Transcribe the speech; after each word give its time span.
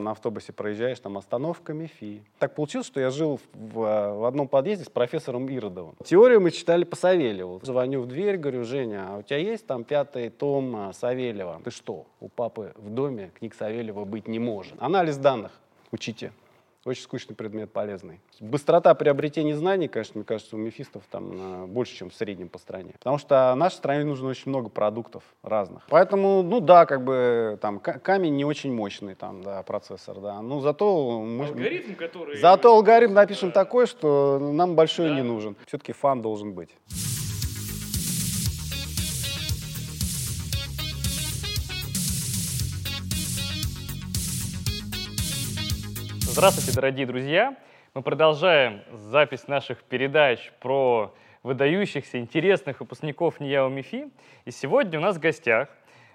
там 0.00 0.04
на 0.04 0.10
автобусе 0.12 0.52
проезжаешь, 0.52 0.98
там 0.98 1.18
остановка 1.18 1.74
МИФИ. 1.74 2.22
Так 2.38 2.54
получилось, 2.54 2.86
что 2.86 3.00
я 3.00 3.10
жил 3.10 3.38
в, 3.52 3.74
в 3.74 4.26
одном 4.26 4.48
подъезде 4.48 4.84
с 4.84 4.88
профессором 4.88 5.46
Иродовым. 5.48 5.94
Теорию 6.04 6.40
мы 6.40 6.50
читали 6.50 6.84
по 6.84 6.96
Савельеву. 6.96 7.60
Звоню 7.62 8.00
в 8.00 8.06
дверь, 8.06 8.38
говорю, 8.38 8.64
Женя, 8.64 9.08
а 9.10 9.18
у 9.18 9.22
тебя 9.22 9.38
есть 9.38 9.66
там 9.66 9.84
пятый 9.84 10.30
том 10.30 10.74
а, 10.74 10.92
Савельева? 10.94 11.60
Ты 11.64 11.70
что, 11.70 12.06
у 12.20 12.28
папы 12.28 12.72
в 12.76 12.88
доме 12.88 13.30
книг 13.38 13.54
Савельева 13.54 14.04
быть 14.04 14.26
не 14.26 14.38
может? 14.38 14.74
Анализ 14.78 15.18
данных 15.18 15.52
учите. 15.92 16.32
Очень 16.86 17.02
скучный 17.02 17.36
предмет, 17.36 17.72
полезный. 17.72 18.20
Быстрота 18.40 18.94
приобретения 18.94 19.54
знаний, 19.54 19.86
конечно, 19.86 20.12
мне 20.16 20.24
кажется, 20.24 20.56
у 20.56 20.58
мефистов 20.58 21.02
там 21.10 21.66
больше, 21.66 21.94
чем 21.94 22.08
в 22.08 22.14
среднем 22.14 22.48
по 22.48 22.58
стране. 22.58 22.92
Потому 22.94 23.18
что 23.18 23.54
нашей 23.54 23.74
стране 23.74 24.04
нужно 24.04 24.28
очень 24.28 24.48
много 24.48 24.70
продуктов 24.70 25.22
разных. 25.42 25.82
Поэтому, 25.90 26.42
ну 26.42 26.60
да, 26.60 26.86
как 26.86 27.04
бы 27.04 27.58
там 27.60 27.80
камень 27.80 28.34
не 28.34 28.46
очень 28.46 28.72
мощный, 28.72 29.14
там, 29.14 29.42
да, 29.42 29.62
процессор, 29.62 30.20
да. 30.20 30.40
Но 30.40 30.60
зато 30.60 31.20
мы... 31.20 31.48
Алгоритм, 31.48 31.94
который... 31.96 32.38
Зато 32.38 32.74
алгоритм 32.74 33.12
напишем 33.12 33.50
да. 33.50 33.56
такой, 33.56 33.86
что 33.86 34.38
нам 34.38 34.74
большой 34.74 35.10
да. 35.10 35.16
не 35.16 35.22
нужен. 35.22 35.56
Все-таки 35.66 35.92
фан 35.92 36.22
должен 36.22 36.54
быть. 36.54 36.70
Здравствуйте, 46.32 46.72
дорогие 46.72 47.06
друзья! 47.06 47.56
Мы 47.92 48.02
продолжаем 48.02 48.82
запись 48.92 49.48
наших 49.48 49.82
передач 49.82 50.52
про 50.60 51.12
выдающихся, 51.42 52.20
интересных 52.20 52.78
выпускников 52.78 53.40
НИЯО 53.40 53.68
МИФИ. 53.68 54.10
И 54.44 54.52
сегодня 54.52 55.00
у 55.00 55.02
нас 55.02 55.16
в 55.16 55.18
гостях 55.18 55.68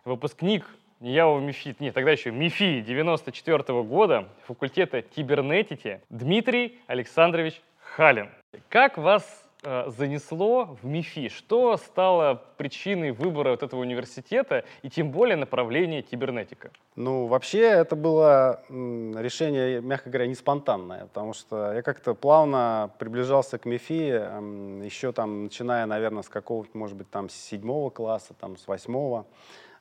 выпускник 0.05 0.65
НИЯО 1.01 1.41
МИФИ, 1.41 1.75
нет, 1.79 1.93
тогда 1.93 2.11
еще 2.11 2.31
МИФИ 2.31 2.79
94 2.79 3.57
-го 3.57 3.83
года 3.83 4.29
факультета 4.47 5.01
кибернетики 5.01 5.99
Дмитрий 6.09 6.79
Александрович 6.87 7.61
Халин. 7.79 8.29
Как 8.69 8.97
вас 8.97 9.44
Э, 9.65 9.85
занесло 9.87 10.77
в 10.81 10.85
МИФИ? 10.85 11.29
Что 11.29 11.75
стало 11.77 12.41
причиной 12.57 13.11
выбора 13.11 13.49
вот 13.51 13.63
этого 13.63 13.79
университета 13.81 14.63
и 14.83 14.89
тем 14.89 15.09
более 15.11 15.35
направления 15.35 16.03
кибернетика? 16.03 16.69
Ну, 16.95 17.25
вообще 17.25 17.61
это 17.61 17.95
было 17.95 18.61
решение, 18.69 19.81
мягко 19.81 20.11
говоря, 20.11 20.27
не 20.27 20.35
спонтанное, 20.35 21.07
потому 21.07 21.33
что 21.33 21.73
я 21.73 21.81
как-то 21.81 22.13
плавно 22.13 22.91
приближался 22.99 23.57
к 23.57 23.65
МИФИ, 23.65 24.85
еще 24.85 25.11
там, 25.11 25.45
начиная, 25.45 25.87
наверное, 25.87 26.21
с 26.21 26.29
какого-то, 26.29 26.77
может 26.77 26.95
быть, 26.95 27.09
там, 27.09 27.29
с 27.29 27.33
седьмого 27.33 27.89
класса, 27.89 28.35
там, 28.39 28.57
с 28.57 28.67
восьмого. 28.67 29.25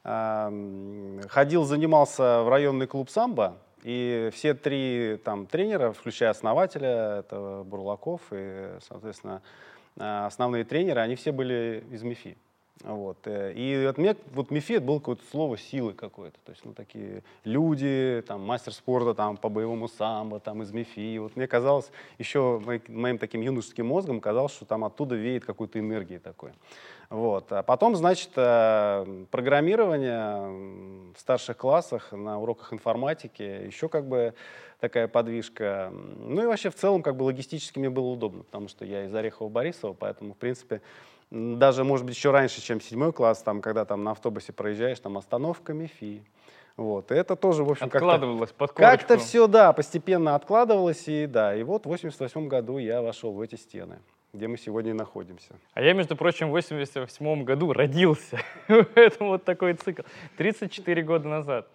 Ходил, 0.02 1.64
занимался 1.64 2.42
в 2.42 2.48
районный 2.48 2.86
клуб 2.86 3.10
«Самбо», 3.10 3.56
и 3.84 4.30
все 4.32 4.54
три 4.54 5.20
там 5.24 5.46
тренера, 5.46 5.92
включая 5.92 6.30
основателя, 6.30 7.18
это 7.18 7.62
Бурлаков 7.66 8.22
и, 8.30 8.78
соответственно, 8.80 9.42
основные 9.96 10.64
тренеры, 10.64 11.00
они 11.00 11.14
все 11.16 11.32
были 11.32 11.84
из 11.90 12.02
МИФИ. 12.02 12.36
Вот. 12.84 13.16
Э, 13.24 13.52
и 13.52 13.84
от 13.84 13.98
меня, 13.98 14.14
вот 14.32 14.50
МИФИ 14.50 14.74
это 14.74 14.84
было 14.84 14.98
какое-то 14.98 15.22
слово 15.30 15.56
силы 15.56 15.94
какое-то. 15.94 16.38
То 16.44 16.52
есть, 16.52 16.64
ну, 16.64 16.74
такие 16.74 17.22
люди, 17.44 18.22
там, 18.26 18.42
мастер 18.42 18.72
спорта 18.72 19.14
там, 19.14 19.36
по 19.36 19.48
боевому 19.48 19.88
самбо, 19.88 20.38
там, 20.38 20.62
из 20.62 20.70
МИФИ. 20.72 21.18
Вот 21.18 21.36
мне 21.36 21.46
казалось, 21.46 21.90
еще 22.18 22.60
моим 22.88 23.18
таким 23.18 23.40
юношеским 23.40 23.86
мозгом 23.86 24.20
казалось, 24.20 24.52
что 24.52 24.66
там 24.66 24.84
оттуда 24.84 25.14
веет 25.14 25.44
какой-то 25.44 25.78
энергии 25.78 26.18
такой. 26.18 26.52
Вот. 27.08 27.52
А 27.52 27.62
потом, 27.62 27.96
значит, 27.96 28.30
э, 28.36 29.24
программирование 29.30 31.12
в 31.14 31.18
старших 31.18 31.56
классах 31.56 32.12
на 32.12 32.38
уроках 32.38 32.72
информатики, 32.72 33.42
еще 33.42 33.88
как 33.88 34.06
бы 34.06 34.34
такая 34.84 35.08
подвижка. 35.08 35.90
Ну 36.18 36.42
и 36.42 36.46
вообще 36.46 36.68
в 36.68 36.74
целом 36.74 37.02
как 37.02 37.16
бы 37.16 37.22
логистически 37.22 37.78
мне 37.78 37.88
было 37.88 38.06
удобно, 38.06 38.42
потому 38.42 38.68
что 38.68 38.84
я 38.84 39.06
из 39.06 39.14
Орехова-Борисова, 39.14 39.96
поэтому, 39.98 40.34
в 40.34 40.36
принципе, 40.36 40.82
даже, 41.30 41.84
может 41.84 42.04
быть, 42.04 42.14
еще 42.14 42.30
раньше, 42.30 42.60
чем 42.60 42.82
седьмой 42.82 43.14
класс, 43.14 43.42
там, 43.42 43.62
когда 43.62 43.86
там 43.86 44.04
на 44.04 44.10
автобусе 44.10 44.52
проезжаешь, 44.52 45.00
там 45.00 45.16
остановка 45.16 45.72
МИФИ. 45.72 46.22
Вот. 46.76 47.10
И 47.12 47.14
это 47.14 47.34
тоже, 47.34 47.64
в 47.64 47.70
общем, 47.70 47.86
Откладывалось 47.86 48.50
как-то, 48.50 48.58
под 48.58 48.72
Как-то 48.72 49.16
все, 49.16 49.46
да, 49.46 49.72
постепенно 49.72 50.34
откладывалось. 50.34 51.04
И 51.06 51.26
да, 51.26 51.56
и 51.56 51.62
вот 51.62 51.86
в 51.86 51.88
88 51.88 52.48
году 52.48 52.76
я 52.76 53.00
вошел 53.00 53.32
в 53.32 53.40
эти 53.40 53.54
стены 53.56 53.98
где 54.34 54.48
мы 54.48 54.58
сегодня 54.58 54.90
и 54.90 54.94
находимся. 54.94 55.54
А 55.74 55.80
я, 55.80 55.92
между 55.92 56.16
прочим, 56.16 56.48
в 56.48 56.50
88 56.50 57.44
году 57.44 57.72
родился. 57.72 58.40
Поэтому 58.66 59.30
вот 59.30 59.44
такой 59.44 59.74
цикл. 59.74 60.02
34 60.36 61.02
года 61.04 61.28
назад. 61.28 61.68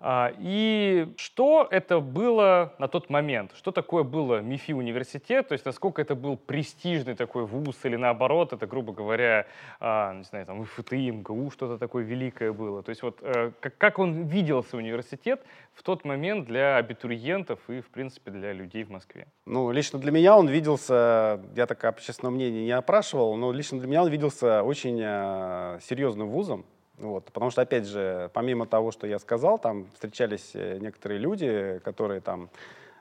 А, 0.00 0.32
и 0.38 1.12
что 1.16 1.66
это 1.70 2.00
было 2.00 2.74
на 2.78 2.88
тот 2.88 3.10
момент? 3.10 3.52
Что 3.56 3.72
такое 3.72 4.02
было 4.02 4.40
МИФИ 4.40 4.72
университет? 4.72 5.48
То 5.48 5.52
есть 5.52 5.64
насколько 5.64 6.02
это 6.02 6.14
был 6.14 6.36
престижный 6.36 7.14
такой 7.14 7.44
вуз 7.46 7.76
или 7.84 7.96
наоборот, 7.96 8.52
это, 8.52 8.66
грубо 8.66 8.92
говоря, 8.92 9.46
а, 9.80 10.14
не 10.14 10.24
знаю, 10.24 10.46
там 10.46 10.62
ИФТИ, 10.62 11.10
МГУ, 11.10 11.50
что-то 11.50 11.78
такое 11.78 12.04
великое 12.04 12.52
было? 12.52 12.82
То 12.82 12.90
есть 12.90 13.02
вот 13.02 13.18
э, 13.22 13.52
как 13.60 13.98
он 13.98 14.24
виделся 14.24 14.76
университет 14.76 15.42
в 15.72 15.82
тот 15.82 16.04
момент 16.04 16.46
для 16.46 16.76
абитуриентов 16.76 17.58
и, 17.68 17.80
в 17.80 17.88
принципе, 17.88 18.30
для 18.30 18.52
людей 18.52 18.84
в 18.84 18.90
Москве? 18.90 19.26
Ну, 19.46 19.70
лично 19.70 19.98
для 19.98 20.12
меня 20.12 20.36
он 20.36 20.48
виделся, 20.48 21.40
я 21.54 21.66
так 21.66 21.84
общественное 21.84 22.30
мнение 22.30 22.64
не 22.64 22.72
опрашивал, 22.72 23.36
но 23.36 23.52
лично 23.52 23.78
для 23.78 23.88
меня 23.88 24.02
он 24.02 24.10
виделся 24.10 24.62
очень 24.62 25.00
э, 25.02 25.78
серьезным 25.82 26.28
вузом, 26.28 26.66
вот, 26.98 27.26
потому 27.26 27.50
что, 27.50 27.62
опять 27.62 27.86
же, 27.86 28.30
помимо 28.32 28.66
того, 28.66 28.90
что 28.90 29.06
я 29.06 29.18
сказал, 29.18 29.58
там 29.58 29.86
встречались 29.92 30.52
э, 30.54 30.78
некоторые 30.80 31.18
люди, 31.18 31.80
которые 31.84 32.20
там 32.20 32.48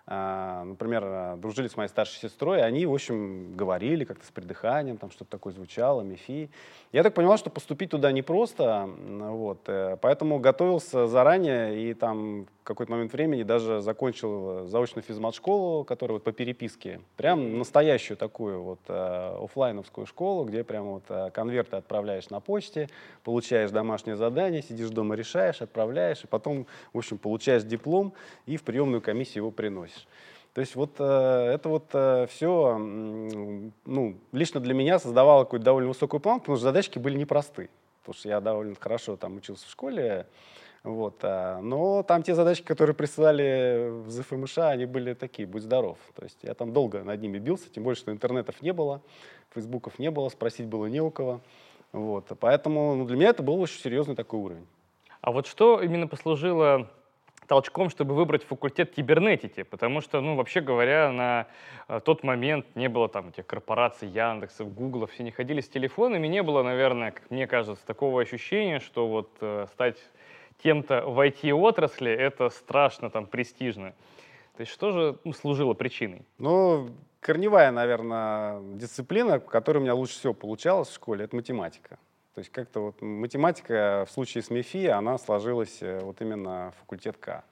например, 0.07 1.03
а, 1.03 1.35
дружили 1.37 1.67
с 1.67 1.75
моей 1.77 1.89
старшей 1.89 2.19
сестрой, 2.19 2.59
и 2.59 2.61
они, 2.61 2.85
в 2.85 2.93
общем, 2.93 3.55
говорили 3.55 4.05
как-то 4.05 4.25
с 4.25 4.29
придыханием, 4.29 4.97
там 4.97 5.09
что-то 5.09 5.31
такое 5.31 5.53
звучало, 5.53 6.01
МИФИ. 6.01 6.49
Я 6.91 7.03
так 7.03 7.15
понимал, 7.15 7.37
что 7.37 7.49
поступить 7.49 7.89
туда 7.89 8.11
непросто, 8.11 8.87
вот, 8.87 9.67
э, 9.67 9.97
поэтому 9.99 10.39
готовился 10.39 11.07
заранее 11.07 11.89
и 11.89 11.93
там 11.95 12.45
в 12.45 12.67
какой-то 12.67 12.91
момент 12.91 13.13
времени 13.13 13.43
даже 13.43 13.81
закончил 13.81 14.67
заочную 14.67 15.03
физмат-школу, 15.03 15.83
которая 15.83 16.15
вот 16.15 16.23
по 16.23 16.31
переписке, 16.31 17.01
прям 17.15 17.57
настоящую 17.57 18.17
такую 18.17 18.61
вот 18.61 18.79
э, 18.87 19.37
офлайновскую 19.43 20.05
школу, 20.05 20.45
где 20.45 20.63
прям 20.63 20.85
вот 20.85 21.03
э, 21.09 21.31
конверты 21.31 21.77
отправляешь 21.77 22.29
на 22.29 22.39
почте, 22.39 22.89
получаешь 23.23 23.71
домашнее 23.71 24.15
задание, 24.15 24.61
сидишь 24.61 24.89
дома, 24.89 25.15
решаешь, 25.15 25.61
отправляешь, 25.61 26.23
и 26.23 26.27
потом, 26.27 26.67
в 26.93 26.97
общем, 26.99 27.17
получаешь 27.17 27.63
диплом 27.63 28.13
и 28.45 28.57
в 28.57 28.63
приемную 28.63 29.01
комиссию 29.01 29.43
его 29.43 29.51
приносишь. 29.51 29.94
То 30.53 30.61
есть 30.61 30.75
вот 30.75 30.91
э, 30.99 31.51
это 31.53 31.67
вот 31.67 31.89
э, 31.93 32.27
все, 32.29 32.77
ну, 32.77 34.17
лично 34.31 34.59
для 34.61 34.73
меня 34.73 34.99
создавало 34.99 35.43
какую-то 35.43 35.65
довольно 35.65 35.89
высокую 35.89 36.21
планку, 36.21 36.43
потому 36.43 36.57
что 36.57 36.63
задачки 36.63 36.97
были 36.97 37.17
непростые. 37.17 37.69
Потому 38.01 38.19
что 38.19 38.29
я 38.29 38.39
довольно 38.39 38.75
хорошо 38.79 39.17
там 39.17 39.35
учился 39.35 39.65
в 39.65 39.69
школе, 39.69 40.27
вот, 40.85 41.17
а, 41.23 41.61
но 41.61 42.03
там 42.03 42.21
те 42.21 42.35
задачки, 42.35 42.63
которые 42.63 42.95
присылали 42.95 43.89
в 43.89 44.11
ЗФМШ, 44.11 44.59
они 44.59 44.85
были 44.85 45.15
такие, 45.15 45.47
будь 45.47 45.63
здоров. 45.63 45.97
То 46.13 46.23
есть 46.23 46.37
я 46.43 46.53
там 46.53 46.73
долго 46.73 47.03
над 47.03 47.19
ними 47.19 47.39
бился, 47.39 47.71
тем 47.71 47.83
более, 47.83 47.97
что 47.97 48.11
интернетов 48.11 48.61
не 48.61 48.71
было, 48.71 49.01
фейсбуков 49.49 49.97
не 49.97 50.11
было, 50.11 50.29
спросить 50.29 50.67
было 50.67 50.85
не 50.85 51.01
у 51.01 51.09
кого. 51.09 51.41
Вот, 51.91 52.31
поэтому 52.39 52.93
ну, 52.93 53.05
для 53.05 53.15
меня 53.15 53.29
это 53.29 53.41
был 53.41 53.59
очень 53.59 53.79
серьезный 53.79 54.15
такой 54.15 54.39
уровень. 54.39 54.67
А 55.21 55.31
вот 55.31 55.47
что 55.47 55.81
именно 55.81 56.07
послужило 56.07 56.91
толчком, 57.47 57.89
чтобы 57.89 58.15
выбрать 58.15 58.43
факультет 58.43 58.91
кибернетики, 58.91 59.63
потому 59.63 60.01
что, 60.01 60.21
ну, 60.21 60.35
вообще 60.35 60.61
говоря, 60.61 61.11
на 61.11 61.47
э, 61.87 61.99
тот 62.03 62.23
момент 62.23 62.65
не 62.75 62.89
было 62.89 63.07
там 63.09 63.29
этих 63.29 63.45
корпораций 63.45 64.07
Яндексов, 64.07 64.73
Гугла, 64.73 65.07
все 65.07 65.23
не 65.23 65.31
ходили 65.31 65.61
с 65.61 65.69
телефонами, 65.69 66.27
не 66.27 66.43
было, 66.43 66.63
наверное, 66.63 67.11
как 67.11 67.29
мне 67.29 67.47
кажется, 67.47 67.85
такого 67.85 68.21
ощущения, 68.21 68.79
что 68.79 69.07
вот 69.07 69.29
э, 69.41 69.67
стать 69.73 69.97
кем-то 70.61 71.01
в 71.07 71.19
IT-отрасли 71.19 72.11
это 72.11 72.49
страшно 72.49 73.09
там 73.09 73.25
престижно. 73.25 73.93
То 74.55 74.61
есть 74.61 74.71
что 74.71 74.91
же 74.91 75.17
ну, 75.23 75.33
служило 75.33 75.73
причиной? 75.73 76.21
Ну, 76.37 76.89
корневая, 77.19 77.71
наверное, 77.71 78.61
дисциплина, 78.75 79.39
которая 79.39 79.81
у 79.81 79.83
меня 79.83 79.95
лучше 79.95 80.13
всего 80.13 80.33
получалась 80.33 80.89
в 80.89 80.93
школе, 80.93 81.25
это 81.25 81.35
математика. 81.35 81.99
То 82.35 82.39
есть 82.39 82.51
как-то 82.51 82.81
вот 82.81 83.01
математика 83.01 84.05
в 84.05 84.11
случае 84.11 84.43
с 84.43 84.49
МИФИ, 84.49 84.87
она 84.87 85.17
сложилась 85.17 85.81
э, 85.81 86.01
вот 86.01 86.19
именно 86.19 86.73
факультет 86.81 87.15
К. 87.17 87.45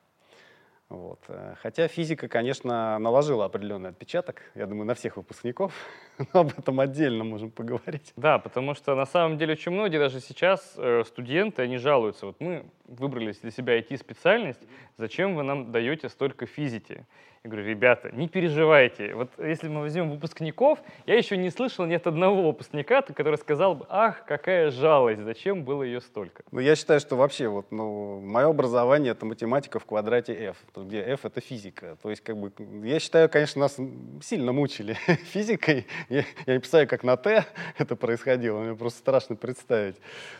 Вот. 0.90 1.22
Э, 1.30 1.56
хотя 1.62 1.88
физика, 1.88 2.28
конечно, 2.28 3.00
наложила 3.00 3.46
определенный 3.46 3.92
отпечаток, 3.92 4.42
я 4.56 4.66
думаю, 4.66 4.86
на 4.86 4.94
всех 4.94 5.16
выпускников, 5.16 5.74
но 6.34 6.42
об 6.42 6.50
этом 6.60 6.82
отдельно 6.82 7.24
можем 7.24 7.50
поговорить. 7.50 8.12
Да, 8.18 8.40
потому 8.40 8.76
что 8.76 8.94
на 8.94 9.06
самом 9.06 9.38
деле 9.38 9.54
очень 9.54 9.72
многие 9.72 10.00
даже 10.00 10.20
сейчас 10.20 10.74
э, 10.76 11.04
студенты, 11.08 11.62
они 11.62 11.78
жалуются, 11.78 12.26
вот 12.26 12.42
мы 12.42 12.66
выбрали 12.84 13.32
для 13.42 13.52
себя 13.52 13.80
IT-специальность, 13.80 14.62
зачем 14.98 15.36
вы 15.36 15.44
нам 15.44 15.72
даете 15.72 16.10
столько 16.10 16.46
физики? 16.46 17.06
Я 17.46 17.50
говорю, 17.50 17.68
ребята, 17.68 18.10
не 18.14 18.30
переживайте. 18.30 19.14
Вот 19.16 19.30
если 19.38 19.68
мы 19.68 19.82
возьмем 19.82 20.10
выпускников, 20.10 20.80
я 21.06 21.18
еще 21.18 21.36
не 21.36 21.50
слышал 21.50 21.86
ни 21.86 21.94
от 21.94 22.08
одного 22.08 22.42
выпускника, 22.42 23.02
который 23.02 23.38
сказал 23.38 23.76
бы, 23.76 23.86
ах, 23.90 24.24
какая 24.26 24.72
жалость, 24.72 25.24
зачем 25.24 25.66
было 25.66 25.84
ее 25.84 26.00
столько? 26.00 26.44
Ну, 26.52 26.62
я 26.62 26.78
считаю, 26.78 27.02
что 27.02 27.18
вообще 27.18 27.50
вот, 27.50 27.70
ну, 27.70 28.22
мое 28.22 28.48
образование— 28.48 29.12
это 29.14 29.26
математика 29.26 29.80
в 29.80 29.86
квадрате 29.86 30.34
f. 30.34 30.58
где 30.74 31.02
F— 31.02 31.20
это 31.26 31.42
физика. 31.42 31.98
То 32.02 32.12
есть, 32.12 32.24
как 32.24 32.38
бы, 32.38 32.54
я 32.88 32.98
считаю, 33.02 33.28
конечно, 33.28 33.60
нас 33.60 33.76
сильно 34.22 34.54
мучили 34.54 34.94
физикой. 35.34 35.86
Я, 36.08 36.24
я 36.46 36.54
не 36.54 36.60
представляю, 36.60 36.88
как 36.88 37.04
на 37.04 37.18
Т 37.18 37.46
это 37.78 37.98
происходило, 37.98 38.62
мне 38.62 38.74
просто 38.74 39.00
страшно 39.00 39.36
представить. 39.36 39.98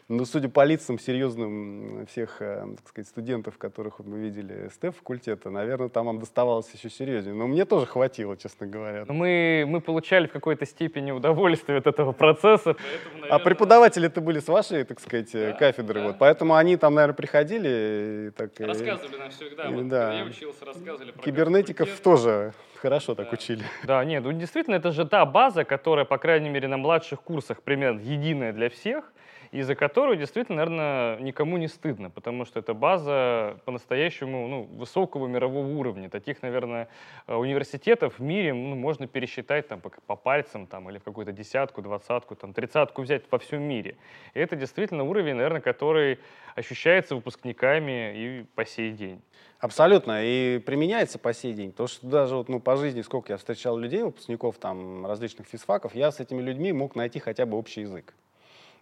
Но 0.08 0.24
судя 0.24 0.48
по 0.48 0.64
лицам 0.64 0.98
серьезным 0.98 2.06
всех, 2.06 2.42
э, 2.42 2.66
так 2.78 2.88
сказать, 2.88 3.10
студентов, 3.10 3.58
которых 3.58 4.00
мы 4.00 4.20
видели 4.20 4.70
с 4.70 4.78
Т-факультета, 4.78 5.50
наверное, 5.50 5.90
там 5.90 6.06
вам 6.06 6.20
доставалось 6.20 6.72
еще 6.74 6.93
серьезнее. 6.94 7.36
Но 7.36 7.48
мне 7.48 7.66
тоже 7.66 7.86
хватило, 7.86 8.38
честно 8.38 8.68
говоря. 8.68 9.06
Мы, 9.08 9.66
мы 9.68 9.82
получали 9.82 10.28
в 10.28 10.32
какой-то 10.32 10.66
степени 10.66 11.12
удовольствие 11.12 11.80
от 11.80 11.88
этого 11.88 12.12
процесса. 12.12 12.74
Поэтому, 12.74 13.14
наверное... 13.16 13.36
А 13.36 13.40
преподаватели-то 13.40 14.22
были 14.22 14.40
с 14.40 14.48
вашей, 14.48 14.84
так 14.84 15.00
сказать, 15.00 15.32
да, 15.34 15.54
кафедры. 15.54 16.02
Да. 16.02 16.08
Вот, 16.08 16.16
поэтому 16.20 16.56
они 16.56 16.78
там, 16.78 16.96
наверное, 16.96 17.16
приходили 17.16 18.28
и 18.28 18.32
так... 18.32 18.52
Рассказывали 18.60 19.18
нам 19.18 19.30
всегда. 19.30 19.64
И, 19.64 19.74
вот, 19.74 19.88
да. 19.88 20.14
я 20.14 20.24
учился, 20.24 20.66
рассказывали 20.66 21.12
про 21.12 21.22
Кибернетиков 21.22 21.90
тоже 22.00 22.54
хорошо 22.84 23.16
так 23.16 23.32
учили. 23.32 23.64
Да, 23.86 24.04
нет, 24.04 24.24
ну 24.24 24.34
действительно, 24.34 24.76
это 24.76 24.92
же 24.92 25.06
та 25.06 25.26
база, 25.26 25.64
которая, 25.64 26.04
по 26.04 26.18
крайней 26.18 26.50
мере, 26.50 26.68
на 26.68 26.76
младших 26.76 27.22
курсах 27.22 27.64
примерно 27.64 28.02
единая 28.02 28.52
для 28.52 28.70
всех 28.70 29.14
и 29.54 29.62
за 29.62 29.76
которую 29.76 30.18
действительно, 30.18 30.56
наверное, 30.58 31.20
никому 31.20 31.58
не 31.58 31.68
стыдно, 31.68 32.10
потому 32.10 32.44
что 32.44 32.60
это 32.60 32.74
база 32.74 33.60
по-настоящему 33.66 34.48
ну, 34.48 34.64
высокого 34.64 35.28
мирового 35.28 35.68
уровня. 35.68 36.10
Таких, 36.10 36.42
наверное, 36.42 36.88
э, 37.28 37.36
университетов 37.36 38.18
в 38.18 38.24
мире 38.24 38.54
ну, 38.54 38.76
можно 38.76 39.06
пересчитать 39.06 39.68
там, 39.68 39.80
по, 39.80 39.92
по 40.08 40.16
пальцам 40.16 40.66
там, 40.66 40.90
или 40.90 40.98
в 40.98 41.04
какую-то 41.04 41.32
десятку, 41.32 41.84
двадцатку, 41.84 42.36
там, 42.36 42.52
тридцатку 42.52 43.04
взять 43.04 43.26
во 43.30 43.38
всем 43.38 43.62
мире. 43.62 43.96
И 44.34 44.40
это 44.40 44.56
действительно 44.56 45.04
уровень, 45.04 45.36
наверное, 45.36 45.62
который 45.62 46.18
ощущается 46.56 47.16
выпускниками 47.16 48.14
и 48.16 48.46
по 48.56 48.66
сей 48.66 48.92
день. 48.92 49.22
Абсолютно. 49.60 50.22
И 50.24 50.58
применяется 50.66 51.20
по 51.20 51.32
сей 51.32 51.54
день. 51.54 51.72
То, 51.74 51.86
что 51.86 52.08
даже 52.08 52.36
вот, 52.36 52.50
ну, 52.50 52.60
по 52.60 52.76
жизни, 52.76 53.02
сколько 53.02 53.34
я 53.34 53.38
встречал 53.38 53.78
людей, 53.78 54.02
выпускников 54.02 54.58
там, 54.58 55.06
различных 55.06 55.46
физфаков, 55.46 55.94
я 55.94 56.12
с 56.12 56.20
этими 56.20 56.42
людьми 56.42 56.74
мог 56.74 56.96
найти 56.96 57.20
хотя 57.20 57.46
бы 57.46 57.56
общий 57.56 57.82
язык. 57.82 58.16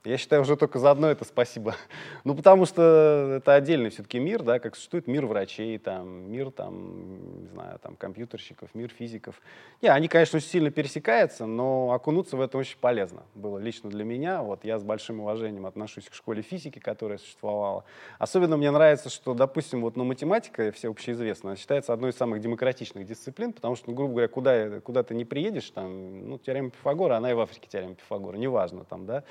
Я 0.04 0.18
считаю, 0.18 0.42
уже 0.42 0.58
только 0.58 0.80
за 0.80 0.90
одно 0.90 1.12
это 1.12 1.26
спасибо. 1.26 1.76
Ну, 2.24 2.36
потому 2.36 2.66
что 2.66 3.36
это 3.38 3.56
отдельный 3.56 3.90
все-таки 3.90 4.20
мир, 4.20 4.44
да, 4.44 4.60
как 4.60 4.76
существует 4.76 5.08
мир 5.08 5.26
врачей, 5.26 5.78
там, 5.80 6.32
мир, 6.32 6.52
там, 6.52 7.42
не 7.42 7.48
знаю, 7.48 7.80
там, 7.80 7.96
компьютерщиков, 7.96 8.70
мир 8.76 8.90
физиков. 8.90 9.42
Не, 9.82 9.90
они, 9.90 10.08
конечно, 10.08 10.38
очень 10.38 10.48
сильно 10.48 10.70
пересекаются, 10.70 11.48
но 11.48 11.92
окунуться 11.92 12.38
в 12.38 12.42
это 12.42 12.58
очень 12.58 12.78
полезно 12.80 13.24
было 13.34 13.58
лично 13.58 13.90
для 13.90 14.04
меня. 14.04 14.44
Вот 14.44 14.66
я 14.66 14.78
с 14.78 14.84
большим 14.84 15.20
уважением 15.22 15.66
отношусь 15.66 16.10
к 16.10 16.14
школе 16.14 16.44
физики, 16.44 16.80
которая 16.80 17.18
существовала. 17.18 17.86
Особенно 18.20 18.56
мне 18.56 18.70
нравится, 18.70 19.10
что, 19.10 19.34
допустим, 19.34 19.82
вот, 19.82 19.96
ну, 19.96 20.04
математика, 20.04 20.72
все 20.72 20.92
общеизвестно, 20.92 21.56
считается 21.56 21.94
одной 21.94 22.12
из 22.12 22.18
самых 22.18 22.40
демократичных 22.40 23.06
дисциплин, 23.06 23.52
потому 23.54 23.76
что, 23.76 23.90
ну, 23.90 23.96
грубо 23.96 24.12
говоря, 24.12 24.28
куда, 24.28 24.80
куда 24.82 25.04
ты 25.04 25.16
не 25.16 25.26
приедешь, 25.26 25.70
там, 25.72 26.30
ну, 26.30 26.38
теорема 26.38 26.70
Пифагора, 26.70 27.18
она 27.18 27.32
и 27.32 27.34
в 27.34 27.40
Африке 27.40 27.68
теорема 27.68 27.96
Пифагора, 27.96 28.38
неважно, 28.38 28.86
там, 28.86 29.06
да, 29.06 29.24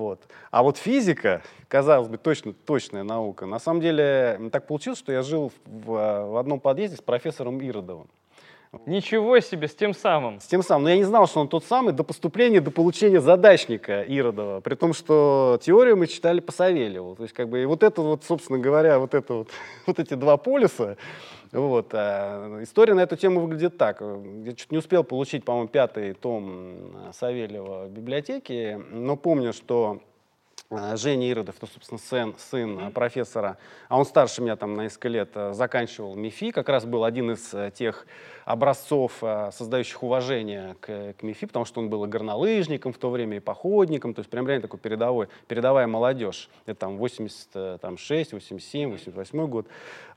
вот. 0.00 0.22
А 0.50 0.62
вот 0.62 0.78
физика, 0.78 1.42
казалось 1.68 2.08
бы, 2.08 2.16
точно, 2.16 2.52
точная 2.52 3.04
наука. 3.04 3.46
На 3.46 3.58
самом 3.58 3.80
деле 3.82 4.50
так 4.50 4.66
получилось, 4.66 4.98
что 4.98 5.12
я 5.12 5.22
жил 5.22 5.52
в, 5.66 5.84
в 5.84 6.38
одном 6.38 6.58
подъезде 6.58 6.96
с 6.96 7.02
профессором 7.02 7.60
Иродовым. 7.60 8.08
Ничего 8.86 9.40
себе, 9.40 9.66
с 9.66 9.74
тем 9.74 9.92
самым. 9.92 10.40
С 10.40 10.46
тем 10.46 10.62
самым. 10.62 10.84
Но 10.84 10.90
я 10.90 10.96
не 10.96 11.04
знал, 11.04 11.26
что 11.26 11.40
он 11.40 11.48
тот 11.48 11.64
самый 11.64 11.92
до 11.92 12.04
поступления, 12.04 12.60
до 12.60 12.70
получения 12.70 13.20
задачника 13.20 14.02
Иродова. 14.02 14.60
При 14.60 14.76
том, 14.76 14.94
что 14.94 15.58
теорию 15.60 15.96
мы 15.96 16.06
читали 16.06 16.38
по 16.38 16.52
Савельеву. 16.52 17.16
То 17.16 17.24
есть, 17.24 17.34
как 17.34 17.48
бы, 17.48 17.62
и 17.62 17.64
вот 17.66 17.82
это 17.82 18.00
вот, 18.00 18.22
собственно 18.24 18.60
говоря, 18.60 19.00
вот 19.00 19.14
это 19.14 19.34
вот, 19.34 19.48
вот 19.86 19.98
эти 19.98 20.14
два 20.14 20.36
полюса, 20.36 20.96
вот. 21.52 21.90
А 21.94 22.62
история 22.62 22.94
на 22.94 23.00
эту 23.00 23.16
тему 23.16 23.40
выглядит 23.40 23.76
так. 23.76 24.00
Я 24.00 24.52
чуть 24.52 24.70
не 24.70 24.78
успел 24.78 25.04
получить, 25.04 25.44
по-моему, 25.44 25.68
пятый 25.68 26.14
том 26.14 27.12
Савельева 27.12 27.86
в 27.86 27.90
библиотеке, 27.90 28.80
но 28.90 29.16
помню, 29.16 29.52
что 29.52 30.00
а, 30.70 30.96
Женя 30.96 31.28
Иродов, 31.28 31.56
это, 31.56 31.66
собственно, 31.66 31.98
сын, 31.98 32.34
сын 32.38 32.92
профессора, 32.92 33.58
а 33.88 33.98
он 33.98 34.04
старше 34.04 34.40
меня 34.40 34.54
там 34.54 34.76
на 34.76 34.82
несколько 34.82 35.08
лет, 35.08 35.30
заканчивал 35.50 36.14
МИФИ, 36.14 36.52
как 36.52 36.68
раз 36.68 36.84
был 36.84 37.02
один 37.02 37.32
из 37.32 37.52
э, 37.52 37.72
тех 37.74 38.06
образцов, 38.50 39.18
э, 39.22 39.50
создающих 39.52 40.02
уважение 40.02 40.76
к, 40.80 41.14
к 41.14 41.22
МИФИ, 41.22 41.46
потому 41.46 41.64
что 41.64 41.80
он 41.80 41.88
был 41.88 42.04
и 42.04 42.08
горнолыжником 42.08 42.92
в 42.92 42.98
то 42.98 43.10
время, 43.10 43.36
и 43.36 43.40
походником, 43.40 44.12
то 44.12 44.20
есть 44.20 44.30
прям 44.30 44.46
реально 44.46 44.62
такой 44.62 44.80
передовой, 44.80 45.28
передовая 45.46 45.86
молодежь. 45.86 46.50
Это 46.66 46.80
там 46.80 46.98
86, 46.98 48.32
87, 48.32 48.90
88 48.90 49.46
год. 49.46 49.66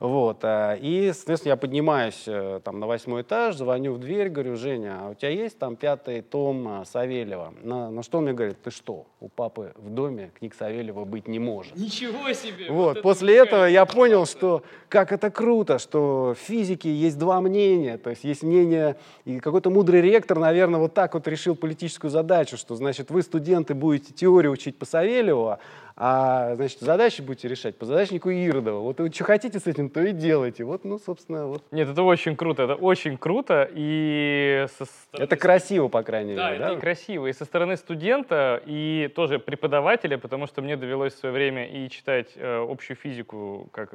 Вот. 0.00 0.38
Э, 0.42 0.76
и, 0.80 1.12
соответственно, 1.14 1.52
я 1.52 1.56
поднимаюсь 1.56 2.24
э, 2.26 2.60
там 2.64 2.80
на 2.80 2.86
восьмой 2.86 3.22
этаж, 3.22 3.54
звоню 3.56 3.94
в 3.94 3.98
дверь, 3.98 4.30
говорю, 4.30 4.56
Женя, 4.56 4.98
а 5.00 5.10
у 5.10 5.14
тебя 5.14 5.30
есть 5.30 5.58
там 5.58 5.76
пятый 5.76 6.20
том 6.22 6.84
Савельева? 6.84 7.54
На, 7.62 7.90
на 7.90 8.02
что 8.02 8.18
он 8.18 8.24
мне 8.24 8.32
говорит, 8.32 8.60
ты 8.62 8.70
что, 8.70 9.06
у 9.20 9.28
папы 9.28 9.72
в 9.76 9.90
доме 9.90 10.32
книг 10.38 10.54
Савельева 10.58 11.04
быть 11.04 11.28
не 11.28 11.38
может. 11.38 11.76
Ничего 11.76 12.32
себе! 12.32 12.70
Вот. 12.70 12.96
вот 12.96 13.02
После 13.02 13.36
этого 13.36 13.66
я 13.66 13.86
понял, 13.86 14.26
что 14.26 14.62
как 14.88 15.12
это 15.12 15.30
круто, 15.30 15.78
что 15.78 16.34
в 16.34 16.38
физике 16.38 16.92
есть 16.92 17.18
два 17.18 17.40
мнения, 17.40 17.96
то 17.96 18.10
есть 18.10 18.23
есть 18.24 18.42
мнение, 18.42 18.96
и 19.24 19.38
какой-то 19.38 19.70
мудрый 19.70 20.00
ректор, 20.00 20.38
наверное, 20.38 20.80
вот 20.80 20.94
так 20.94 21.14
вот 21.14 21.28
решил 21.28 21.54
политическую 21.54 22.10
задачу, 22.10 22.56
что, 22.56 22.74
значит, 22.74 23.10
вы, 23.10 23.22
студенты, 23.22 23.74
будете 23.74 24.12
теорию 24.12 24.52
учить 24.52 24.76
по 24.78 24.84
Савельеву, 24.84 25.58
а, 25.96 26.56
значит, 26.56 26.80
задачи 26.80 27.22
будете 27.22 27.46
решать 27.46 27.76
по 27.76 27.86
задачнику 27.86 28.28
Иродова. 28.30 28.80
Вот 28.80 28.98
вы 28.98 29.12
что 29.12 29.24
хотите 29.24 29.60
с 29.60 29.66
этим, 29.66 29.88
то 29.88 30.02
и 30.02 30.12
делайте. 30.12 30.64
Вот, 30.64 30.84
ну, 30.84 30.98
собственно, 30.98 31.46
вот. 31.46 31.62
Нет, 31.70 31.88
это 31.88 32.02
очень 32.02 32.36
круто, 32.36 32.64
это 32.64 32.74
очень 32.74 33.16
круто, 33.16 33.68
и 33.72 34.66
со 34.76 34.86
стороны... 34.86 35.24
Это 35.24 35.36
красиво, 35.36 35.86
по 35.88 36.02
крайней 36.02 36.34
да, 36.34 36.48
мере, 36.48 36.58
да? 36.58 36.66
это 36.66 36.78
и 36.78 36.80
красиво, 36.80 37.26
и 37.28 37.32
со 37.32 37.44
стороны 37.44 37.76
студента, 37.76 38.60
и 38.66 39.08
тоже 39.14 39.38
преподавателя, 39.38 40.18
потому 40.18 40.48
что 40.48 40.62
мне 40.62 40.76
довелось 40.76 41.14
в 41.14 41.18
свое 41.18 41.32
время 41.32 41.66
и 41.66 41.88
читать 41.88 42.32
э, 42.34 42.66
общую 42.68 42.96
физику, 42.96 43.68
как 43.72 43.94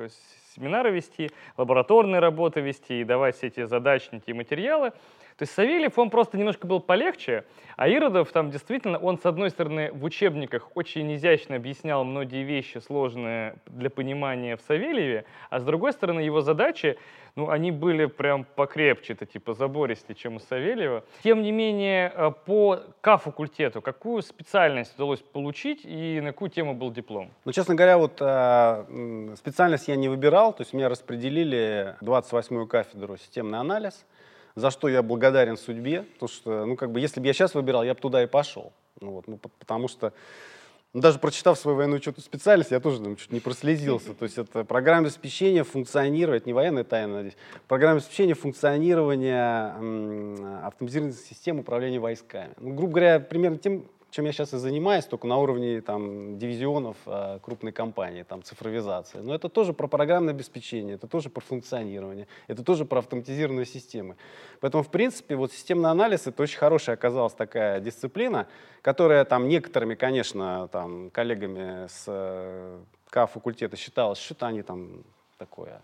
семинары 0.56 0.92
вести, 0.92 1.32
лабораторные 1.58 2.20
работы 2.20 2.62
вести 2.62 3.02
и 3.02 3.04
давать 3.04 3.36
все 3.36 3.48
эти 3.48 3.66
задачники 3.66 4.30
и 4.30 4.34
материалы. 4.34 4.94
То 5.40 5.44
есть 5.44 5.54
Савельев, 5.54 5.98
он 5.98 6.10
просто 6.10 6.38
немножко 6.38 6.68
был 6.68 6.82
полегче, 6.82 7.46
а 7.78 7.88
Иродов 7.88 8.30
там 8.34 8.52
действительно, 8.52 8.98
он 8.98 9.18
с 9.18 9.26
одной 9.26 9.50
стороны 9.52 9.90
в 9.94 10.04
учебниках 10.04 10.76
очень 10.76 11.16
изящно 11.16 11.56
объяснял 11.56 12.04
многие 12.04 12.44
вещи 12.44 12.80
сложные 12.80 13.56
для 13.66 13.90
понимания 13.90 14.58
в 14.58 14.62
Савельеве, 14.68 15.24
а 15.50 15.62
с 15.62 15.64
другой 15.64 15.94
стороны 15.94 16.20
его 16.20 16.42
задачи, 16.42 16.98
ну, 17.38 17.50
они 17.50 17.72
были 17.72 18.08
прям 18.08 18.44
покрепче, 18.44 19.14
это 19.14 19.26
типа 19.26 19.54
забористее, 19.54 20.14
чем 20.14 20.36
у 20.36 20.40
Савельева. 20.40 21.06
Тем 21.24 21.42
не 21.42 21.54
менее, 21.54 22.12
э, 22.14 22.32
по 22.46 22.82
К-факультету 23.00 23.82
какую 23.82 24.24
специальность 24.24 24.94
удалось 24.96 25.22
получить 25.22 25.86
и 25.86 26.20
на 26.20 26.34
какую 26.34 26.52
тему 26.52 26.74
был 26.74 26.92
диплом? 26.92 27.32
Ну, 27.46 27.54
честно 27.54 27.76
говоря, 27.76 27.98
вот 27.98 28.18
э, 28.20 29.36
специальность 29.38 29.88
я 29.88 29.96
не 29.96 30.10
выбирал, 30.10 30.52
то 30.52 30.64
есть 30.64 30.74
меня 30.74 30.90
распределили 30.90 31.96
28-ю 32.02 32.68
кафедру 32.68 33.16
системный 33.16 33.60
анализ– 33.60 34.06
за 34.56 34.72
что 34.72 34.88
я 34.88 35.04
благодарен 35.04 35.58
судьбе, 35.58 36.04
потому 36.14 36.30
что, 36.30 36.66
ну, 36.66 36.76
как 36.76 36.92
бы, 36.92 37.00
если 37.00 37.20
бы 37.20 37.28
я 37.28 37.34
сейчас 37.34 37.56
выбирал, 37.56 37.84
я 37.84 37.94
бы 37.94 38.00
туда 38.00 38.24
и 38.24 38.28
пошел. 38.28 38.72
Ну, 39.02 39.12
вот, 39.12 39.28
ну, 39.28 39.38
потому 39.38 39.88
что, 39.88 40.14
ну, 40.94 41.02
даже 41.02 41.20
прочитав 41.20 41.58
свою 41.58 41.78
военную 41.78 42.00
учетную 42.00 42.24
специальность, 42.24 42.72
я 42.72 42.80
тоже 42.80 43.02
там, 43.02 43.16
чуть 43.16 43.32
не 43.32 43.40
прослезился. 43.40 44.14
То 44.14 44.26
есть 44.26 44.38
это 44.38 44.64
программа 44.64 45.08
обеспечения 45.08 45.64
функционирования, 45.64 46.44
не 46.46 46.54
военная 46.54 46.84
тайна, 46.84 47.16
надеюсь, 47.16 47.38
программа 47.68 47.98
обеспечения 47.98 48.34
функционирования 48.34 50.66
автоматизированной 50.66 51.16
системы 51.16 51.62
управления 51.62 52.00
войсками. 52.00 52.54
Ну, 52.60 52.74
грубо 52.74 52.94
говоря, 52.94 53.20
примерно 53.20 53.58
тем, 53.58 53.86
чем 54.12 54.26
я 54.26 54.32
сейчас 54.32 54.54
и 54.54 54.58
занимаюсь, 54.58 55.06
только 55.06 55.28
на 55.28 55.38
уровне 55.38 55.82
там, 55.82 56.38
дивизионов 56.38 56.98
э, 57.06 57.40
крупной 57.42 57.72
компании, 57.72 58.24
там, 58.24 58.44
цифровизация. 58.44 59.22
Но 59.22 59.36
это 59.36 59.50
тоже 59.50 59.74
про 59.74 59.88
программное 59.88 60.34
обеспечение, 60.34 60.96
это 60.96 61.08
тоже 61.08 61.30
про 61.30 61.42
функционирование, 61.42 62.28
это 62.48 62.64
тоже 62.64 62.86
про 62.86 63.00
автоматизированные 63.00 63.66
системы. 63.66 64.16
Поэтому, 64.60 64.84
в 64.84 64.90
принципе, 64.90 65.36
вот 65.36 65.52
системный 65.52 65.92
анализ— 65.92 66.28
это 66.28 66.42
очень 66.44 66.58
хорошая 66.58 66.96
оказалась 66.96 67.34
такая 67.34 67.80
дисциплина, 67.80 68.48
которая 68.82 69.26
там 69.26 69.48
некоторыми, 69.48 69.96
конечно, 69.96 70.68
там, 70.72 71.10
коллегами 71.12 71.88
с 71.88 72.06
э, 72.08 72.80
К-факультета 73.10 73.78
считалась, 73.78 74.20
что-то 74.20 74.48
они 74.48 74.64
там 74.64 75.04
такое 75.38 75.82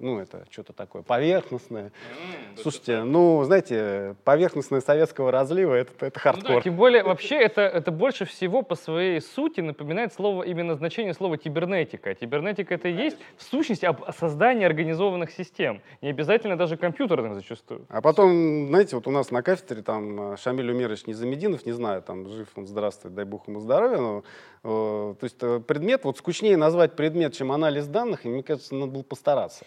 ну, 0.00 0.18
это 0.18 0.46
что-то 0.50 0.72
такое 0.72 1.02
поверхностное. 1.02 1.86
Mm, 1.86 2.62
Слушайте, 2.62 3.02
ну, 3.02 3.44
знаете, 3.44 4.16
поверхностное 4.24 4.80
советского 4.80 5.30
разлива 5.30 5.74
это, 5.74 6.06
это 6.06 6.18
хардкор. 6.18 6.50
Ну, 6.50 6.56
да, 6.56 6.62
тем 6.62 6.76
более, 6.76 7.02
вообще, 7.02 7.36
это, 7.36 7.60
это 7.60 7.90
больше 7.90 8.24
всего 8.24 8.62
по 8.62 8.76
своей 8.76 9.20
сути 9.20 9.60
напоминает 9.60 10.14
слово, 10.14 10.44
именно 10.44 10.74
значение 10.74 11.12
слова 11.12 11.36
кибернетика. 11.36 12.14
Кибернетика 12.14 12.74
это 12.74 12.88
и 12.88 12.92
есть 12.92 13.18
в 13.36 13.42
сущности 13.42 13.84
об 13.84 14.10
создании 14.18 14.64
организованных 14.64 15.30
систем. 15.30 15.82
Не 16.00 16.10
обязательно 16.10 16.56
даже 16.56 16.76
компьютерных 16.76 17.34
зачастую. 17.34 17.84
А 17.88 18.00
потом, 18.00 18.68
знаете, 18.68 18.96
вот 18.96 19.06
у 19.06 19.10
нас 19.10 19.30
на 19.30 19.42
кафедре 19.42 19.82
там 19.82 20.32
э, 20.32 20.36
Шамиль 20.38 20.70
Умерович 20.70 21.06
Незамединов, 21.06 21.66
не 21.66 21.72
знаю, 21.72 22.00
там 22.00 22.26
жив 22.28 22.48
он, 22.54 22.66
здравствует, 22.66 23.14
дай 23.14 23.24
бог 23.26 23.46
ему 23.48 23.60
здоровья, 23.60 23.98
но 23.98 24.22
э, 24.64 25.14
то 25.20 25.24
есть 25.24 25.36
э, 25.42 25.60
предмет, 25.60 26.04
вот 26.04 26.16
скучнее 26.16 26.56
назвать 26.56 26.96
предмет, 26.96 27.34
чем 27.34 27.52
анализ 27.52 27.86
данных, 27.86 28.24
и 28.24 28.28
мне 28.28 28.42
кажется, 28.42 28.74
надо 28.74 28.92
было 28.92 29.02
постараться. 29.02 29.66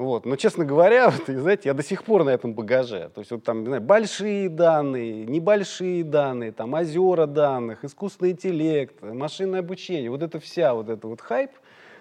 Вот. 0.00 0.24
Но, 0.24 0.36
честно 0.36 0.64
говоря, 0.64 1.10
вот, 1.10 1.26
знаете, 1.26 1.68
я 1.68 1.74
до 1.74 1.82
сих 1.82 2.04
пор 2.04 2.24
на 2.24 2.30
этом 2.30 2.54
багаже. 2.54 3.10
То 3.14 3.20
есть 3.20 3.30
вот 3.32 3.44
там, 3.44 3.66
знаю, 3.66 3.82
большие 3.82 4.48
данные, 4.48 5.26
небольшие 5.26 6.04
данные, 6.04 6.52
там 6.52 6.72
озера 6.72 7.26
данных, 7.26 7.84
искусственный 7.84 8.30
интеллект, 8.30 9.02
машинное 9.02 9.60
обучение, 9.60 10.10
вот 10.10 10.22
это 10.22 10.40
вся 10.40 10.72
вот 10.72 10.88
это 10.88 11.06
вот 11.06 11.20
хайп. 11.20 11.50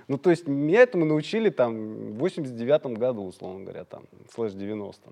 Ну, 0.07 0.17
то 0.17 0.29
есть 0.29 0.47
меня 0.47 0.79
этому 0.79 1.03
научили 1.03 1.49
там 1.49 2.13
в 2.13 2.19
89 2.19 2.97
году, 2.97 3.25
условно 3.25 3.65
говоря, 3.65 3.83
там, 3.83 4.03
слэш 4.33 4.53
90 4.53 5.09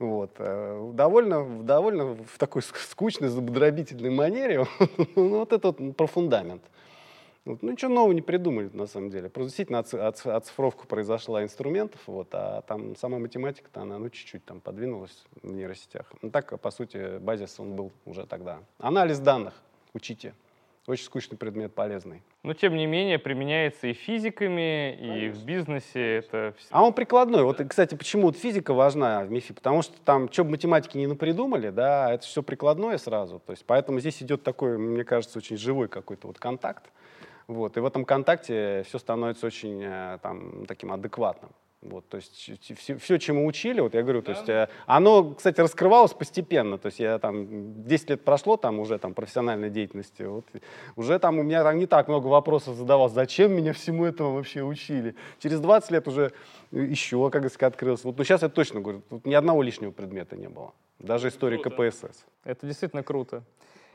вот. 0.00 0.32
Э, 0.38 0.90
довольно, 0.92 1.62
довольно 1.62 2.16
в 2.16 2.36
такой 2.36 2.62
скучной, 2.62 3.28
забодробительной 3.28 4.10
манере. 4.10 4.66
Ну, 5.14 5.38
вот 5.38 5.52
это 5.52 5.68
вот 5.68 5.96
про 5.96 6.08
фундамент. 6.08 6.62
Вот. 7.44 7.62
Ну, 7.62 7.72
ничего 7.72 7.92
нового 7.92 8.12
не 8.12 8.22
придумали, 8.22 8.70
на 8.72 8.86
самом 8.86 9.10
деле. 9.10 9.28
Просто 9.28 9.48
действительно 9.48 9.80
оцифровка 10.36 10.86
произошла 10.86 11.42
инструментов, 11.42 12.00
вот, 12.06 12.28
а 12.32 12.62
там 12.62 12.96
сама 12.96 13.18
математика-то, 13.18 13.82
она 13.82 13.98
ну, 13.98 14.08
чуть-чуть 14.08 14.44
там 14.44 14.60
подвинулась 14.60 15.24
в 15.42 15.52
нейросетях. 15.52 16.10
Ну, 16.22 16.30
так, 16.30 16.58
по 16.60 16.70
сути, 16.70 17.18
базис 17.18 17.60
он 17.60 17.76
был 17.76 17.92
уже 18.06 18.26
тогда. 18.26 18.60
Анализ 18.78 19.18
данных 19.18 19.54
учите. 19.92 20.34
Очень 20.86 21.04
скучный 21.04 21.38
предмет, 21.38 21.74
полезный. 21.74 22.22
Но, 22.42 22.52
тем 22.52 22.76
не 22.76 22.84
менее, 22.84 23.18
применяется 23.18 23.86
и 23.86 23.94
физиками, 23.94 24.94
и 24.94 25.30
в 25.30 25.42
бизнесе. 25.42 26.16
Это... 26.16 26.54
А 26.68 26.84
он 26.84 26.92
прикладной. 26.92 27.42
Вот, 27.42 27.58
кстати, 27.66 27.94
почему 27.94 28.24
вот 28.24 28.36
физика 28.36 28.74
важна 28.74 29.24
в 29.24 29.30
МИФИ? 29.30 29.54
Потому 29.54 29.80
что 29.80 29.94
там, 30.04 30.30
что 30.30 30.44
бы 30.44 30.50
математики 30.50 30.98
не 30.98 31.06
напридумали, 31.06 31.70
да, 31.70 32.12
это 32.12 32.26
все 32.26 32.42
прикладное 32.42 32.98
сразу. 32.98 33.40
То 33.46 33.52
есть, 33.52 33.64
поэтому 33.64 33.98
здесь 33.98 34.22
идет 34.22 34.42
такой, 34.42 34.76
мне 34.76 35.04
кажется, 35.04 35.38
очень 35.38 35.56
живой 35.56 35.88
какой-то 35.88 36.26
вот 36.26 36.38
контакт. 36.38 36.84
Вот, 37.46 37.76
и 37.76 37.80
в 37.80 37.86
этом 37.86 38.04
контакте 38.04 38.84
все 38.86 38.98
становится 38.98 39.46
очень 39.46 39.82
э, 39.82 40.18
там, 40.22 40.64
таким 40.66 40.92
адекватным. 40.92 41.50
Вот, 41.84 42.08
то 42.08 42.16
есть 42.16 42.50
все, 42.78 42.96
все, 42.96 43.18
чему 43.18 43.44
учили, 43.44 43.80
вот 43.80 43.92
я 43.92 44.02
говорю, 44.02 44.22
да. 44.22 44.26
то 44.26 44.32
есть 44.32 44.48
э, 44.48 44.68
оно, 44.86 45.34
кстати, 45.34 45.60
раскрывалось 45.60 46.14
постепенно. 46.14 46.78
То 46.78 46.86
есть 46.86 46.98
я 46.98 47.18
там 47.18 47.84
10 47.84 48.10
лет 48.10 48.24
прошло 48.24 48.56
там 48.56 48.80
уже 48.80 48.98
там 48.98 49.12
профессиональной 49.12 49.68
деятельности, 49.68 50.22
вот, 50.22 50.46
уже 50.96 51.18
там 51.18 51.38
у 51.38 51.42
меня 51.42 51.62
там 51.62 51.78
не 51.78 51.84
так 51.86 52.08
много 52.08 52.28
вопросов 52.28 52.76
задавалось, 52.76 53.12
зачем 53.12 53.52
меня 53.52 53.74
всему 53.74 54.06
этому 54.06 54.34
вообще 54.34 54.62
учили. 54.62 55.14
Через 55.38 55.60
20 55.60 55.90
лет 55.90 56.08
уже 56.08 56.32
еще, 56.70 57.28
как 57.28 57.46
сказать, 57.52 57.74
открылся. 57.74 58.06
Вот, 58.06 58.16
но 58.16 58.24
сейчас 58.24 58.40
я 58.40 58.48
точно 58.48 58.80
говорю, 58.80 59.02
тут 59.10 59.26
ни 59.26 59.34
одного 59.34 59.62
лишнего 59.62 59.90
предмета 59.90 60.36
не 60.36 60.48
было, 60.48 60.72
даже 60.98 61.28
истории 61.28 61.58
КПСС. 61.58 62.24
Это 62.44 62.66
действительно 62.66 63.02
круто. 63.02 63.44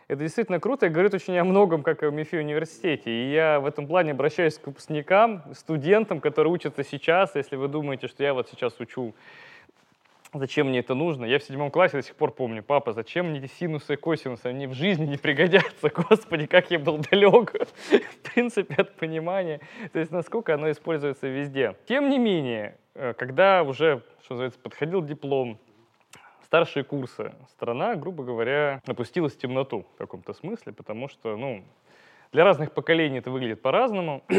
Это 0.09 0.23
действительно 0.23 0.59
круто 0.59 0.87
и 0.87 0.89
говорит 0.89 1.13
очень 1.13 1.37
о 1.37 1.43
многом, 1.43 1.83
как 1.83 2.01
и 2.01 2.07
в 2.07 2.11
МИФИ 2.11 2.37
университете. 2.37 3.11
И 3.11 3.31
я 3.31 3.59
в 3.59 3.67
этом 3.67 3.85
плане 3.85 4.13
обращаюсь 4.13 4.57
к 4.57 4.65
выпускникам, 4.65 5.43
студентам, 5.53 6.19
которые 6.19 6.51
учатся 6.51 6.83
сейчас. 6.83 7.35
Если 7.35 7.55
вы 7.55 7.67
думаете, 7.67 8.07
что 8.07 8.23
я 8.23 8.33
вот 8.33 8.49
сейчас 8.49 8.79
учу 8.79 9.13
Зачем 10.33 10.67
мне 10.67 10.79
это 10.79 10.93
нужно? 10.93 11.25
Я 11.25 11.39
в 11.39 11.43
седьмом 11.43 11.71
классе 11.71 11.97
до 11.97 12.03
сих 12.03 12.15
пор 12.15 12.31
помню, 12.31 12.61
папа, 12.61 12.93
зачем 12.93 13.29
мне 13.29 13.39
эти 13.39 13.51
синусы 13.59 13.93
и 13.93 13.97
косинусы? 13.97 14.45
Они 14.45 14.67
в 14.67 14.73
жизни 14.73 15.05
не 15.07 15.17
пригодятся. 15.17 15.89
Господи, 15.95 16.45
как 16.45 16.69
я 16.69 16.77
был 16.77 16.99
далек, 16.99 17.55
в 17.89 18.33
принципе, 18.33 18.75
от 18.75 18.95
понимания. 18.95 19.59
То 19.91 19.99
есть, 19.99 20.11
насколько 20.11 20.53
оно 20.53 20.69
используется 20.69 21.27
везде. 21.27 21.75
Тем 21.87 22.09
не 22.09 22.19
менее, 22.19 22.77
э, 22.93 23.13
когда 23.13 23.63
уже, 23.63 24.03
что 24.23 24.35
называется, 24.35 24.59
подходил 24.59 25.03
диплом, 25.03 25.59
старшие 26.49 26.83
курсы 26.83 27.31
страна, 27.49 27.95
грубо 27.95 28.23
говоря, 28.23 28.81
опустилась 28.87 29.33
в 29.33 29.37
темноту 29.37 29.85
в 29.93 29.97
каком-то 29.99 30.33
смысле, 30.33 30.73
потому 30.73 31.07
что, 31.07 31.37
ну, 31.37 31.63
для 32.31 32.43
разных 32.43 32.71
поколений 32.71 33.19
это 33.19 33.29
выглядит 33.29 33.61
по-разному. 33.61 34.23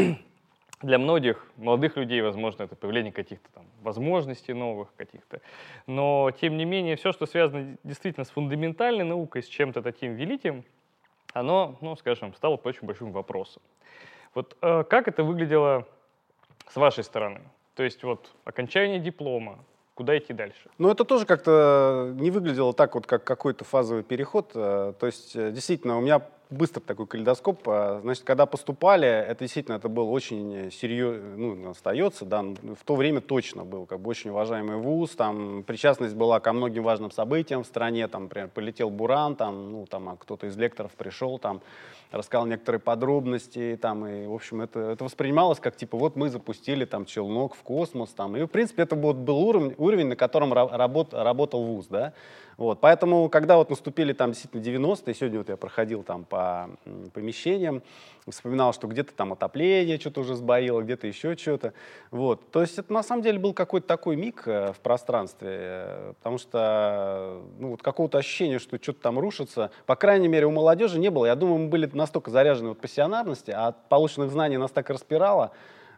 Для 0.83 0.99
многих 0.99 1.47
молодых 1.57 1.99
людей, 1.99 2.23
возможно, 2.23 2.63
это 2.63 2.75
появление 2.75 3.13
каких-то 3.13 3.53
там 3.53 3.67
возможностей 3.83 4.55
новых 4.55 4.89
каких-то. 4.97 5.43
Но, 5.87 6.31
тем 6.41 6.57
не 6.57 6.65
менее, 6.65 6.97
все, 6.97 7.13
что 7.13 7.27
связано 7.27 7.77
действительно 7.85 8.25
с 8.25 8.31
фундаментальной 8.31 9.05
наукой, 9.05 9.43
с 9.43 9.47
чем-то 9.47 9.83
таким 9.83 10.15
великим, 10.15 10.65
оно, 11.35 11.77
ну, 11.83 11.97
скажем, 11.97 12.35
стало 12.35 12.57
очень 12.57 12.87
большим 12.87 13.13
вопросом. 13.13 13.63
Вот 14.35 14.57
э, 14.63 14.85
как 14.85 15.07
это 15.07 15.23
выглядело 15.23 15.87
с 16.67 16.77
вашей 16.77 17.05
стороны? 17.05 17.43
То 17.75 17.83
есть 17.83 18.03
вот 18.03 18.35
окончание 18.45 19.01
диплома, 19.01 19.59
куда 20.01 20.17
идти 20.17 20.33
дальше? 20.33 20.71
Ну, 20.79 20.91
это 20.91 21.05
тоже 21.05 21.27
как-то 21.27 22.11
не 22.15 22.31
выглядело 22.31 22.73
так 22.73 22.95
вот, 22.95 23.07
как 23.07 23.23
какой-то 23.23 23.67
фазовый 23.67 24.03
переход. 24.03 24.51
Э, 24.55 24.95
то 24.99 25.05
есть, 25.05 25.37
э, 25.37 25.51
действительно, 25.53 25.99
у 25.99 26.01
меня 26.01 26.23
быстро 26.51 26.81
такой 26.81 27.07
калейдоскоп. 27.07 27.69
А, 27.69 28.01
значит, 28.03 28.25
когда 28.25 28.47
поступали, 28.47 29.09
это 29.09 29.45
действительно 29.45 29.77
это 29.77 29.89
был 29.89 30.13
очень 30.13 30.71
серьезно, 30.71 31.37
ну, 31.37 31.71
остается, 31.71 32.25
да, 32.25 32.43
в 32.43 32.85
то 32.85 32.97
время 32.97 33.21
точно 33.21 33.65
был 33.65 33.87
как 33.87 34.01
бы 34.01 34.11
очень 34.11 34.31
уважаемый 34.31 34.77
вуз, 34.77 35.11
там 35.11 35.63
причастность 35.63 36.15
была 36.15 36.41
ко 36.41 36.53
многим 36.53 36.83
важным 36.83 37.11
событиям 37.11 37.63
в 37.63 37.67
стране, 37.67 38.09
там, 38.09 38.25
например, 38.25 38.49
полетел 38.49 38.91
Буран, 38.91 39.37
там, 39.37 39.73
ну, 39.73 39.87
там, 39.87 40.09
а 40.09 40.17
кто-то 40.17 40.47
из 40.47 40.57
лекторов 40.57 40.93
пришел, 40.93 41.39
там, 41.39 41.61
рассказал 42.11 42.47
некоторые 42.47 42.81
подробности, 42.81 43.79
там, 43.81 44.07
и, 44.07 44.27
в 44.27 44.35
общем, 44.35 44.63
это, 44.63 44.81
это 44.81 45.05
воспринималось 45.05 45.61
как, 45.61 45.77
типа, 45.77 45.97
вот 45.97 46.17
мы 46.17 46.29
запустили, 46.29 46.85
там, 46.85 47.05
челнок 47.05 47.55
в 47.55 47.63
космос, 47.63 48.11
там, 48.11 48.37
и, 48.37 48.43
в 48.43 48.49
принципе, 48.49 48.83
это 48.83 48.97
вот 48.97 49.17
был 49.17 49.39
уровень, 49.39 49.75
уровень 49.79 50.09
на 50.09 50.17
котором 50.17 50.53
работ, 50.53 51.15
работал 51.15 51.63
вуз, 51.63 51.87
да, 51.89 52.13
вот, 52.61 52.79
поэтому, 52.79 53.31
когда 53.31 53.57
вот 53.57 53.71
наступили 53.71 54.13
там 54.13 54.33
действительно 54.33 54.61
90-е, 54.61 55.15
сегодня 55.15 55.39
вот 55.39 55.49
я 55.49 55.57
проходил 55.57 56.03
там 56.03 56.27
по 56.27 56.69
помещениям, 57.15 57.83
вспоминал, 58.29 58.75
что 58.75 58.87
где-то 58.87 59.15
там 59.15 59.33
отопление 59.33 59.99
что-то 59.99 60.21
уже 60.21 60.35
сбоило, 60.35 60.83
где-то 60.83 61.07
еще 61.07 61.39
что-то. 61.39 61.73
Вот. 62.11 62.51
То 62.51 62.61
есть 62.61 62.79
это 62.79 62.93
на 62.93 63.03
самом 63.03 63.23
деле 63.23 63.39
был 63.39 63.55
какой-то 63.55 63.87
такой 63.87 64.17
миг 64.17 64.43
э, 64.45 64.75
в 64.75 64.81
пространстве, 64.81 65.49
э, 65.51 66.13
потому 66.19 66.37
что 66.37 67.41
ну, 67.59 67.71
вот 67.71 67.83
какого-то 67.83 68.19
ощущения, 68.19 68.59
что 68.59 68.77
что-то 68.77 69.01
там 69.01 69.19
рушится, 69.19 69.71
по 69.87 69.97
крайней 69.97 70.29
мере, 70.29 70.45
у 70.45 70.51
молодежи 70.51 70.99
не 70.99 71.09
было. 71.09 71.25
Я 71.25 71.37
думаю, 71.37 71.61
мы 71.61 71.69
были 71.69 71.89
настолько 71.95 72.31
заряжены 72.31 72.69
вот 72.69 72.79
пассионарности, 72.79 73.53
а 73.53 73.69
от 73.69 73.89
полученных 73.89 74.31
знаний 74.33 74.59
нас 74.59 74.71
так 74.71 74.91
распирало, 74.91 75.53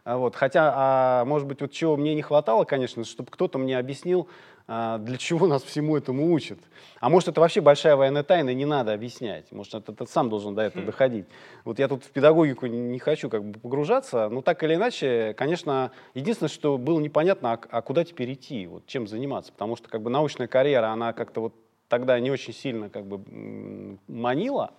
вот. 0.05 0.35
Хотя, 0.35 0.73
а, 0.75 1.25
может 1.25 1.47
быть, 1.47 1.61
вот 1.61 1.71
чего 1.71 1.97
мне 1.97 2.15
не 2.15 2.21
хватало, 2.21 2.65
конечно, 2.65 3.03
чтобы 3.03 3.31
кто-то 3.31 3.57
мне 3.57 3.77
объяснил, 3.77 4.27
а, 4.65 4.97
для 4.97 5.17
чего 5.17 5.47
нас 5.47 5.61
всему 5.63 5.97
этому 5.97 6.31
учат. 6.31 6.59
А 6.99 7.09
может, 7.09 7.29
это 7.29 7.41
вообще 7.41 7.59
большая 7.59 7.95
военная 7.95 8.23
тайна, 8.23 8.51
и 8.51 8.55
не 8.55 8.65
надо 8.65 8.93
объяснять. 8.93 9.51
Может, 9.51 9.75
это, 9.75 9.93
ты 9.93 10.05
сам 10.07 10.29
должен 10.29 10.55
до 10.55 10.61
этого 10.61 10.83
хм. 10.83 10.85
доходить. 10.85 11.25
Вот 11.65 11.79
я 11.79 11.87
тут 11.87 12.03
в 12.03 12.11
педагогику 12.11 12.67
не 12.67 12.99
хочу 12.99 13.29
как 13.29 13.43
бы 13.43 13.59
погружаться, 13.59 14.29
но 14.29 14.41
так 14.41 14.63
или 14.63 14.75
иначе, 14.75 15.33
конечно, 15.37 15.91
единственное, 16.13 16.49
что 16.49 16.77
было 16.77 16.99
непонятно, 16.99 17.53
а, 17.53 17.59
а 17.69 17.81
куда 17.81 18.05
теперь 18.05 18.33
идти, 18.33 18.65
вот, 18.67 18.85
чем 18.85 19.07
заниматься. 19.07 19.51
Потому 19.51 19.75
что 19.75 19.89
как 19.89 20.01
бы 20.01 20.09
научная 20.09 20.47
карьера, 20.47 20.87
она 20.87 21.11
как-то 21.11 21.41
вот 21.41 21.55
тогда 21.89 22.19
не 22.19 22.31
очень 22.31 22.53
сильно 22.53 22.89
как 22.89 23.05
бы 23.05 23.99
манила. 24.07 24.71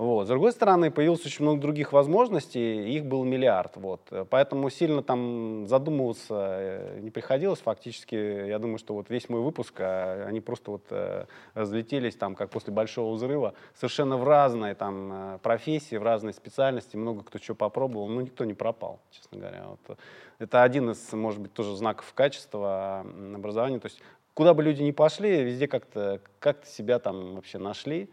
Вот. 0.00 0.24
С 0.24 0.28
другой 0.28 0.52
стороны, 0.52 0.90
появилось 0.90 1.26
очень 1.26 1.44
много 1.44 1.60
других 1.60 1.92
возможностей, 1.92 2.90
их 2.90 3.04
был 3.04 3.22
миллиард. 3.22 3.76
Вот. 3.76 4.10
Поэтому 4.30 4.70
сильно 4.70 5.02
там 5.02 5.66
задумываться 5.66 6.56
э, 6.58 7.00
не 7.02 7.10
приходилось. 7.10 7.58
Фактически, 7.58 8.14
я 8.14 8.58
думаю, 8.58 8.78
что 8.78 8.94
вот 8.94 9.10
весь 9.10 9.28
мой 9.28 9.42
выпуск, 9.42 9.74
а, 9.78 10.24
они 10.26 10.40
просто 10.40 10.70
вот 10.70 10.86
э, 10.88 11.26
разлетелись 11.52 12.16
там, 12.16 12.34
как 12.34 12.48
после 12.48 12.72
большого 12.72 13.14
взрыва, 13.14 13.52
совершенно 13.74 14.16
в 14.16 14.24
разные 14.24 14.74
там 14.74 15.12
э, 15.12 15.38
профессии, 15.42 15.96
в 15.96 16.02
разные 16.02 16.32
специальности, 16.32 16.96
много 16.96 17.22
кто 17.22 17.38
что 17.38 17.54
попробовал, 17.54 18.08
но 18.08 18.22
никто 18.22 18.46
не 18.46 18.54
пропал, 18.54 19.00
честно 19.10 19.38
говоря. 19.38 19.66
Вот. 19.66 19.98
Это 20.38 20.62
один 20.62 20.92
из, 20.92 21.12
может 21.12 21.40
быть, 21.40 21.52
тоже 21.52 21.76
знаков 21.76 22.10
качества 22.14 23.04
образования. 23.34 23.80
То 23.80 23.88
есть 23.88 24.00
куда 24.32 24.54
бы 24.54 24.62
люди 24.62 24.80
ни 24.80 24.92
пошли, 24.92 25.44
везде 25.44 25.68
как-то 25.68 26.22
как 26.38 26.64
себя 26.64 27.00
там 27.00 27.34
вообще 27.34 27.58
нашли. 27.58 28.08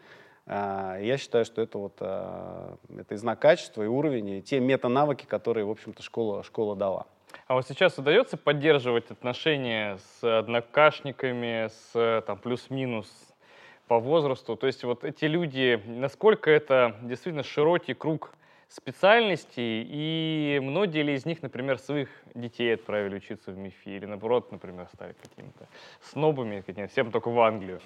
А, 0.48 0.98
я 1.00 1.18
считаю, 1.18 1.44
что 1.44 1.62
это, 1.62 1.78
вот, 1.78 1.98
а, 2.00 2.78
это 2.98 3.14
и 3.14 3.18
знак 3.18 3.40
качества, 3.40 3.84
и 3.84 3.88
уровень, 3.88 4.30
и 4.30 4.42
те 4.42 4.60
мета-навыки, 4.60 5.26
которые, 5.26 5.66
в 5.66 5.70
общем-то, 5.70 6.02
школа, 6.02 6.44
школа 6.44 6.76
дала. 6.76 7.06
А 7.48 7.56
вот 7.56 7.68
сейчас 7.68 7.98
удается 7.98 8.38
поддерживать 8.38 9.12
отношения 9.12 9.98
с 9.98 10.40
однокашниками, 10.40 11.68
с 11.68 12.24
там, 12.26 12.38
плюс-минус 12.38 13.12
по 13.88 14.00
возрасту? 14.00 14.56
То 14.56 14.68
есть 14.68 14.84
вот 14.86 15.04
эти 15.04 15.26
люди, 15.26 15.82
насколько 15.86 16.50
это 16.50 16.96
действительно 17.02 17.44
широкий 17.44 17.94
круг 17.94 18.34
специальностей, 18.70 19.86
и 19.88 20.60
многие 20.62 21.04
ли 21.04 21.14
из 21.14 21.26
них, 21.26 21.42
например, 21.42 21.78
своих 21.78 22.10
детей 22.36 22.74
отправили 22.74 23.16
учиться 23.16 23.52
в 23.52 23.58
МИФИ, 23.58 23.90
или 23.90 24.06
наоборот, 24.06 24.52
например, 24.52 24.88
стали 24.94 25.14
какими-то 25.22 25.68
снобами, 26.02 26.64
всем 26.88 27.12
только 27.12 27.30
в 27.30 27.40
Англию? 27.40 27.82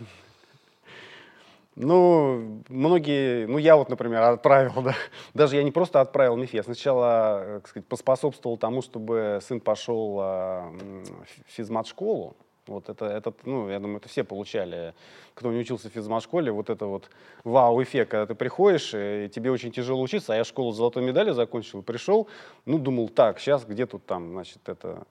Ну, 1.76 2.62
многие, 2.68 3.48
ну 3.48 3.58
я 3.58 3.78
вот, 3.78 3.90
например, 3.90 4.22
отправил, 4.24 4.82
да, 4.84 4.94
даже 5.34 5.56
я 5.56 5.64
не 5.64 5.72
просто 5.72 6.02
отправил 6.02 6.36
МИФ, 6.36 6.54
я 6.54 6.64
сначала, 6.64 7.60
так 7.60 7.68
сказать, 7.68 7.88
поспособствовал 7.88 8.58
тому, 8.58 8.82
чтобы 8.82 9.40
сын 9.42 9.62
пошел 9.62 10.18
а, 10.20 10.70
в 10.70 11.52
физмат-школу, 11.52 12.36
Вот 12.68 12.90
это, 12.90 13.06
это, 13.06 13.34
ну, 13.46 13.70
я 13.70 13.80
думаю, 13.80 13.98
это 13.98 14.10
все 14.10 14.26
получали, 14.26 14.94
кто 15.34 15.50
не 15.52 15.60
учился 15.60 15.90
в 15.90 15.94
физмат-школе, 15.94 16.52
вот 16.52 16.70
это 16.70 16.88
вот 16.88 17.10
вау-эффект, 17.46 18.12
когда 18.12 18.26
ты 18.26 18.36
приходишь, 18.36 18.94
и 18.94 19.30
тебе 19.34 19.50
очень 19.50 19.72
тяжело 19.72 20.02
учиться, 20.02 20.34
а 20.34 20.36
я 20.36 20.44
школу 20.44 20.74
с 20.74 20.76
золотой 20.76 21.04
медалью 21.04 21.34
закончил, 21.34 21.82
пришел, 21.84 22.28
ну, 22.66 22.80
думал, 22.80 23.08
так, 23.08 23.40
сейчас 23.40 23.64
где 23.64 23.86
тут 23.86 24.06
там, 24.06 24.32
значит, 24.32 24.68
это, 24.68 25.08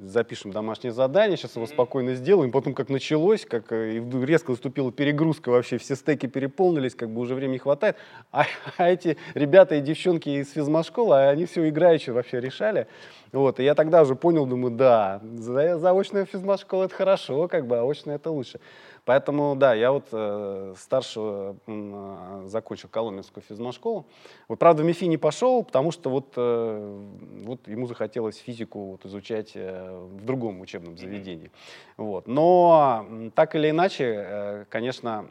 запишем 0.00 0.50
домашнее 0.50 0.92
задание, 0.92 1.36
сейчас 1.36 1.54
его 1.54 1.66
спокойно 1.66 2.14
сделаем, 2.14 2.50
потом 2.50 2.74
как 2.74 2.88
началось, 2.88 3.46
как 3.46 3.70
э, 3.70 4.02
резко 4.24 4.50
наступила 4.50 4.90
перегрузка, 4.90 5.50
вообще 5.50 5.78
все 5.78 5.94
стеки 5.94 6.26
переполнились, 6.26 6.96
как 6.96 7.10
бы 7.10 7.20
уже 7.20 7.36
времени 7.36 7.54
не 7.54 7.58
хватает, 7.58 7.96
а, 8.32 8.46
а 8.78 8.90
эти 8.90 9.16
ребята 9.34 9.76
и 9.76 9.80
девчонки 9.80 10.28
из 10.28 10.50
физмат-школы, 10.52 11.28
они 11.28 11.46
все 11.46 11.68
играючи 11.68 12.10
вообще 12.10 12.40
решали, 12.40 12.88
вот, 13.30 13.60
и 13.60 13.64
я 13.64 13.76
тогда 13.76 14.02
уже 14.02 14.16
понял, 14.16 14.44
думаю, 14.44 14.74
да, 14.74 15.20
заочная 15.22 16.24
физмат-школа 16.24 16.84
это 16.84 16.94
хорошо, 16.94 17.46
как 17.46 17.68
бы, 17.68 17.78
а 17.78 17.88
очная 17.88 18.16
это 18.16 18.30
лучше. 18.30 18.58
Поэтому, 19.04 19.54
да, 19.54 19.74
я 19.74 19.92
вот 19.92 20.06
э, 20.12 20.74
старшего 20.78 21.56
э, 21.66 22.42
закончил 22.46 22.88
Коломенскую 22.88 23.44
физмат-школу. 23.46 24.06
Вот, 24.48 24.58
правда, 24.58 24.82
в 24.82 24.86
МИФИ 24.86 25.04
не 25.04 25.18
пошел, 25.18 25.62
потому 25.62 25.92
что 25.92 26.08
вот, 26.08 26.32
э, 26.36 27.02
вот 27.44 27.68
ему 27.68 27.86
захотелось 27.86 28.36
физику 28.38 28.92
вот, 28.92 29.04
изучать 29.04 29.52
э, 29.54 29.90
в 29.90 30.24
другом 30.24 30.60
учебном 30.62 30.96
заведении. 30.96 31.50
Вот. 31.98 32.26
Но 32.26 33.06
так 33.34 33.54
или 33.54 33.68
иначе, 33.68 34.04
э, 34.04 34.64
конечно, 34.70 35.26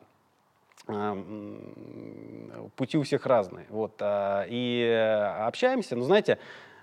э, 0.88 1.24
пути 2.76 2.98
у 3.00 3.02
всех 3.02 3.26
разные. 3.26 3.66
Вот, 3.70 3.96
э, 4.00 4.46
и 4.50 5.36
общаемся, 5.40 5.96
но 5.96 6.04
знаете, 6.04 6.34
а, 6.34 6.38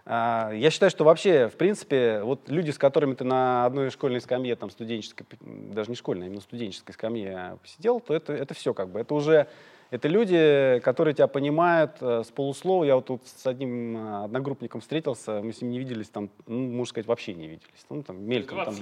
я 0.07 0.69
считаю, 0.71 0.91
что 0.91 1.05
вообще, 1.05 1.49
в 1.49 1.57
принципе, 1.57 2.23
вот 2.23 2.49
люди, 2.49 2.71
с 2.71 2.79
которыми 2.79 3.15
ты 3.15 3.25
на 3.25 3.67
одной 3.67 3.91
школьной 3.91 4.21
скамье, 4.21 4.57
там, 4.57 4.71
студенческой, 4.71 5.27
даже 5.41 5.91
не 5.91 5.97
школьной, 5.97 6.27
а 6.27 6.29
именно 6.29 6.41
студенческой 6.41 6.93
скамье 6.93 7.59
посидел, 7.63 8.01
то 8.01 8.15
это, 8.15 8.33
это 8.33 8.55
все 8.55 8.75
как 8.75 8.89
бы, 8.89 9.01
это 9.01 9.15
уже, 9.15 9.47
это 9.91 10.09
люди, 10.09 10.81
которые 10.85 11.15
тебя 11.15 11.27
понимают 11.27 11.97
э, 12.01 12.23
с 12.25 12.31
полуслова. 12.31 12.85
Я 12.85 12.95
вот 12.95 13.07
тут 13.07 13.23
с 13.27 13.47
одним 13.47 13.97
э, 13.97 14.25
одногруппником 14.25 14.81
встретился, 14.81 15.41
мы 15.43 15.53
с 15.53 15.61
ним 15.61 15.73
не 15.73 15.79
виделись, 15.81 16.09
там, 16.09 16.31
ну, 16.47 16.59
можно 16.59 16.91
сказать, 16.91 17.07
вообще 17.07 17.35
не 17.35 17.49
виделись. 17.49 17.87
Ну, 17.91 18.03
там, 18.03 18.23
мельком. 18.23 18.65
Там, 18.65 18.75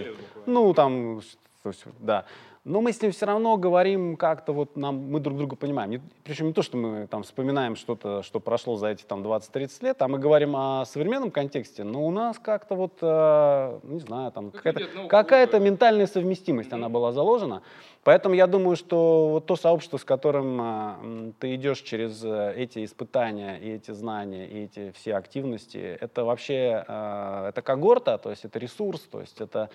ну, 0.47 0.75
там, 0.75 1.23
то 1.63 1.71
есть, 1.71 1.85
да. 1.99 2.27
Но 2.65 2.81
мы 2.81 2.93
с 2.93 3.01
ним 3.01 3.13
все 3.13 3.27
равно 3.27 3.57
говорим 3.57 4.17
как-то, 4.17 4.53
вот 4.53 4.77
нам, 4.77 4.97
мы 5.11 5.21
друг 5.21 5.39
друга 5.39 5.57
понимаем. 5.57 5.91
Не, 5.91 6.01
причем 6.25 6.49
не 6.49 6.53
то, 6.53 6.63
что 6.63 6.77
мы 6.77 7.07
там 7.07 7.23
вспоминаем 7.23 7.77
что-то, 7.77 8.23
что 8.23 8.41
прошло 8.41 8.77
за 8.77 8.89
эти 8.89 9.05
там 9.05 9.23
20-30 9.23 9.85
лет, 9.85 10.03
а 10.03 10.09
мы 10.09 10.19
говорим 10.19 10.55
о 10.57 10.85
современном 10.85 11.31
контексте, 11.31 11.85
но 11.85 12.07
у 12.07 12.11
нас 12.11 12.39
как-то 12.39 12.75
вот, 12.75 12.93
э, 13.01 13.79
не 13.85 14.01
знаю, 14.01 14.33
там 14.33 14.51
какая-то, 14.51 15.09
какая-то 15.09 15.61
ментальная 15.61 16.07
совместимость, 16.07 16.71
mm-hmm. 16.71 16.75
она 16.75 16.89
была 16.89 17.13
заложена. 17.13 17.63
Поэтому 18.05 18.35
я 18.35 18.47
думаю, 18.47 18.77
что 18.77 19.29
вот 19.29 19.47
то 19.47 19.57
сообщество, 19.57 19.99
с 19.99 20.05
которым 20.05 20.61
э, 20.61 21.33
ты 21.39 21.55
идешь 21.57 21.81
через 21.81 22.25
э, 22.25 22.55
эти 22.57 22.85
испытания 22.85 23.59
и 23.59 23.71
эти 23.73 23.91
знания, 23.91 24.47
и 24.47 24.65
эти 24.65 24.93
все 24.93 25.15
активности, 25.15 25.99
это 26.01 26.25
вообще, 26.25 26.85
э, 26.89 27.47
это 27.49 27.61
когорта, 27.61 28.19
то 28.19 28.31
есть 28.31 28.45
это 28.45 28.59
ресурс, 28.59 29.03
то 29.03 29.21
есть 29.21 29.41
это 29.41 29.69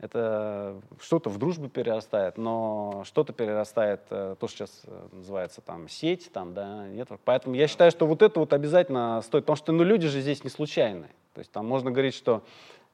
это 0.00 0.80
что-то 1.00 1.28
в 1.28 1.38
дружбу 1.38 1.68
перерастает, 1.68 2.38
но 2.38 3.02
что-то 3.04 3.32
перерастает, 3.34 4.00
э, 4.10 4.34
то, 4.38 4.48
что 4.48 4.56
сейчас 4.56 4.82
э, 4.86 5.08
называется 5.12 5.60
там 5.60 5.88
сеть, 5.88 6.32
там, 6.32 6.54
да, 6.54 6.86
нет. 6.88 7.08
Поэтому 7.24 7.54
я 7.54 7.68
считаю, 7.68 7.90
что 7.90 8.06
вот 8.06 8.22
это 8.22 8.40
вот 8.40 8.54
обязательно 8.54 9.20
стоит, 9.22 9.44
потому 9.44 9.56
что 9.56 9.72
ну, 9.72 9.84
люди 9.84 10.08
же 10.08 10.22
здесь 10.22 10.42
не 10.42 10.48
случайные. 10.48 11.10
То 11.34 11.40
есть 11.40 11.52
там 11.52 11.66
можно 11.66 11.90
говорить, 11.90 12.14
что 12.14 12.42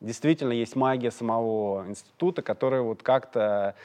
действительно 0.01 0.53
есть 0.53 0.75
магия 0.75 1.13
самого 1.13 1.87
института, 1.87 2.43
которая 2.43 2.83
вот 2.83 3.05
как-то 3.05 3.77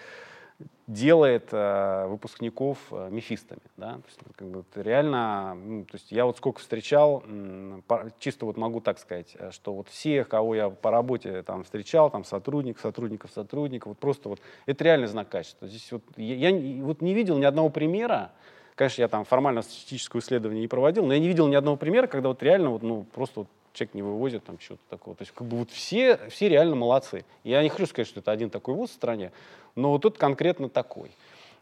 делает 0.88 1.50
э, 1.52 2.08
выпускников 2.08 2.78
э, 2.92 3.10
мефистами. 3.10 3.62
Да? 3.78 3.94
То 3.94 4.04
есть, 4.08 4.20
как 4.36 4.48
бы, 4.48 4.64
реально, 4.76 5.54
ну, 5.56 5.86
то 5.86 5.96
есть 5.96 6.12
я 6.12 6.26
вот 6.26 6.38
сколько 6.38 6.60
встречал, 6.60 7.24
м, 7.26 7.84
по, 7.88 8.12
чисто 8.20 8.46
вот 8.46 8.58
могу 8.58 8.82
так 8.82 9.00
сказать, 9.00 9.36
э, 9.40 9.52
что 9.52 9.74
вот 9.74 9.88
всех, 9.88 10.28
кого 10.28 10.56
я 10.56 10.70
по 10.70 10.92
работе 10.92 11.44
там 11.44 11.64
встречал, 11.64 12.10
там 12.10 12.24
сотрудник, 12.24 12.80
сотрудников, 12.80 13.32
сотрудников, 13.32 13.90
вот 13.90 14.00
просто 14.00 14.30
вот, 14.30 14.42
это 14.66 14.84
реальный 14.84 15.08
знак 15.08 15.30
качества. 15.30 15.68
Здесь 15.68 15.92
вот, 15.92 16.04
я, 16.18 16.50
я 16.50 16.84
вот 16.84 17.02
не 17.02 17.14
видел 17.14 17.38
ни 17.38 17.46
одного 17.46 17.70
примера, 17.70 18.32
конечно, 18.76 19.02
я 19.02 19.08
там 19.08 19.24
формально 19.24 19.62
статистическое 19.62 20.22
исследование 20.22 20.62
не 20.62 20.68
проводил, 20.68 21.06
но 21.06 21.14
я 21.14 21.20
не 21.20 21.28
видел 21.28 21.48
ни 21.48 21.56
одного 21.56 21.78
примера, 21.78 22.08
когда 22.08 22.30
вот 22.30 22.44
реально 22.44 22.72
вот, 22.72 22.82
ну, 22.82 23.06
просто 23.14 23.42
вот 23.42 23.48
человек 23.74 23.94
не 23.94 24.02
вывозит 24.02 24.44
там 24.44 24.60
что-то 24.60 24.82
такого. 24.90 25.16
То 25.16 25.24
есть 25.24 25.34
как 25.34 25.48
бы 25.48 25.58
вот 25.58 25.72
все, 25.72 26.18
все 26.30 26.50
реально 26.50 26.76
молодцы. 26.76 27.26
Я 27.44 27.64
не 27.64 27.70
хочу 27.70 27.86
сказать, 27.86 28.08
что 28.08 28.20
это 28.20 28.32
один 28.32 28.50
такой 28.50 28.74
вуз 28.74 28.90
в 28.92 28.94
стране, 28.94 29.32
но 29.76 29.92
вот 29.92 30.02
тут 30.02 30.18
конкретно 30.18 30.70
такой. 30.70 31.12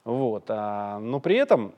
Вот. 0.04 0.46
А, 0.48 1.00
но 1.00 1.20
при 1.20 1.36
этом, 1.36 1.74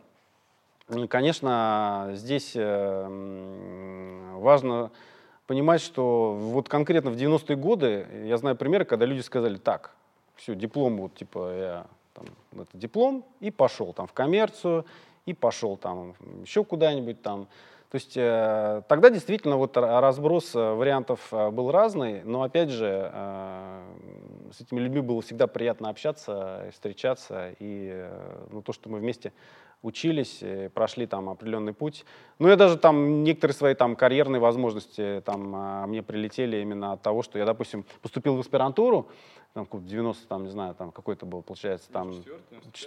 конечно, 1.09 2.11
здесь 2.13 2.53
э, 2.55 4.31
важно 4.37 4.91
понимать, 5.47 5.81
что 5.81 6.33
вот 6.33 6.69
конкретно 6.69 7.11
в 7.11 7.15
90-е 7.15 7.57
годы 7.57 8.07
я 8.25 8.37
знаю 8.37 8.55
примеры, 8.55 8.85
когда 8.85 9.05
люди 9.05 9.21
сказали, 9.21 9.57
так, 9.57 9.93
все, 10.35 10.55
диплом, 10.55 10.97
вот 10.97 11.15
типа 11.15 11.53
я 11.53 11.85
там, 12.13 12.25
это 12.53 12.77
диплом, 12.77 13.25
и 13.39 13.51
пошел 13.51 13.93
там 13.93 14.07
в 14.07 14.13
коммерцию, 14.13 14.85
и 15.25 15.33
пошел 15.33 15.77
там 15.77 16.15
еще 16.41 16.63
куда-нибудь 16.63 17.21
там. 17.21 17.47
То 17.91 17.95
есть 17.95 18.13
э, 18.15 18.83
тогда 18.87 19.09
действительно 19.09 19.57
вот 19.57 19.75
разброс 19.75 20.55
э, 20.55 20.59
вариантов 20.59 21.27
э, 21.33 21.49
был 21.49 21.71
разный, 21.71 22.23
но 22.23 22.43
опять 22.43 22.69
же 22.69 23.11
э, 23.13 23.81
с 24.53 24.61
этими 24.61 24.79
людьми 24.79 25.01
было 25.01 25.21
всегда 25.21 25.45
приятно 25.47 25.89
общаться, 25.89 26.69
встречаться, 26.71 27.53
и 27.59 27.89
э, 27.91 28.47
ну, 28.49 28.61
то, 28.61 28.71
что 28.71 28.87
мы 28.87 28.99
вместе 28.99 29.33
учились, 29.81 30.41
прошли 30.73 31.05
там 31.05 31.27
определенный 31.27 31.73
путь. 31.73 32.05
Ну, 32.39 32.47
я 32.47 32.55
даже 32.55 32.77
там 32.77 33.23
некоторые 33.23 33.55
свои 33.55 33.73
там 33.73 33.97
карьерные 33.97 34.39
возможности 34.39 35.21
там 35.25 35.53
а, 35.55 35.87
мне 35.87 36.01
прилетели 36.01 36.57
именно 36.57 36.93
от 36.93 37.01
того, 37.01 37.23
что 37.23 37.39
я, 37.39 37.45
допустим, 37.45 37.83
поступил 38.01 38.37
в 38.37 38.39
аспирантуру, 38.39 39.09
там, 39.53 39.67
90, 39.71 40.27
там, 40.27 40.43
не 40.43 40.49
знаю, 40.49 40.75
там, 40.75 40.91
какой 40.91 41.15
то 41.15 41.25
был, 41.25 41.41
получается, 41.41 41.91
там, 41.91 42.11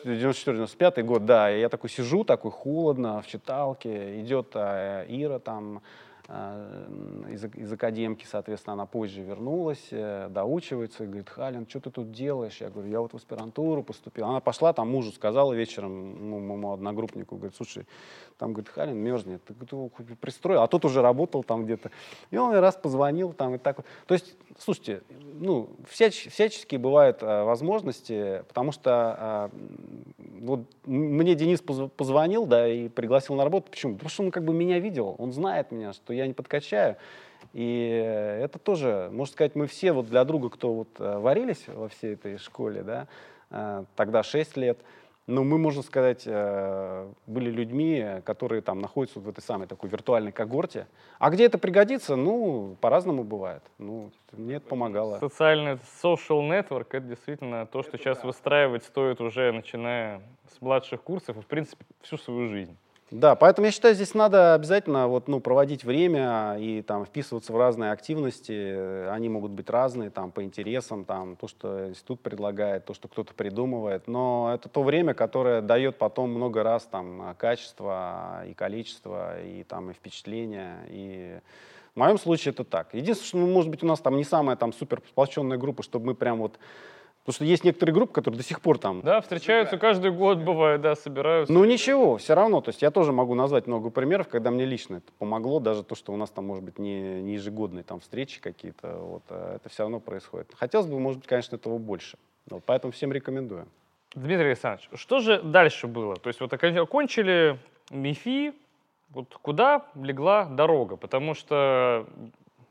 94-95 0.05 1.03
год, 1.03 1.27
да, 1.27 1.55
и 1.55 1.61
я 1.61 1.69
такой 1.69 1.91
сижу, 1.91 2.25
такой 2.25 2.51
холодно, 2.51 3.21
в 3.21 3.27
читалке, 3.27 4.21
идет 4.21 4.53
а, 4.55 5.05
Ира 5.09 5.39
там, 5.39 5.83
из, 6.27 7.45
из 7.45 7.73
академки, 7.73 8.25
соответственно, 8.25 8.73
она 8.75 8.87
позже 8.87 9.21
вернулась, 9.21 9.89
э, 9.91 10.29
доучивается, 10.31 11.05
и 11.05 11.07
говорит, 11.07 11.29
Халин, 11.29 11.67
что 11.69 11.81
ты 11.81 11.91
тут 11.91 12.13
делаешь? 12.13 12.63
Я 12.63 12.71
говорю, 12.71 12.89
я 12.89 13.01
вот 13.01 13.13
в 13.13 13.17
аспирантуру 13.17 13.83
поступила. 13.83 14.29
Она 14.29 14.41
пошла, 14.41 14.73
там 14.73 14.91
мужу 14.91 15.13
сказала 15.13 15.53
вечером, 15.53 16.31
ну, 16.31 16.41
моему 16.41 16.73
одногруппнику, 16.73 17.37
говорит, 17.37 17.55
слушай, 17.57 17.87
там, 18.39 18.55
говорит, 18.55 18.71
Халин 18.71 18.97
мерзнет, 18.97 19.45
ты, 19.45 19.55
ты 19.55 20.17
пристроил, 20.17 20.63
а 20.63 20.67
тот 20.67 20.87
уже 20.87 21.03
работал 21.03 21.45
там 21.45 21.67
где-то. 21.67 21.91
И 22.31 22.39
он 22.39 22.55
раз 22.55 22.77
позвонил 22.77 23.35
там 23.35 23.57
и 23.57 23.59
так. 23.59 23.85
То 24.07 24.15
есть, 24.15 24.35
слушайте, 24.59 25.03
ну, 25.35 25.69
всяч, 25.89 26.29
всяческие 26.31 26.81
бывают 26.81 27.19
а, 27.21 27.45
возможности, 27.45 28.45
потому 28.49 28.73
что 28.73 28.91
а, 28.93 29.51
вот 30.41 30.61
мне 30.87 31.35
Денис 31.35 31.61
позвонил, 31.61 32.47
да, 32.47 32.67
и 32.67 32.89
пригласил 32.89 33.35
на 33.35 33.45
работу. 33.45 33.71
Почему? 33.71 33.95
Потому 33.95 34.11
что 34.11 34.23
он 34.23 34.31
как 34.31 34.45
бы 34.45 34.55
меня 34.55 34.79
видел, 34.79 35.15
он 35.19 35.33
знает 35.33 35.71
меня, 35.71 35.93
что 35.93 36.14
я 36.15 36.27
не 36.27 36.35
подкачаю. 36.35 36.97
И 37.53 38.39
это 38.43 38.59
тоже, 38.59 39.09
можно 39.13 39.33
сказать, 39.33 39.55
мы 39.55 39.67
все 39.67 39.93
вот 39.93 40.07
для 40.07 40.25
друга, 40.25 40.51
кто 40.51 40.73
вот 40.73 40.89
а, 40.99 41.21
варились 41.21 41.65
во 41.69 41.89
всей 41.89 42.15
этой 42.15 42.39
школе, 42.39 42.83
да, 42.83 43.07
а, 43.51 43.85
тогда 43.95 44.23
6 44.23 44.57
лет, 44.57 44.79
но 45.27 45.43
мы, 45.43 45.57
можно 45.57 45.83
сказать, 45.83 46.25
э, 46.27 47.11
были 47.27 47.51
людьми, 47.51 48.21
которые 48.25 48.61
там 48.61 48.81
находятся 48.81 49.21
в 49.21 49.29
этой 49.29 49.41
самой 49.41 49.67
такой 49.67 49.89
виртуальной 49.89 50.33
когорте. 50.33 50.87
А 51.19 51.31
где 51.31 51.47
это 51.47 51.57
пригодится? 51.57 52.15
Ну, 52.15 52.77
по-разному 52.83 53.25
бывает. 53.25 53.63
Ну, 53.79 54.11
мне 54.33 54.57
это 54.57 54.67
помогало. 54.67 55.19
Социальный 55.21 55.79
social 56.03 56.47
network— 56.47 56.89
это 56.91 57.07
действительно 57.07 57.65
то, 57.65 57.83
что 57.83 57.93
это 57.93 57.99
сейчас 57.99 58.19
да. 58.19 58.27
выстраивать 58.27 58.85
стоит 58.85 59.23
уже 59.23 59.51
начиная 59.53 60.21
с 60.55 60.61
младших 60.61 61.03
курсов 61.03 61.39
и, 61.39 61.41
в 61.41 61.47
принципе, 61.47 61.87
всю 62.03 62.19
свою 62.19 62.49
жизнь. 62.49 62.77
Да, 63.11 63.37
поэтому 63.37 63.67
я 63.67 63.71
считаю, 63.71 63.95
здесь 63.95 64.15
надо 64.15 64.55
обязательно 64.55 65.07
вот, 65.09 65.29
ну, 65.29 65.39
проводить 65.39 65.85
время 65.85 66.57
и 66.59 66.83
там, 66.83 67.05
вписываться 67.05 67.53
в 67.53 67.57
разные 67.57 67.93
активности. 67.93 69.09
Они 69.09 69.29
могут 69.29 69.53
быть 69.53 69.69
разные 69.71 70.11
там, 70.11 70.33
по 70.33 70.43
интересам, 70.43 71.05
там, 71.05 71.37
то, 71.37 71.47
что 71.47 71.91
институт 71.91 72.21
предлагает, 72.21 72.87
то, 72.87 72.95
что 72.95 73.07
кто-то 73.07 73.35
придумывает. 73.35 74.09
Но 74.09 74.51
это 74.55 74.69
то 74.69 74.83
время, 74.83 75.15
которое 75.15 75.61
дает 75.61 75.97
потом 75.97 76.31
много 76.31 76.63
раз 76.63 76.89
там, 76.91 77.37
качество 77.39 78.43
и 78.49 78.55
количество, 78.55 79.41
и, 79.43 79.65
там, 79.65 79.91
и 79.91 79.95
впечатления. 79.95 80.79
И 80.89 81.39
в 81.95 81.99
моем 81.99 82.19
случае 82.19 82.53
это 82.53 82.65
так. 82.65 82.95
Единственное, 82.95 83.29
что, 83.29 83.37
ну, 83.37 83.47
может 83.47 83.71
быть, 83.71 83.83
у 83.85 83.87
нас 83.87 84.01
там 84.01 84.17
не 84.17 84.25
самая 84.25 84.57
там, 84.57 84.73
супер 84.73 85.03
сплоченная 85.07 85.59
группа, 85.59 85.83
чтобы 85.83 86.07
мы 86.07 86.15
прям 86.15 86.39
вот 86.39 86.59
Потому 87.25 87.37
что 87.37 87.45
есть 87.47 87.65
некоторые 87.65 87.95
группы, 87.95 88.13
которые 88.13 88.37
до 88.37 88.45
сих 88.45 88.61
пор 88.61 88.77
там... 88.77 89.01
Да, 89.01 89.23
встречаются 89.23 89.79
каждый 89.79 90.11
год, 90.11 90.39
бывает, 90.39 90.83
да, 90.83 90.95
собираются. 90.95 91.51
Ну 91.51 91.65
ничего, 91.65 92.19
все 92.19 92.35
равно. 92.35 92.61
То 92.61 92.69
есть 92.69 92.83
я 92.83 92.91
тоже 92.91 93.13
могу 93.13 93.35
назвать 93.35 93.67
много 93.67 93.89
примеров, 93.89 94.29
когда 94.29 94.51
мне 94.51 94.67
лично 94.67 94.97
это 94.97 95.11
помогло, 95.19 95.59
даже 95.59 95.85
то, 95.85 95.95
что 95.95 96.13
у 96.13 96.17
нас 96.17 96.31
там, 96.31 96.45
может 96.47 96.63
быть, 96.63 96.79
не, 96.79 97.23
не 97.23 97.35
ежегодные 97.35 97.83
там 97.83 98.01
встречи 98.01 98.43
какие-то, 98.43 98.99
вот, 98.99 99.23
а 99.31 99.57
это 99.57 99.71
все 99.71 99.85
равно 99.85 100.01
происходит. 100.01 100.53
Хотелось 100.55 100.87
бы, 100.87 101.01
может 101.01 101.21
быть, 101.21 101.29
конечно, 101.29 101.57
этого 101.57 101.79
больше. 101.79 102.19
Вот, 102.51 102.63
поэтому 102.67 102.93
всем 102.93 103.11
рекомендую. 103.11 103.67
Дмитрий 104.15 104.49
Александрович, 104.49 104.91
что 104.95 105.21
же 105.21 105.41
дальше 105.43 105.87
было? 105.87 106.17
То 106.17 106.29
есть 106.29 106.41
вот 106.41 106.53
окончили 106.53 107.59
МИФИ, 107.91 108.53
вот 109.09 109.35
куда 109.41 109.87
легла 109.95 110.45
дорога? 110.45 110.97
Потому 110.97 111.33
что 111.33 112.07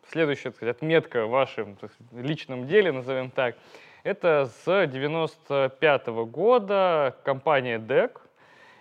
следующая 0.10 0.52
так 0.52 0.58
сказать, 0.58 0.76
отметка 0.78 1.26
в 1.26 1.32
вашем 1.32 1.76
так 1.76 1.92
сказать, 1.92 2.24
личном 2.24 2.68
деле, 2.68 2.92
назовем 2.92 3.32
так, 3.32 3.56
это 4.04 4.50
с 4.66 4.88
95 4.88 6.08
-го 6.08 6.26
года 6.26 7.16
компания 7.24 7.80
DEC. 7.80 8.20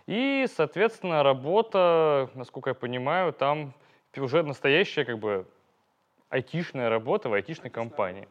И, 0.06 0.46
соответственно, 0.54 1.22
работа, 1.22 2.28
насколько 2.34 2.70
я 2.70 2.74
понимаю, 2.74 3.32
там 3.32 3.72
уже 4.16 4.42
настоящая 4.42 5.04
как 5.04 5.18
бы 5.18 5.46
айтишная 6.28 6.90
работа 6.90 7.28
в 7.28 7.34
айтишной 7.34 7.70
компании. 7.70 8.26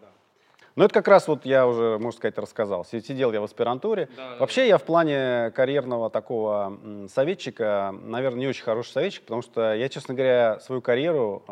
Ну, 0.75 0.85
это 0.85 0.93
как 0.93 1.07
раз 1.07 1.27
вот 1.27 1.45
я 1.45 1.67
уже, 1.67 1.97
можно 1.97 2.17
сказать, 2.17 2.37
рассказал. 2.37 2.85
Сидел 2.85 3.33
я 3.33 3.41
в 3.41 3.43
аспирантуре. 3.43 4.07
Да, 4.15 4.37
Вообще 4.39 4.61
да. 4.61 4.67
я 4.67 4.77
в 4.77 4.83
плане 4.83 5.51
карьерного 5.51 6.09
такого 6.09 6.77
советчика, 7.13 7.93
наверное, 8.03 8.39
не 8.39 8.47
очень 8.47 8.63
хороший 8.63 8.91
советчик, 8.91 9.23
потому 9.23 9.41
что 9.41 9.73
я, 9.73 9.89
честно 9.89 10.13
говоря, 10.13 10.59
свою 10.61 10.81
карьеру 10.81 11.43
э, 11.47 11.51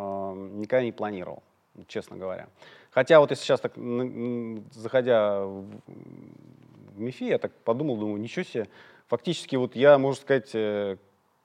никогда 0.53 0.83
не 0.83 0.93
планировал, 0.93 1.43
честно 1.87 2.15
говоря. 2.15 2.47
Хотя 2.91 3.19
вот 3.19 3.31
если 3.31 3.43
сейчас 3.43 3.59
так, 3.59 3.73
заходя 4.71 5.45
в 5.45 6.99
МИФИ, 6.99 7.23
я 7.25 7.37
так 7.37 7.53
подумал, 7.63 7.97
думаю, 7.97 8.19
ничего 8.19 8.43
себе. 8.43 8.67
Фактически 9.07 9.55
вот 9.55 9.75
я, 9.75 9.97
можно 9.97 10.21
сказать, 10.21 10.51
э, 10.53 10.97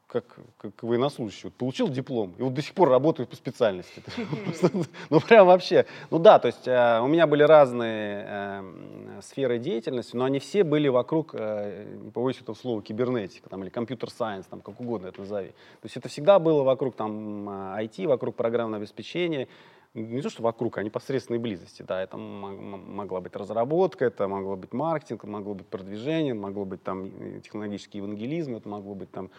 как, 0.07 0.25
как 0.59 0.83
военнослужащий, 0.83 1.45
вот 1.45 1.55
получил 1.55 1.89
диплом, 1.89 2.35
и 2.39 2.43
вот 2.43 2.53
до 2.53 2.61
сих 2.61 2.75
пор 2.75 2.91
работаю 2.91 3.27
по 3.27 3.37
специальности. 3.37 4.03
Ну, 5.11 5.21
прям 5.21 5.47
вообще. 5.47 5.87
Ну 6.11 6.19
да, 6.19 6.39
то 6.39 6.47
есть 6.47 6.67
э, 6.67 7.01
у 7.01 7.07
меня 7.07 7.27
были 7.27 7.43
разные 7.43 8.27
э, 8.29 9.21
сферы 9.23 9.59
деятельности, 9.59 10.17
но 10.17 10.25
они 10.25 10.41
все 10.41 10.65
были 10.65 10.89
вокруг, 10.89 11.35
не 11.35 12.11
побоюсь 12.11 12.41
этого 12.41 12.55
слова, 12.55 12.83
кибернетика, 12.83 13.49
там, 13.49 13.63
или 13.63 13.71
компьютер-сайенс, 13.71 14.47
там, 14.47 14.61
как 14.61 14.81
угодно 14.81 15.09
это 15.09 15.21
назови. 15.21 15.49
То 15.49 15.85
есть 15.85 15.97
это 15.97 16.09
всегда 16.09 16.39
было 16.39 16.63
вокруг 16.63 16.97
там 16.97 17.49
IT, 17.49 18.07
вокруг 18.07 18.35
программного 18.35 18.83
обеспечения, 18.83 19.49
не 19.95 20.21
то, 20.21 20.29
что 20.29 20.43
вокруг, 20.43 20.79
а 20.79 20.83
непосредственной 20.83 21.39
близости. 21.39 21.83
Да, 21.83 22.03
это 22.03 22.17
могла 22.17 23.21
быть 23.21 23.37
разработка, 23.37 24.05
это 24.05 24.27
могло 24.29 24.57
быть 24.57 24.73
маркетинг, 24.73 25.25
могло 25.25 25.55
быть 25.55 25.67
продвижение, 25.67 26.35
могло 26.35 26.65
быть 26.65 26.83
там 26.83 27.41
технологический 27.41 27.99
евангелизм, 27.99 28.57
это 28.57 28.69
могло 28.69 28.95
быть 28.95 29.11
там 29.11 29.31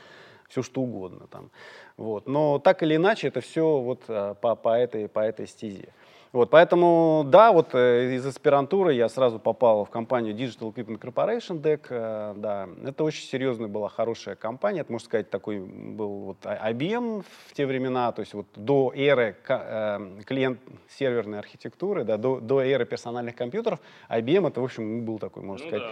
все 0.48 0.62
что 0.62 0.82
угодно. 0.82 1.28
Там. 1.28 1.52
Вот. 1.98 2.28
Но 2.28 2.60
так 2.60 2.84
или 2.84 2.96
иначе 2.96 3.28
это 3.28 3.42
все 3.42 3.80
вот 3.80 4.04
а, 4.08 4.36
по, 4.36 4.56
по, 4.56 4.78
этой, 4.78 5.10
по 5.10 5.20
этой 5.20 5.48
стезе. 5.48 5.90
Вот, 6.36 6.50
поэтому, 6.50 7.24
да, 7.26 7.54
вот 7.54 7.70
э, 7.76 8.16
из 8.16 8.26
аспирантуры 8.26 8.94
я 8.94 9.08
сразу 9.08 9.40
попал 9.40 9.86
в 9.86 9.90
компанию 9.90 10.36
Digital 10.36 10.74
Equipment 10.74 11.00
Corporation, 11.00 11.62
DEC, 11.62 11.86
э, 11.88 12.34
да, 12.36 12.68
это 12.84 13.06
очень 13.06 13.26
серьезная 13.26 13.70
была, 13.70 13.88
хорошая 13.88 14.36
компания, 14.36 14.82
это, 14.82 14.92
можно 14.92 15.06
сказать, 15.06 15.30
такой 15.30 15.60
был 15.60 16.26
вот 16.26 16.38
IBM 16.44 17.24
в 17.24 17.54
те 17.54 17.66
времена, 17.66 18.12
то 18.12 18.20
есть 18.20 18.34
вот 18.34 18.48
до 18.54 18.92
эры 18.94 19.38
э, 19.48 20.22
клиент-серверной 20.26 21.40
архитектуры, 21.40 22.04
да, 22.04 22.18
до, 22.18 22.42
до 22.42 22.60
эры 22.60 22.86
персональных 22.86 23.38
компьютеров, 23.38 23.80
IBM 24.10 24.50
это, 24.50 24.60
в 24.60 24.66
общем, 24.66 25.06
был 25.06 25.20
такой, 25.20 25.42
можно 25.42 25.64
ну, 25.64 25.70
сказать, 25.70 25.88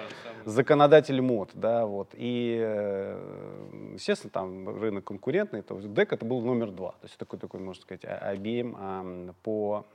да, 0.45 0.51
законодатель 0.51 1.21
мод, 1.21 1.51
да, 1.53 1.85
вот, 1.85 2.09
и, 2.15 2.57
естественно, 3.93 4.29
там 4.29 4.77
рынок 4.77 5.05
конкурентный, 5.05 5.61
то 5.61 5.77
есть 5.77 5.87
DEC 5.87 6.07
это 6.11 6.25
был 6.25 6.41
номер 6.41 6.71
два, 6.71 6.91
то 6.91 7.05
есть 7.05 7.15
такой, 7.15 7.39
такой, 7.39 7.61
можно 7.61 7.81
сказать, 7.81 8.03
IBM 8.03 9.33
по 9.41 9.85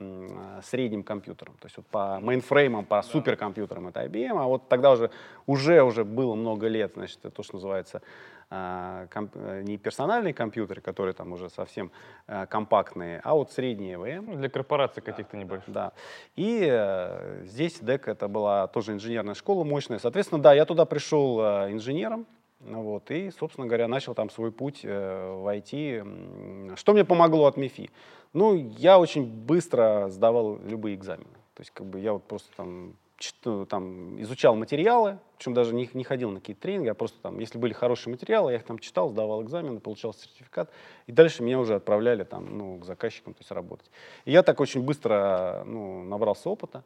средним 0.63 1.03
компьютерам. 1.03 1.55
То 1.59 1.65
есть 1.65 1.77
вот 1.77 1.85
по 1.87 2.19
мейнфреймам, 2.19 2.85
по 2.85 3.01
суперкомпьютерам 3.01 3.87
это 3.87 4.05
IBM, 4.05 4.37
а 4.37 4.45
вот 4.45 4.67
тогда 4.69 4.91
уже, 4.91 5.11
уже, 5.45 5.83
уже 5.83 6.03
было 6.03 6.35
много 6.35 6.67
лет, 6.67 6.93
значит, 6.95 7.19
то, 7.21 7.43
что 7.43 7.55
называется 7.55 8.01
э, 8.49 9.07
комп, 9.09 9.31
э, 9.35 9.61
не 9.63 9.77
персональные 9.77 10.33
компьютеры, 10.33 10.81
которые 10.81 11.13
там 11.13 11.33
уже 11.33 11.49
совсем 11.49 11.91
э, 12.27 12.45
компактные, 12.47 13.21
а 13.23 13.33
вот 13.33 13.51
средние 13.51 13.97
VM. 13.97 14.25
Ну, 14.27 14.35
для 14.35 14.49
корпораций 14.49 15.01
каких-то 15.01 15.37
небольших. 15.37 15.73
Да. 15.73 15.91
И 16.35 16.67
э, 16.69 17.43
здесь 17.45 17.81
DEC 17.81 18.03
это 18.05 18.27
была 18.27 18.67
тоже 18.67 18.93
инженерная 18.93 19.35
школа 19.35 19.63
мощная. 19.63 19.99
Соответственно, 19.99 20.41
да, 20.41 20.53
я 20.53 20.65
туда 20.65 20.85
пришел 20.85 21.39
э, 21.41 21.71
инженером, 21.71 22.25
вот, 22.59 23.09
и, 23.09 23.31
собственно 23.31 23.67
говоря, 23.67 23.87
начал 23.87 24.13
там 24.13 24.29
свой 24.29 24.51
путь 24.51 24.81
э, 24.83 25.33
в 25.33 25.47
IT. 25.47 26.75
Что 26.75 26.93
мне 26.93 27.05
помогло 27.05 27.45
от 27.45 27.55
МИФИ? 27.55 27.89
Ну, 28.33 28.53
я 28.55 28.99
очень 28.99 29.25
быстро 29.25 30.09
сдавал 30.09 30.59
любые 30.59 30.95
экзамены. 30.95 31.29
То 31.53 31.61
есть, 31.61 31.71
как 31.71 31.87
бы 31.87 31.99
я 31.99 32.13
вот 32.13 32.23
просто 32.23 32.49
там, 32.57 32.95
читаю, 33.17 33.65
там 33.65 34.21
изучал 34.21 34.55
материалы, 34.55 35.19
причем 35.37 35.53
даже 35.53 35.73
не, 35.73 35.89
не 35.93 36.03
ходил 36.03 36.31
на 36.31 36.41
какие-то 36.41 36.61
тренинги, 36.61 36.89
а 36.89 36.93
просто 36.93 37.17
там, 37.21 37.39
если 37.39 37.57
были 37.57 37.71
хорошие 37.71 38.11
материалы, 38.11 38.51
я 38.51 38.57
их 38.57 38.65
там 38.65 38.77
читал, 38.77 39.09
сдавал 39.09 39.41
экзамены, 39.41 39.79
получал 39.79 40.13
сертификат, 40.13 40.69
и 41.07 41.11
дальше 41.13 41.43
меня 41.43 41.59
уже 41.59 41.75
отправляли 41.75 42.23
там, 42.23 42.57
ну, 42.57 42.77
к 42.77 42.85
заказчикам, 42.85 43.33
то 43.33 43.39
есть 43.39 43.51
работать. 43.51 43.89
И 44.25 44.31
я 44.31 44.43
так 44.43 44.59
очень 44.59 44.81
быстро, 44.81 45.63
ну, 45.65 46.03
набрался 46.03 46.49
опыта. 46.49 46.83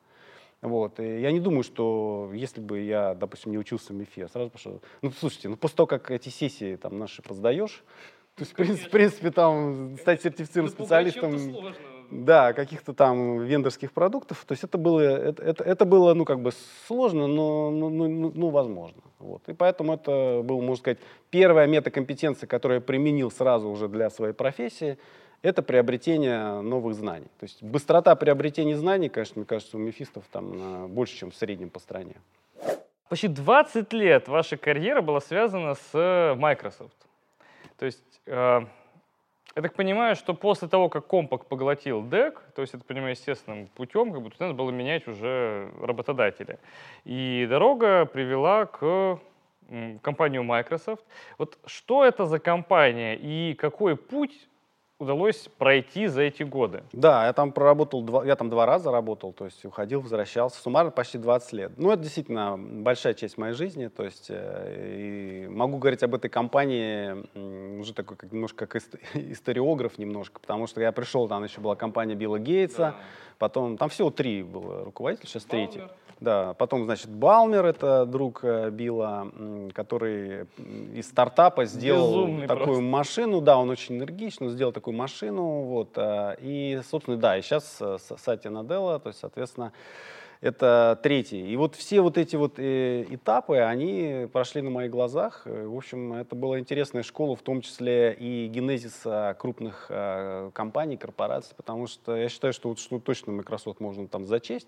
Вот. 0.63 0.99
И 0.99 1.21
я 1.21 1.31
не 1.31 1.39
думаю, 1.39 1.63
что 1.63 2.31
если 2.33 2.61
бы 2.61 2.79
я, 2.79 3.13
допустим, 3.15 3.51
не 3.51 3.57
учился 3.57 3.93
в 3.93 3.95
МИФе, 3.95 4.21
я 4.21 4.27
сразу 4.27 4.49
пошел. 4.49 4.81
Ну, 5.01 5.11
слушайте, 5.11 5.49
ну 5.49 5.57
после 5.57 5.77
того, 5.77 5.87
как 5.87 6.09
эти 6.09 6.29
сессии 6.29 6.77
там 6.77 6.97
наши 6.97 7.21
поздаешь, 7.21 7.83
то 8.35 8.41
есть, 8.41 8.53
в 8.53 8.55
принципе, 8.55 8.87
в 8.87 8.91
принципе, 8.91 9.31
там 9.31 9.97
стать 9.99 10.23
сертифицированным 10.23 10.73
специалистом, 10.73 11.37
да, 12.09 12.53
каких-то 12.53 12.93
там 12.93 13.43
вендорских 13.43 13.91
продуктов, 13.91 14.43
то 14.45 14.53
есть 14.53 14.63
это 14.63 14.77
было, 14.77 14.99
это, 15.01 15.43
это, 15.43 15.63
это 15.63 15.85
было, 15.85 16.13
ну, 16.13 16.25
как 16.25 16.41
бы 16.41 16.51
сложно, 16.87 17.27
но, 17.27 17.69
ну, 17.69 17.89
ну, 17.89 18.31
ну, 18.33 18.49
возможно. 18.49 19.01
Вот. 19.19 19.47
И 19.47 19.53
поэтому 19.53 19.93
это 19.93 20.41
был, 20.43 20.61
можно 20.61 20.77
сказать, 20.77 20.99
первая 21.29 21.67
метакомпетенция, 21.67 22.47
которую 22.47 22.77
я 22.77 22.81
применил 22.81 23.29
сразу 23.31 23.69
уже 23.69 23.87
для 23.87 24.09
своей 24.09 24.33
профессии, 24.33 24.97
это 25.43 25.61
приобретение 25.61 26.61
новых 26.61 26.95
знаний. 26.95 27.27
То 27.39 27.43
есть 27.43 27.61
быстрота 27.61 28.15
приобретения 28.15 28.77
знаний, 28.77 29.09
конечно, 29.09 29.39
мне 29.39 29.45
кажется, 29.45 29.77
у 29.77 29.79
мефистов 29.79 30.23
там 30.31 30.87
больше, 30.87 31.17
чем 31.17 31.31
в 31.31 31.35
среднем 31.35 31.69
по 31.69 31.79
стране. 31.79 32.15
Почти 33.09 33.27
20 33.27 33.93
лет 33.93 34.27
ваша 34.27 34.57
карьера 34.57 35.01
была 35.01 35.19
связана 35.19 35.75
с 35.75 36.35
Microsoft. 36.37 36.95
То 37.77 37.85
есть, 37.85 38.21
э, 38.25 38.61
я 39.55 39.61
так 39.61 39.75
понимаю, 39.75 40.15
что 40.15 40.33
после 40.33 40.67
того, 40.67 40.89
как 40.89 41.05
Compaq 41.05 41.45
поглотил 41.47 42.01
DEC, 42.01 42.39
то 42.55 42.61
есть 42.61 42.73
это, 42.73 42.83
понимаю, 42.83 43.11
естественным 43.11 43.67
путем, 43.67 44.13
как 44.13 44.21
бы, 44.21 44.31
надо 44.39 44.53
было 44.53 44.71
менять 44.71 45.07
уже 45.07 45.69
работодателя. 45.81 46.57
И 47.03 47.45
дорога 47.49 48.05
привела 48.05 48.65
к 48.65 49.19
компанию 50.01 50.43
Microsoft. 50.43 51.03
Вот 51.37 51.57
что 51.65 52.05
это 52.05 52.25
за 52.25 52.39
компания 52.39 53.15
и 53.15 53.53
какой 53.53 53.95
путь 53.95 54.47
удалось 55.03 55.49
пройти 55.57 56.07
за 56.07 56.23
эти 56.23 56.43
годы? 56.43 56.83
Да, 56.93 57.25
я 57.25 57.33
там 57.33 57.51
проработал, 57.51 58.01
два, 58.01 58.25
я 58.25 58.35
там 58.35 58.49
два 58.49 58.65
раза 58.65 58.91
работал, 58.91 59.33
то 59.33 59.45
есть 59.45 59.63
уходил, 59.65 60.01
возвращался, 60.01 60.59
суммарно 60.61 60.91
почти 60.91 61.17
20 61.17 61.53
лет. 61.53 61.71
Ну, 61.77 61.91
это 61.91 62.01
действительно 62.01 62.57
большая 62.57 63.13
часть 63.13 63.37
моей 63.37 63.53
жизни, 63.53 63.87
то 63.87 64.03
есть 64.03 64.27
э, 64.29 65.45
и 65.45 65.47
могу 65.47 65.77
говорить 65.77 66.03
об 66.03 66.15
этой 66.15 66.29
компании 66.29 67.79
уже 67.79 67.93
такой 67.93 68.17
как, 68.17 68.31
немножко 68.31 68.65
как 68.65 68.81
историограф 69.13 69.97
немножко, 69.97 70.39
потому 70.39 70.67
что 70.67 70.81
я 70.81 70.91
пришел, 70.91 71.27
там 71.27 71.43
еще 71.43 71.61
была 71.61 71.75
компания 71.75 72.15
Билла 72.15 72.39
Гейтса, 72.39 72.77
да. 72.77 72.95
потом, 73.37 73.77
там 73.77 73.89
всего 73.89 74.09
три 74.09 74.43
было 74.43 74.85
руководителя, 74.85 75.27
сейчас 75.27 75.45
Балмер. 75.45 75.69
третий. 75.69 75.87
Да, 76.23 76.53
потом, 76.53 76.85
значит, 76.85 77.09
Балмер, 77.09 77.65
это 77.65 78.05
друг 78.05 78.45
э, 78.45 78.69
Билла, 78.69 79.29
который 79.73 80.45
из 80.93 81.09
стартапа 81.09 81.65
сделал 81.65 82.11
Безумный 82.11 82.47
такую 82.47 82.65
просто. 82.65 82.81
машину, 82.81 83.41
да, 83.41 83.57
он 83.57 83.69
очень 83.69 83.97
энергичный, 83.97 84.47
сделал 84.47 84.71
такую 84.71 84.95
машину, 84.95 85.63
вот, 85.63 85.89
э, 85.97 86.37
и, 86.39 86.79
собственно, 86.89 87.17
да, 87.17 87.37
и 87.37 87.41
сейчас 87.41 87.77
э, 87.81 87.97
Сатья 88.17 88.51
Наделла, 88.51 88.99
то 88.99 89.09
есть, 89.09 89.19
соответственно, 89.19 89.73
это 90.43 90.99
третий. 91.01 91.53
И 91.53 91.55
вот 91.55 91.75
все 91.75 92.01
вот 92.01 92.17
эти 92.17 92.35
вот 92.35 92.55
э, 92.57 93.05
этапы, 93.09 93.59
они 93.59 94.27
прошли 94.33 94.61
на 94.61 94.69
моих 94.69 94.91
глазах. 94.91 95.43
Э, 95.45 95.65
в 95.65 95.77
общем, 95.77 96.11
это 96.11 96.35
была 96.35 96.59
интересная 96.59 97.01
школа, 97.01 97.37
в 97.37 97.41
том 97.41 97.61
числе 97.61 98.13
и 98.13 98.47
генезиса 98.47 99.37
крупных 99.39 99.85
э, 99.87 100.51
компаний, 100.53 100.97
корпораций, 100.97 101.55
потому 101.55 101.87
что 101.87 102.17
я 102.17 102.27
считаю, 102.27 102.51
что 102.51 102.67
вот 102.67 102.79
что 102.79 102.99
точно 102.99 103.31
Microsoft 103.31 103.79
можно 103.79 104.05
там 104.09 104.25
зачесть, 104.25 104.67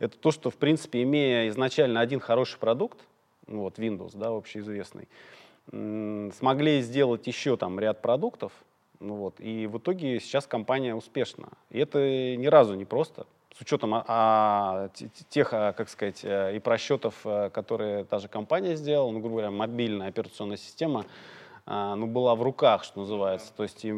это 0.00 0.18
то, 0.18 0.32
что, 0.32 0.50
в 0.50 0.56
принципе, 0.56 1.04
имея 1.04 1.48
изначально 1.50 2.00
один 2.00 2.18
хороший 2.18 2.58
продукт, 2.58 2.98
вот, 3.46 3.78
Windows, 3.78 4.18
да, 4.18 4.30
общеизвестный, 4.30 5.06
смогли 5.70 6.80
сделать 6.80 7.28
еще 7.28 7.56
там 7.56 7.78
ряд 7.78 8.02
продуктов, 8.02 8.52
ну 8.98 9.14
вот, 9.14 9.36
и 9.38 9.68
в 9.68 9.78
итоге 9.78 10.18
сейчас 10.18 10.48
компания 10.48 10.96
успешна. 10.96 11.50
И 11.70 11.78
это 11.78 12.00
ни 12.34 12.46
разу 12.46 12.74
не 12.74 12.84
просто. 12.84 13.24
С 13.56 13.60
учетом 13.60 13.94
а, 13.94 14.04
а, 14.06 14.88
тех, 15.28 15.52
а, 15.52 15.72
как 15.72 15.88
сказать, 15.88 16.20
э, 16.24 16.56
и 16.56 16.58
просчетов, 16.58 17.14
э, 17.24 17.50
которые 17.50 18.04
та 18.04 18.18
же 18.18 18.28
компания 18.28 18.76
сделала, 18.76 19.10
ну, 19.10 19.20
грубо 19.20 19.36
говоря, 19.36 19.50
мобильная 19.50 20.08
операционная 20.08 20.56
система, 20.56 21.04
а, 21.64 21.94
ну, 21.94 22.06
была 22.06 22.34
в 22.34 22.42
руках, 22.42 22.82
что 22.82 23.00
называется. 23.00 23.52
То 23.54 23.62
есть, 23.62 23.84
и, 23.84 23.92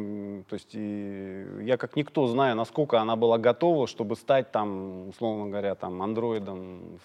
то 0.47 0.53
есть 0.53 0.69
и 0.73 1.45
я 1.61 1.77
как 1.77 1.95
никто 1.95 2.27
знаю, 2.27 2.55
насколько 2.55 2.99
она 2.99 3.15
была 3.15 3.37
готова, 3.37 3.87
чтобы 3.87 4.15
стать 4.15 4.51
там, 4.51 5.09
условно 5.09 5.47
говоря, 5.47 5.75
там, 5.75 6.01
андроидом 6.01 6.99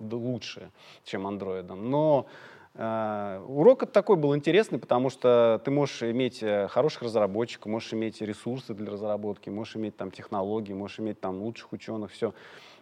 лучше, 0.00 0.70
чем 1.04 1.26
андроидом. 1.26 1.90
Но 1.90 2.26
урок 2.74 3.90
такой 3.90 4.16
был 4.16 4.36
интересный, 4.36 4.78
потому 4.78 5.10
что 5.10 5.60
ты 5.64 5.70
можешь 5.70 6.02
иметь 6.04 6.42
э, 6.42 6.68
хороших 6.68 7.02
разработчиков, 7.02 7.66
можешь 7.66 7.92
иметь 7.92 8.20
ресурсы 8.20 8.74
для 8.74 8.90
разработки, 8.92 9.50
можешь 9.50 9.76
иметь 9.76 9.96
там 9.96 10.10
технологии, 10.10 10.72
можешь 10.72 11.00
иметь 11.00 11.20
там 11.20 11.42
лучших 11.42 11.72
ученых, 11.72 12.12
все. 12.12 12.32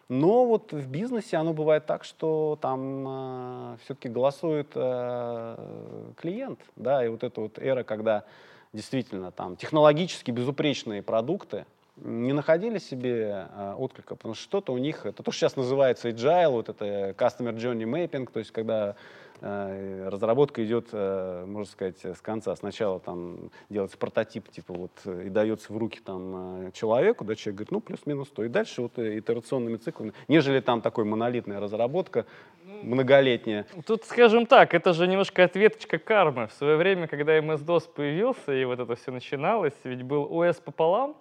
Но 0.08 0.46
вот 0.46 0.72
в 0.72 0.88
бизнесе 0.88 1.36
оно 1.36 1.52
бывает 1.52 1.86
так, 1.86 2.04
что 2.04 2.58
там 2.60 3.04
э, 3.06 3.76
все-таки 3.84 4.08
голосует 4.08 4.68
э, 4.74 6.12
клиент, 6.18 6.60
да, 6.76 7.04
и 7.04 7.08
вот 7.08 7.22
эта 7.24 7.40
вот 7.40 7.58
эра, 7.58 7.82
когда 7.82 8.24
действительно 8.72 9.30
там 9.30 9.56
технологически 9.56 10.30
безупречные 10.30 11.02
продукты 11.02 11.66
не 11.96 12.32
находили 12.32 12.78
себе 12.78 13.48
э, 13.50 13.74
отклика, 13.76 14.16
потому 14.16 14.34
что 14.34 14.44
что-то 14.44 14.72
у 14.72 14.78
них, 14.78 15.04
это 15.04 15.22
то, 15.22 15.30
что 15.30 15.40
сейчас 15.40 15.56
называется 15.56 16.08
agile, 16.08 16.50
вот 16.50 16.68
это 16.68 17.10
customer 17.10 17.54
journey 17.54 17.84
mapping, 17.84 18.30
то 18.32 18.38
есть 18.38 18.50
когда 18.50 18.96
разработка 19.40 20.64
идет, 20.64 20.88
э, 20.92 21.44
можно 21.46 21.70
сказать, 21.70 22.04
с 22.04 22.20
конца. 22.20 22.54
Сначала 22.56 23.00
там 23.00 23.50
делается 23.68 23.96
прототип, 23.96 24.50
типа 24.50 24.74
вот, 24.74 24.92
э, 25.04 25.26
и 25.26 25.28
дается 25.28 25.72
в 25.72 25.76
руки 25.76 26.00
там 26.04 26.72
человеку, 26.72 27.24
да, 27.24 27.34
человек 27.34 27.56
говорит, 27.56 27.70
ну, 27.70 27.80
плюс-минус 27.80 28.28
то. 28.28 28.44
И 28.44 28.48
дальше 28.48 28.82
вот 28.82 28.98
итерационными 28.98 29.76
циклами, 29.76 30.12
нежели 30.28 30.60
там 30.60 30.80
такой 30.80 31.04
монолитная 31.04 31.60
разработка, 31.60 32.26
многолетняя. 32.82 33.66
Тут, 33.86 34.04
скажем 34.04 34.46
так, 34.46 34.74
это 34.74 34.92
же 34.92 35.06
немножко 35.06 35.44
ответочка 35.44 35.98
кармы. 35.98 36.48
В 36.48 36.52
свое 36.52 36.76
время, 36.76 37.06
когда 37.06 37.38
MS-DOS 37.38 37.88
появился, 37.94 38.52
и 38.52 38.64
вот 38.64 38.78
это 38.78 38.94
все 38.96 39.10
начиналось, 39.10 39.74
ведь 39.84 40.02
был 40.02 40.26
OS 40.26 40.62
пополам, 40.62 41.16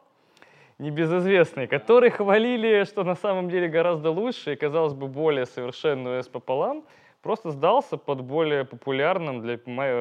небезызвестный, 0.80 1.68
который 1.68 2.10
хвалили, 2.10 2.84
что 2.84 3.04
на 3.04 3.16
самом 3.16 3.50
деле 3.50 3.68
гораздо 3.68 4.12
лучше 4.12 4.54
и, 4.54 4.56
казалось 4.56 4.94
бы, 4.94 5.08
более 5.08 5.46
совершенный 5.46 6.20
OS 6.20 6.30
пополам, 6.30 6.84
просто 7.28 7.52
сдался 7.52 7.98
под 7.98 8.22
более 8.22 8.64
популярным 8.64 9.42
для, 9.42 9.58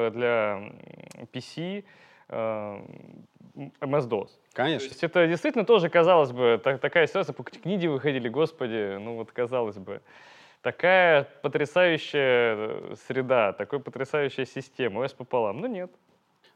для 0.09 0.61
PC 1.33 1.83
э, 2.29 2.81
MS-DOS. 3.81 4.29
Конечно. 4.53 4.87
То 4.87 4.93
есть 4.93 5.03
это 5.03 5.27
действительно 5.27 5.65
тоже, 5.65 5.89
казалось 5.89 6.31
бы, 6.31 6.57
так, 6.63 6.79
такая 6.79 7.05
ситуация, 7.05 7.33
книги 7.33 7.85
выходили, 7.87 8.29
господи, 8.29 8.97
ну 8.97 9.15
вот 9.15 9.33
казалось 9.33 9.77
бы. 9.77 10.01
Такая 10.61 11.27
потрясающая 11.41 12.95
среда, 12.95 13.51
такая 13.51 13.81
потрясающая 13.81 14.45
система, 14.45 15.03
OS 15.03 15.13
пополам. 15.13 15.59
Ну 15.59 15.67
нет, 15.67 15.91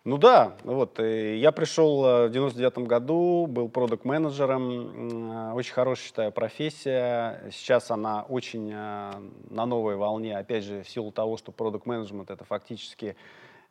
ну 0.03 0.17
да, 0.17 0.57
вот, 0.63 0.97
я 0.99 1.51
пришел 1.51 2.03
э, 2.03 2.27
в 2.27 2.31
99 2.31 2.87
году, 2.87 3.45
был 3.47 3.69
продукт 3.69 4.03
менеджером 4.03 5.53
очень 5.53 5.73
хорошая, 5.73 6.05
считаю, 6.05 6.31
профессия. 6.31 7.43
Сейчас 7.51 7.91
она 7.91 8.23
очень 8.23 8.71
э, 8.73 9.11
на 9.51 9.65
новой 9.67 9.97
волне, 9.97 10.35
опять 10.35 10.63
же, 10.63 10.81
в 10.81 10.89
силу 10.89 11.11
того, 11.11 11.37
что 11.37 11.51
продукт 11.51 11.85
менеджмент 11.85 12.31
это 12.31 12.43
фактически 12.45 13.15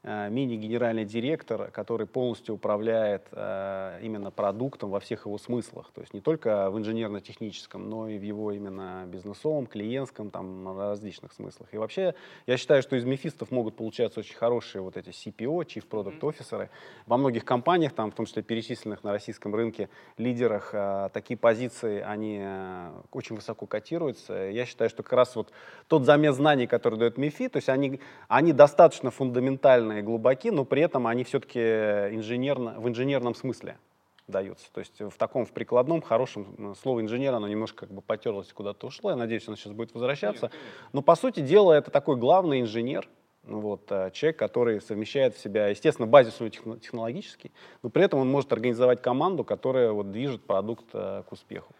мини-генеральный 0.02 1.04
директор, 1.04 1.70
который 1.70 2.06
полностью 2.06 2.54
управляет 2.54 3.26
э, 3.32 4.00
именно 4.02 4.30
продуктом 4.30 4.90
во 4.90 4.98
всех 4.98 5.26
его 5.26 5.36
смыслах. 5.36 5.90
То 5.94 6.00
есть 6.00 6.14
не 6.14 6.22
только 6.22 6.70
в 6.70 6.78
инженерно-техническом, 6.78 7.90
но 7.90 8.08
и 8.08 8.16
в 8.16 8.22
его 8.22 8.52
именно 8.52 9.04
бизнесовом, 9.06 9.66
клиентском, 9.66 10.30
там, 10.30 10.78
различных 10.78 11.32
смыслах. 11.34 11.68
И 11.72 11.76
вообще 11.76 12.14
я 12.46 12.56
считаю, 12.56 12.82
что 12.82 12.96
из 12.96 13.04
мефистов 13.04 13.50
могут 13.50 13.76
получаться 13.76 14.20
очень 14.20 14.36
хорошие 14.36 14.80
вот 14.80 14.96
эти 14.96 15.10
CPO, 15.10 15.66
Chief 15.66 15.86
Product 15.86 16.20
Officer. 16.20 16.70
Во 17.06 17.18
многих 17.18 17.44
компаниях, 17.44 17.92
там, 17.92 18.10
в 18.10 18.14
том 18.14 18.24
числе 18.24 18.42
перечисленных 18.42 19.04
на 19.04 19.12
российском 19.12 19.54
рынке, 19.54 19.90
лидерах, 20.16 20.70
э, 20.72 21.10
такие 21.12 21.36
позиции, 21.36 22.00
они 22.00 22.38
э, 22.40 22.90
очень 23.12 23.36
высоко 23.36 23.66
котируются. 23.66 24.32
Я 24.48 24.64
считаю, 24.64 24.88
что 24.88 25.02
как 25.02 25.12
раз 25.12 25.36
вот 25.36 25.52
тот 25.88 26.06
замес 26.06 26.36
знаний, 26.36 26.66
который 26.66 26.98
дает 26.98 27.18
МИФИ, 27.18 27.48
то 27.48 27.56
есть 27.58 27.68
они, 27.68 28.00
они 28.28 28.54
достаточно 28.54 29.10
фундаментально 29.10 29.89
и 29.98 30.02
глубоки, 30.02 30.48
но 30.50 30.64
при 30.64 30.82
этом 30.82 31.06
они 31.06 31.24
все-таки 31.24 31.60
инженерно, 31.60 32.80
в 32.80 32.88
инженерном 32.88 33.34
смысле 33.34 33.78
даются. 34.26 34.72
То 34.72 34.80
есть 34.80 35.00
в 35.00 35.16
таком, 35.18 35.44
в 35.44 35.52
прикладном, 35.52 36.00
хорошем 36.00 36.74
слово 36.80 37.00
инженер, 37.00 37.34
оно 37.34 37.48
немножко 37.48 37.86
как 37.86 37.94
бы 37.94 38.00
потерлось 38.00 38.52
куда-то 38.52 38.86
ушло. 38.86 39.10
Я 39.10 39.16
надеюсь, 39.16 39.46
оно 39.48 39.56
сейчас 39.56 39.72
будет 39.72 39.92
возвращаться. 39.92 40.50
Но 40.92 41.02
по 41.02 41.14
сути 41.16 41.40
дела 41.40 41.72
это 41.72 41.90
такой 41.90 42.16
главный 42.16 42.60
инженер, 42.60 43.08
вот, 43.42 43.90
э, 43.90 44.10
человек, 44.12 44.38
который 44.38 44.80
совмещает 44.80 45.34
в 45.34 45.40
себя, 45.40 45.68
естественно, 45.68 46.06
базис 46.06 46.34
свой 46.34 46.50
технологический, 46.50 47.52
но 47.82 47.88
при 47.88 48.04
этом 48.04 48.20
он 48.20 48.30
может 48.30 48.52
организовать 48.52 49.02
команду, 49.02 49.44
которая 49.44 49.92
вот, 49.92 50.10
движет 50.12 50.44
продукт 50.44 50.86
э, 50.92 51.22
к 51.28 51.32
успеху. 51.32 51.74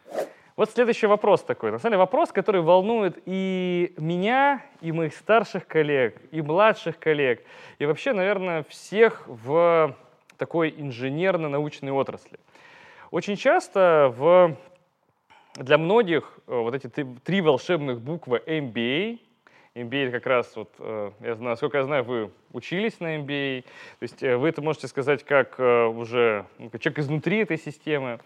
Вот 0.61 0.71
следующий 0.71 1.07
вопрос 1.07 1.43
такой. 1.43 1.71
На 1.71 1.79
самом 1.79 1.93
деле 1.93 2.01
вопрос, 2.01 2.33
который 2.33 2.61
волнует 2.61 3.23
и 3.25 3.95
меня, 3.97 4.63
и 4.83 4.93
моих 4.93 5.15
старших 5.15 5.67
коллег, 5.67 6.21
и 6.33 6.43
младших 6.43 6.99
коллег, 6.99 7.43
и 7.79 7.87
вообще, 7.87 8.13
наверное, 8.13 8.63
всех 8.65 9.23
в 9.27 9.97
такой 10.37 10.75
инженерно-научной 10.77 11.93
отрасли. 11.93 12.39
Очень 13.11 13.37
часто 13.37 14.13
в, 14.15 14.55
для 15.55 15.79
многих 15.79 16.31
э, 16.47 16.55
вот 16.55 16.75
эти 16.75 16.89
три, 17.25 17.41
волшебных 17.41 18.03
буквы 18.03 18.43
MBA, 18.47 19.19
MBA 19.75 20.09
это 20.09 20.13
как 20.13 20.27
раз, 20.27 20.55
вот, 20.57 20.75
э, 20.79 21.11
я 21.21 21.37
знаю, 21.37 21.53
насколько 21.53 21.79
я 21.79 21.85
знаю, 21.85 22.05
вы 22.05 22.33
учились 22.53 23.01
на 23.01 23.17
MBA, 23.17 23.63
то 23.63 24.03
есть 24.03 24.23
э, 24.23 24.37
вы 24.37 24.51
это 24.51 24.61
можете 24.61 24.89
сказать 24.89 25.25
как 25.25 25.59
уже 25.59 26.45
ну, 26.59 26.69
человек 26.79 26.99
изнутри 26.99 27.39
этой 27.39 27.57
системы. 27.57 28.21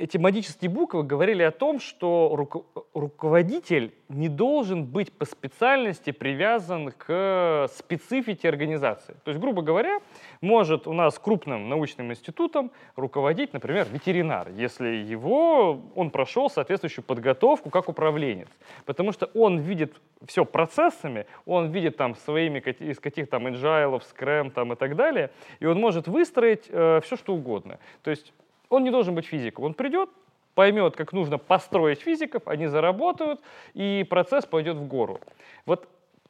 Эти 0.00 0.16
магические 0.16 0.70
буквы 0.70 1.02
говорили 1.02 1.42
о 1.42 1.50
том, 1.50 1.78
что 1.78 2.30
руко 2.34 2.64
руководитель 2.94 3.92
не 4.08 4.30
должен 4.30 4.86
быть 4.86 5.12
по 5.12 5.26
специальности 5.26 6.10
привязан 6.10 6.90
к 6.90 7.68
специфике 7.76 8.48
организации. 8.48 9.14
То 9.24 9.30
есть, 9.30 9.38
грубо 9.38 9.60
говоря, 9.60 9.98
может 10.40 10.86
у 10.86 10.94
нас 10.94 11.18
крупным 11.18 11.68
научным 11.68 12.10
институтом 12.12 12.70
руководить, 12.96 13.52
например, 13.52 13.88
ветеринар, 13.92 14.48
если 14.48 14.88
его, 14.88 15.82
он 15.94 16.10
прошел 16.10 16.48
соответствующую 16.48 17.04
подготовку 17.04 17.68
как 17.68 17.90
управленец. 17.90 18.48
Потому 18.86 19.12
что 19.12 19.26
он 19.34 19.58
видит 19.58 20.00
все 20.26 20.46
процессами, 20.46 21.26
он 21.44 21.72
видит 21.72 21.98
там 21.98 22.16
своими, 22.16 22.60
из 22.60 22.98
каких 23.00 23.28
там 23.28 23.48
agile, 23.48 24.00
скрэм 24.08 24.50
там 24.50 24.72
и 24.72 24.76
так 24.76 24.96
далее, 24.96 25.30
и 25.60 25.66
он 25.66 25.78
может 25.78 26.08
выстроить 26.08 26.64
э, 26.70 27.02
все, 27.04 27.16
что 27.16 27.34
угодно. 27.34 27.78
То 28.02 28.10
есть 28.10 28.32
он 28.70 28.84
не 28.84 28.90
должен 28.90 29.14
быть 29.14 29.26
физиком. 29.26 29.64
Он 29.64 29.74
придет, 29.74 30.08
поймет, 30.54 30.96
как 30.96 31.12
нужно 31.12 31.36
построить 31.36 32.00
физиков, 32.00 32.48
они 32.48 32.66
заработают, 32.66 33.40
и 33.74 34.06
процесс 34.08 34.46
пойдет 34.46 34.76
в 34.76 34.86
гору. 34.86 35.20
Вот 35.66 35.86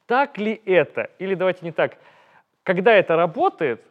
так 0.07 0.39
ли 0.39 0.61
это? 0.65 1.11
Или 1.21 1.37
давайте 1.37 1.65
не 1.65 1.71
так. 1.71 1.97
Когда 2.65 2.93
это 2.93 3.15
работает 3.15 3.83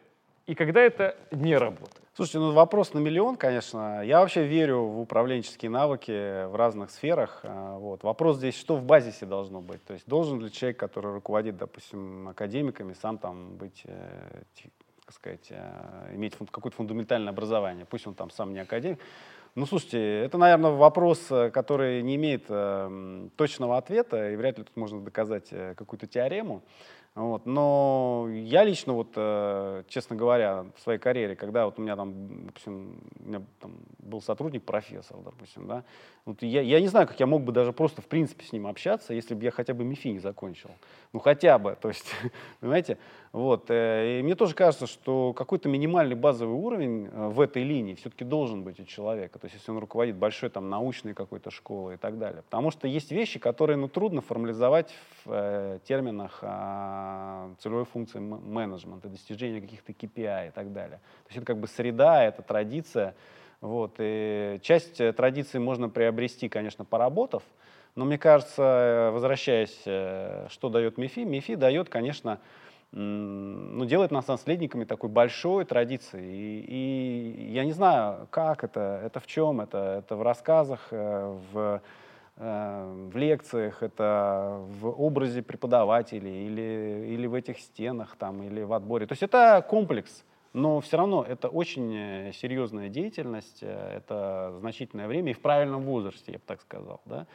и 0.46 0.54
когда 0.54 0.80
это 0.80 1.16
не 1.30 1.56
работает? 1.56 1.96
Слушайте, 2.14 2.40
ну 2.40 2.52
вопрос 2.52 2.92
на 2.92 2.98
миллион, 2.98 3.36
конечно. 3.36 4.02
Я 4.04 4.20
вообще 4.20 4.44
верю 4.44 4.82
в 4.82 5.00
управленческие 5.00 5.70
навыки 5.70 6.44
в 6.46 6.56
разных 6.56 6.90
сферах. 6.90 7.40
А, 7.44 7.78
вот. 7.78 8.02
Вопрос 8.02 8.36
здесь, 8.36 8.58
что 8.58 8.76
в 8.76 8.82
базисе 8.82 9.26
должно 9.26 9.60
быть. 9.60 9.82
То 9.84 9.94
есть 9.94 10.06
должен 10.06 10.40
ли 10.40 10.50
человек, 10.52 10.76
который 10.76 11.12
руководит, 11.12 11.56
допустим, 11.56 12.28
академиками, 12.28 12.94
сам 12.94 13.16
там 13.16 13.56
быть 13.56 13.84
так 15.10 15.16
сказать, 15.16 15.46
э, 15.50 16.14
иметь 16.14 16.36
какое-то 16.52 16.76
фундаментальное 16.76 17.32
образование, 17.32 17.84
пусть 17.84 18.06
он 18.06 18.14
там 18.14 18.30
сам 18.30 18.52
не 18.52 18.60
академик. 18.60 19.00
Ну, 19.56 19.66
слушайте, 19.66 20.20
это, 20.20 20.38
наверное, 20.38 20.70
вопрос, 20.70 21.26
э, 21.30 21.50
который 21.50 22.00
не 22.02 22.14
имеет 22.14 22.44
э, 22.48 23.28
точного 23.34 23.76
ответа, 23.76 24.30
и 24.30 24.36
вряд 24.36 24.58
ли 24.58 24.64
тут 24.64 24.76
можно 24.76 25.02
доказать 25.02 25.48
э, 25.50 25.74
какую-то 25.76 26.06
теорему. 26.06 26.62
Вот. 27.16 27.44
Но 27.44 28.28
я 28.30 28.62
лично, 28.62 28.92
вот, 28.92 29.12
э, 29.16 29.82
честно 29.88 30.14
говоря, 30.14 30.66
в 30.76 30.80
своей 30.80 30.98
карьере, 30.98 31.34
когда 31.34 31.64
вот 31.64 31.78
у 31.78 31.82
меня 31.82 31.96
там, 31.96 32.46
допустим, 32.46 33.02
у 33.18 33.28
меня 33.28 33.42
там 33.58 33.72
был 33.98 34.22
сотрудник, 34.22 34.62
профессор, 34.62 35.16
допустим, 35.24 35.66
да, 35.66 35.84
вот 36.24 36.42
я, 36.42 36.60
я 36.60 36.80
не 36.80 36.86
знаю, 36.86 37.08
как 37.08 37.18
я 37.18 37.26
мог 37.26 37.42
бы 37.42 37.50
даже 37.50 37.72
просто 37.72 38.02
в 38.02 38.06
принципе 38.06 38.44
с 38.44 38.52
ним 38.52 38.66
общаться, 38.66 39.14
если 39.14 39.34
бы 39.34 39.42
я 39.42 39.50
хотя 39.50 39.74
бы 39.74 39.84
МИФИ 39.84 40.08
не 40.08 40.18
закончил. 40.20 40.70
Ну 41.12 41.18
хотя 41.18 41.58
бы, 41.58 41.76
то 41.80 41.88
есть, 41.88 42.06
понимаете, 42.60 42.98
вот. 43.32 43.70
Э, 43.70 44.20
и 44.20 44.22
мне 44.22 44.34
тоже 44.34 44.54
кажется, 44.54 44.86
что 44.86 45.32
какой-то 45.32 45.68
минимальный 45.68 46.14
базовый 46.14 46.54
уровень 46.54 47.06
э, 47.06 47.28
в 47.28 47.40
этой 47.40 47.64
линии 47.64 47.94
все-таки 47.94 48.24
должен 48.24 48.62
быть 48.62 48.78
у 48.78 48.84
человека. 48.84 49.38
То 49.38 49.46
есть 49.46 49.56
если 49.56 49.70
он 49.70 49.78
руководит 49.78 50.16
большой 50.16 50.50
там 50.50 50.68
научной 50.68 51.14
какой-то 51.14 51.50
школой 51.50 51.94
и 51.94 51.98
так 51.98 52.18
далее. 52.18 52.42
Потому 52.42 52.70
что 52.70 52.86
есть 52.86 53.10
вещи, 53.10 53.38
которые 53.38 53.76
ну, 53.76 53.88
трудно 53.88 54.20
формализовать 54.20 54.94
в 55.24 55.32
э, 55.32 55.78
терминах 55.84 56.38
э, 56.42 56.99
целевой 57.58 57.84
функции 57.84 58.18
менеджмента, 58.18 59.08
достижения 59.08 59.60
каких-то 59.60 59.92
KPI 59.92 60.48
и 60.48 60.50
так 60.50 60.72
далее. 60.72 60.98
То 60.98 61.28
есть 61.28 61.38
это 61.38 61.46
как 61.46 61.58
бы 61.58 61.66
среда, 61.66 62.24
это 62.24 62.42
традиция, 62.42 63.14
Вот, 63.60 63.96
и 63.98 64.58
часть 64.62 64.96
традиций 65.16 65.60
можно 65.60 65.88
приобрести, 65.88 66.48
конечно, 66.48 66.84
поработав, 66.84 67.42
но 67.94 68.04
мне 68.04 68.18
кажется, 68.18 69.10
возвращаясь, 69.12 69.80
что 70.50 70.68
дает 70.68 70.96
МИФИ, 70.96 71.20
МИФИ 71.20 71.56
дает, 71.56 71.88
конечно, 71.88 72.38
ну, 72.92 73.84
делает 73.84 74.10
нас 74.10 74.26
наследниками 74.26 74.84
такой 74.84 75.10
большой 75.10 75.64
традиции. 75.64 76.24
И, 76.24 76.64
и 77.46 77.52
я 77.52 77.64
не 77.64 77.72
знаю, 77.72 78.26
как 78.30 78.64
это, 78.64 79.00
это 79.04 79.20
в 79.20 79.26
чем, 79.26 79.60
это, 79.60 80.02
это 80.04 80.16
в 80.16 80.22
рассказах, 80.22 80.88
э, 80.90 81.36
в, 81.52 81.58
э, 81.58 81.80
в 82.36 83.10
лекциях, 83.14 83.82
это 83.82 84.60
в 84.80 84.88
образе 84.88 85.42
преподавателей 85.42 86.46
или, 86.46 87.06
или 87.14 87.26
в 87.26 87.34
этих 87.34 87.58
стенах 87.58 88.16
там, 88.16 88.42
или 88.42 88.62
в 88.62 88.72
отборе. 88.72 89.06
То 89.06 89.12
есть 89.12 89.22
это 89.22 89.64
комплекс. 89.68 90.24
Но 90.52 90.80
все 90.80 90.96
равно 90.96 91.22
это 91.22 91.48
очень 91.48 91.94
э, 91.94 92.32
серьезная 92.32 92.88
деятельность, 92.88 93.62
это 93.62 94.52
значительное 94.58 95.06
время 95.06 95.30
и 95.30 95.34
в 95.34 95.40
правильном 95.40 95.82
возрасте, 95.82 96.32
я 96.32 96.38
бы 96.38 96.44
так 96.44 96.60
сказал. 96.60 97.00
Да? 97.04 97.28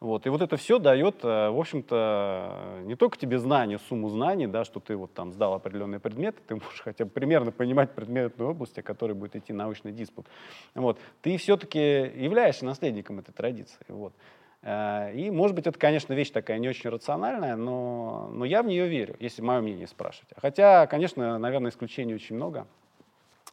Вот. 0.00 0.26
И 0.26 0.30
вот 0.30 0.40
это 0.40 0.56
все 0.56 0.78
дает, 0.78 1.22
э, 1.22 1.50
в 1.50 1.60
общем-то, 1.60 2.80
не 2.84 2.96
только 2.96 3.18
тебе 3.18 3.38
знания, 3.38 3.78
сумму 3.78 4.08
знаний, 4.08 4.46
да, 4.46 4.64
что 4.64 4.80
ты 4.80 4.96
вот 4.96 5.12
там 5.12 5.32
сдал 5.32 5.52
определенные 5.52 6.00
предметы, 6.00 6.40
ты 6.46 6.54
можешь 6.54 6.80
хотя 6.80 7.04
бы 7.04 7.10
примерно 7.10 7.52
понимать 7.52 7.94
предметную 7.94 8.50
область, 8.50 8.78
о 8.78 8.82
которой 8.82 9.12
будет 9.12 9.36
идти 9.36 9.52
научный 9.52 9.92
диспут. 9.92 10.26
Вот. 10.74 10.98
Ты 11.20 11.36
все-таки 11.36 11.78
являешься 11.78 12.64
наследником 12.64 13.18
этой 13.18 13.32
традиции. 13.32 13.84
Вот. 13.88 14.14
Э, 14.62 15.12
и, 15.14 15.30
может 15.30 15.54
быть, 15.54 15.66
это, 15.66 15.78
конечно, 15.78 16.12
вещь 16.12 16.30
такая 16.30 16.58
не 16.58 16.68
очень 16.68 16.90
рациональная, 16.90 17.56
но, 17.56 18.30
но 18.32 18.44
я 18.44 18.62
в 18.62 18.66
нее 18.66 18.88
верю, 18.88 19.16
если 19.18 19.42
мое 19.42 19.60
мнение 19.60 19.86
спрашивать. 19.86 20.30
Хотя, 20.36 20.86
конечно, 20.86 21.38
наверное, 21.38 21.70
исключений 21.70 22.14
очень 22.14 22.36
много. 22.36 22.66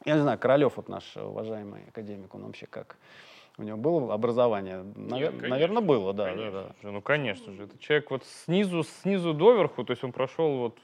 Я 0.06 0.16
не 0.16 0.22
знаю, 0.22 0.40
Королев, 0.40 0.78
вот 0.78 0.88
наш 0.88 1.18
уважаемый 1.18 1.84
академик, 1.90 2.34
он 2.34 2.46
вообще 2.46 2.68
как 2.68 2.98
у 3.60 3.64
него 3.64 3.78
было 3.78 4.14
образование? 4.14 4.86
Нет, 4.96 5.32
конечно, 5.32 5.48
Наверное, 5.50 5.82
было, 5.82 6.14
да, 6.14 6.26
конечно 6.26 6.52
да, 6.82 6.92
ну, 6.92 7.02
конечно 7.02 7.52
же. 7.52 7.64
Это 7.64 7.78
человек 7.78 8.10
вот 8.10 8.24
снизу, 8.46 8.84
снизу 8.84 9.34
доверху, 9.34 9.84
то 9.84 9.92
есть 9.92 10.04
он 10.04 10.14
прошел, 10.14 10.58
вот, 10.58 10.78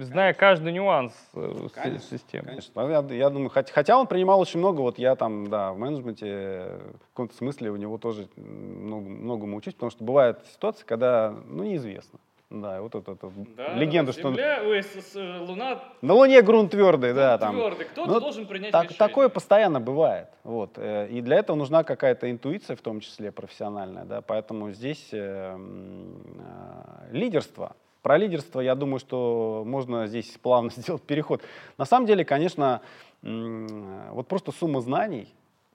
зная 0.00 0.32
каждый 0.32 0.72
нюанс 0.72 1.12
э, 1.34 1.68
конечно, 1.74 2.18
системы. 2.18 2.46
Конечно. 2.46 2.80
Я, 2.80 3.16
я 3.16 3.30
думаю, 3.30 3.50
хотя, 3.50 3.72
хотя 3.72 3.98
он 3.98 4.06
принимал 4.06 4.40
очень 4.40 4.60
много, 4.60 4.80
вот 4.80 4.98
я 4.98 5.16
там, 5.16 5.48
да, 5.48 5.72
в 5.72 5.78
менеджменте 5.78 6.78
в 7.02 7.08
каком-то 7.12 7.34
смысле 7.34 7.70
у 7.70 7.76
него 7.76 7.98
тоже 7.98 8.28
много, 8.36 9.08
многому 9.08 9.56
учусь, 9.56 9.74
потому 9.74 9.90
что 9.90 10.04
бывают 10.04 10.46
ситуации, 10.46 10.84
когда, 10.84 11.34
ну, 11.46 11.64
неизвестно. 11.64 12.20
Да, 12.52 12.82
вот 12.82 12.94
это, 12.94 13.12
это 13.12 13.32
да, 13.56 13.74
легенда, 13.74 14.12
что... 14.12 14.28
Земля, 14.28 14.62
ой, 14.62 14.82
с, 14.82 15.12
с, 15.12 15.14
Луна... 15.14 15.82
На 16.02 16.12
Луне 16.12 16.42
грунт 16.42 16.72
твердый, 16.72 17.14
да. 17.14 17.38
Там. 17.38 17.54
Твердый, 17.54 17.86
кто-то 17.86 18.10
ну, 18.10 18.20
должен 18.20 18.46
принять 18.46 18.72
так, 18.72 18.84
решение. 18.84 18.98
Такое 18.98 19.28
постоянно 19.30 19.80
бывает. 19.80 20.28
Вот. 20.44 20.72
Э, 20.76 21.08
и 21.08 21.22
для 21.22 21.36
этого 21.36 21.56
нужна 21.56 21.82
какая-то 21.82 22.30
интуиция, 22.30 22.76
в 22.76 22.82
том 22.82 23.00
числе 23.00 23.32
профессиональная. 23.32 24.04
Да? 24.04 24.20
Поэтому 24.20 24.70
здесь 24.72 25.08
э, 25.12 25.56
э, 25.56 27.08
лидерство. 27.10 27.74
Про 28.02 28.18
лидерство, 28.18 28.60
я 28.60 28.74
думаю, 28.74 28.98
что 28.98 29.62
можно 29.64 30.06
здесь 30.06 30.36
плавно 30.42 30.70
сделать 30.76 31.02
переход. 31.02 31.40
На 31.78 31.86
самом 31.86 32.06
деле, 32.06 32.22
конечно, 32.22 32.82
э, 33.22 34.08
вот 34.10 34.28
просто 34.28 34.52
сумма 34.52 34.82
знаний, 34.82 35.32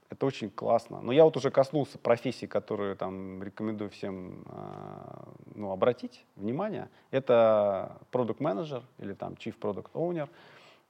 это 0.10 0.26
очень 0.26 0.50
классно. 0.50 1.02
Но 1.02 1.12
я 1.12 1.24
вот 1.24 1.36
уже 1.38 1.52
коснулся 1.52 1.98
профессии, 1.98 2.46
которую 2.46 2.96
там 2.96 3.44
рекомендую 3.44 3.90
всем 3.90 4.46
а, 4.48 5.28
ну, 5.56 5.72
обратить 5.72 6.26
внимание. 6.36 6.90
Это 7.12 7.98
продукт 8.12 8.40
менеджер 8.40 8.84
или 9.00 9.14
там 9.14 9.34
chief 9.34 9.56
product 9.60 9.92
owner. 9.94 10.30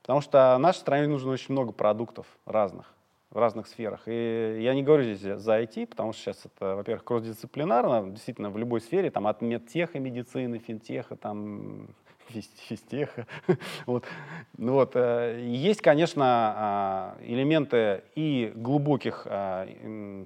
Потому 0.01 0.21
что 0.21 0.57
нашей 0.59 0.79
стране 0.79 1.07
нужно 1.07 1.31
очень 1.31 1.51
много 1.51 1.71
продуктов 1.71 2.25
разных 2.45 2.93
в 3.29 3.37
разных 3.37 3.67
сферах. 3.67 4.03
И 4.05 4.59
я 4.61 4.73
не 4.73 4.83
говорю 4.83 5.03
здесь 5.03 5.19
за 5.19 5.61
IT, 5.61 5.87
потому 5.87 6.13
что 6.13 6.21
сейчас 6.21 6.45
это, 6.45 6.75
во-первых, 6.75 7.03
кросс-дисциплинарно, 7.03 8.09
действительно, 8.11 8.49
в 8.49 8.57
любой 8.57 8.79
сфере, 8.79 9.11
там, 9.11 9.27
от 9.27 9.41
медтеха, 9.41 9.99
медицины, 9.99 10.59
финтеха, 10.59 11.17
там, 11.17 11.89
физтеха. 12.29 13.25
вот. 13.85 14.05
Ну 14.57 14.73
вот. 14.73 14.91
Э, 14.95 15.39
есть, 15.41 15.81
конечно, 15.81 16.25
а, 16.25 17.17
элементы 17.21 18.03
и 18.15 18.51
глубоких 18.55 19.27
а, 19.29 19.67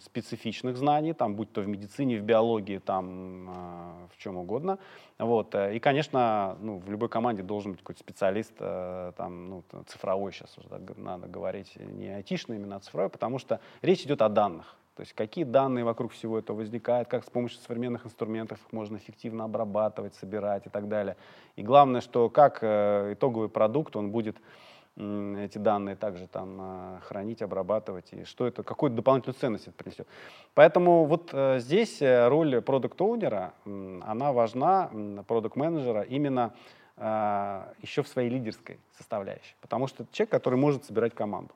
специфичных 0.03 0.77
знаний, 0.77 1.13
там, 1.13 1.35
будь 1.35 1.51
то 1.51 1.61
в 1.61 1.67
медицине, 1.67 2.19
в 2.19 2.23
биологии, 2.23 2.79
там, 2.79 3.49
а, 3.49 4.07
в 4.13 4.17
чем 4.17 4.37
угодно. 4.37 4.79
Вот. 5.21 5.53
Э, 5.53 5.75
и, 5.75 5.79
конечно, 5.79 6.57
ну, 6.59 6.79
в 6.79 6.89
любой 6.89 7.09
команде 7.09 7.43
должен 7.43 7.71
быть 7.71 7.81
какой-то 7.81 7.99
специалист, 7.99 8.53
э, 8.59 9.11
там, 9.15 9.49
ну, 9.49 9.63
цифровой 9.87 10.31
сейчас 10.31 10.57
уже 10.57 10.67
надо 10.97 11.27
говорить, 11.27 11.75
не 11.75 12.07
айтишный 12.07 12.57
именно, 12.57 12.79
цифровой, 12.79 13.09
потому 13.09 13.37
что 13.37 13.59
речь 13.81 14.01
идет 14.01 14.21
о 14.21 14.29
данных. 14.29 14.75
То 14.95 15.01
есть 15.01 15.13
какие 15.13 15.45
данные 15.45 15.85
вокруг 15.85 16.11
всего 16.11 16.37
этого 16.37 16.57
возникают, 16.57 17.07
как 17.07 17.23
с 17.23 17.29
помощью 17.29 17.59
современных 17.61 18.05
инструментов 18.05 18.59
их 18.59 18.73
можно 18.73 18.97
эффективно 18.97 19.45
обрабатывать, 19.45 20.15
собирать 20.15 20.67
и 20.67 20.69
так 20.69 20.89
далее. 20.89 21.15
И 21.55 21.63
главное, 21.63 22.01
что 22.01 22.29
как 22.29 22.59
э, 22.61 23.13
итоговый 23.13 23.47
продукт, 23.49 23.95
он 23.95 24.11
будет 24.11 24.37
эти 24.97 25.57
данные 25.57 25.95
также 25.95 26.27
там 26.27 26.57
э, 26.59 26.99
хранить, 27.03 27.41
обрабатывать, 27.41 28.11
и 28.11 28.25
что 28.25 28.45
это, 28.45 28.63
какую 28.63 28.91
дополнительную 28.91 29.39
ценность 29.39 29.67
это 29.67 29.77
принесет. 29.77 30.07
Поэтому 30.53 31.05
вот 31.05 31.29
э, 31.31 31.59
здесь 31.59 32.01
роль 32.01 32.61
продукт-оунера, 32.61 33.53
она 33.65 34.33
важна, 34.33 34.91
продукт-менеджера, 35.27 36.01
именно 36.01 36.53
еще 37.81 38.03
в 38.03 38.07
своей 38.07 38.29
лидерской 38.29 38.79
составляющей. 38.97 39.55
Потому 39.61 39.87
что 39.87 40.03
это 40.03 40.13
человек, 40.13 40.29
который 40.29 40.59
может 40.59 40.85
собирать 40.85 41.15
команду. 41.15 41.51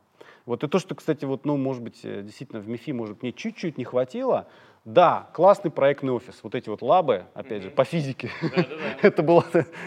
Вот 0.45 0.63
и 0.63 0.67
то, 0.67 0.79
что, 0.79 0.93
кстати, 0.95 1.25
вот, 1.25 1.45
ну, 1.45 1.57
может 1.57 1.81
быть, 1.81 2.01
э, 2.03 2.21
действительно 2.21 2.61
в 2.61 2.67
МИФИ, 2.67 2.91
может, 2.91 3.21
мне 3.21 3.31
чуть-чуть 3.33 3.77
не 3.77 3.83
хватило, 3.83 4.47
да, 4.85 5.29
классный 5.33 5.71
проектный 5.71 6.13
офис. 6.13 6.39
Вот 6.43 6.53
эти 6.53 6.69
вот 6.69 6.83
лабы, 6.83 7.25
опять 7.33 7.61
mm-hmm. 7.61 7.63
же, 7.63 7.69
по 7.71 7.83
физике. 7.85 8.29
это, 9.01 9.23
было, 9.23 9.43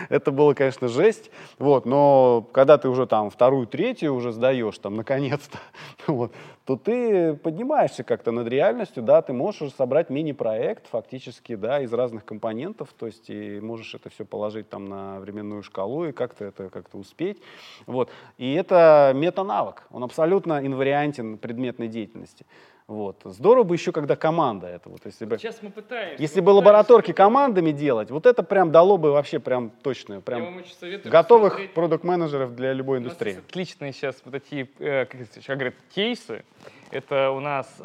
это 0.08 0.32
было, 0.32 0.54
конечно, 0.54 0.88
жесть. 0.88 1.30
Вот, 1.60 1.86
но 1.86 2.44
когда 2.52 2.78
ты 2.78 2.88
уже 2.88 3.06
там 3.06 3.30
вторую, 3.30 3.68
третью 3.68 4.12
уже 4.12 4.32
сдаешь, 4.32 4.76
там, 4.78 4.96
наконец-то, 4.96 5.58
вот, 6.08 6.32
то 6.64 6.76
ты 6.76 7.34
поднимаешься 7.34 8.02
как-то 8.02 8.32
над 8.32 8.48
реальностью, 8.48 9.04
да, 9.04 9.22
ты 9.22 9.32
можешь 9.32 9.62
уже 9.62 9.70
собрать 9.70 10.10
мини-проект 10.10 10.88
фактически, 10.88 11.54
да, 11.54 11.80
из 11.80 11.92
разных 11.92 12.24
компонентов, 12.24 12.88
то 12.98 13.06
есть 13.06 13.30
и 13.30 13.60
можешь 13.60 13.94
это 13.94 14.10
все 14.10 14.24
положить 14.24 14.68
там 14.68 14.86
на 14.86 15.20
временную 15.20 15.62
шкалу 15.62 16.06
и 16.06 16.12
как-то 16.12 16.44
это 16.44 16.70
как-то 16.70 16.98
успеть. 16.98 17.40
Вот. 17.86 18.10
И 18.36 18.52
это 18.52 19.12
мета-навык, 19.14 19.84
он 19.92 20.02
абсолютно 20.02 20.66
инвариантен 20.66 21.38
предметной 21.38 21.86
деятельности. 21.86 22.44
Вот. 22.88 23.20
Здорово 23.22 23.64
бы 23.64 23.74
еще, 23.74 23.92
когда 23.92 24.16
команда 24.16 24.66
это. 24.66 24.88
Вот, 24.88 25.02
если 25.04 25.26
бы, 25.26 25.36
Сейчас 25.36 25.58
мы 25.60 25.70
пытаемся. 25.70 26.22
Если 26.22 26.40
мы 26.40 26.46
бы 26.46 26.50
лабораторки 26.52 27.12
командами 27.12 27.70
делать, 27.70 28.10
вот 28.10 28.24
это 28.24 28.42
прям 28.42 28.72
дало 28.72 28.96
бы 28.96 29.12
вообще 29.12 29.38
прям 29.38 29.68
точно, 29.82 30.22
прям 30.22 30.38
Я 30.40 30.44
вам 30.46 30.56
очень 30.56 30.74
советую 30.74 31.12
готовых 31.12 31.74
продукт-менеджеров 31.74 32.56
для 32.56 32.72
любой 32.72 32.98
индустрии. 32.98 33.40
Отличные 33.46 33.92
сейчас 33.92 34.16
вот 34.24 34.32
такие, 34.32 34.70
э, 34.78 35.04
как 35.04 35.58
говорят, 35.58 35.74
кейсы. 35.94 36.44
Это 36.90 37.30
у 37.30 37.40
нас 37.40 37.76
э, 37.78 37.84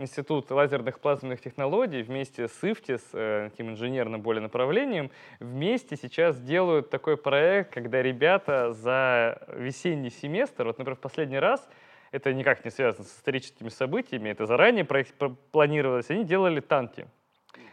Институт 0.00 0.50
лазерных 0.50 1.00
плазменных 1.00 1.42
технологий 1.42 2.00
вместе 2.00 2.48
с 2.48 2.64
ИФТИ, 2.64 2.96
с 2.96 3.10
э, 3.12 3.50
таким 3.50 3.68
инженерным 3.68 4.22
более 4.22 4.40
направлением, 4.40 5.10
вместе 5.38 5.96
сейчас 5.96 6.40
делают 6.40 6.88
такой 6.88 7.18
проект, 7.18 7.74
когда 7.74 8.02
ребята 8.02 8.72
за 8.72 9.42
весенний 9.54 10.08
семестр, 10.08 10.64
вот, 10.64 10.78
например, 10.78 10.96
в 10.96 11.00
последний 11.00 11.38
раз 11.38 11.68
это 12.10 12.32
никак 12.32 12.64
не 12.64 12.70
связано 12.70 13.04
с 13.04 13.16
историческими 13.16 13.68
событиями, 13.68 14.30
это 14.30 14.46
заранее 14.46 14.84
планировалось, 14.84 16.10
они 16.10 16.24
делали 16.24 16.60
танки. 16.60 17.06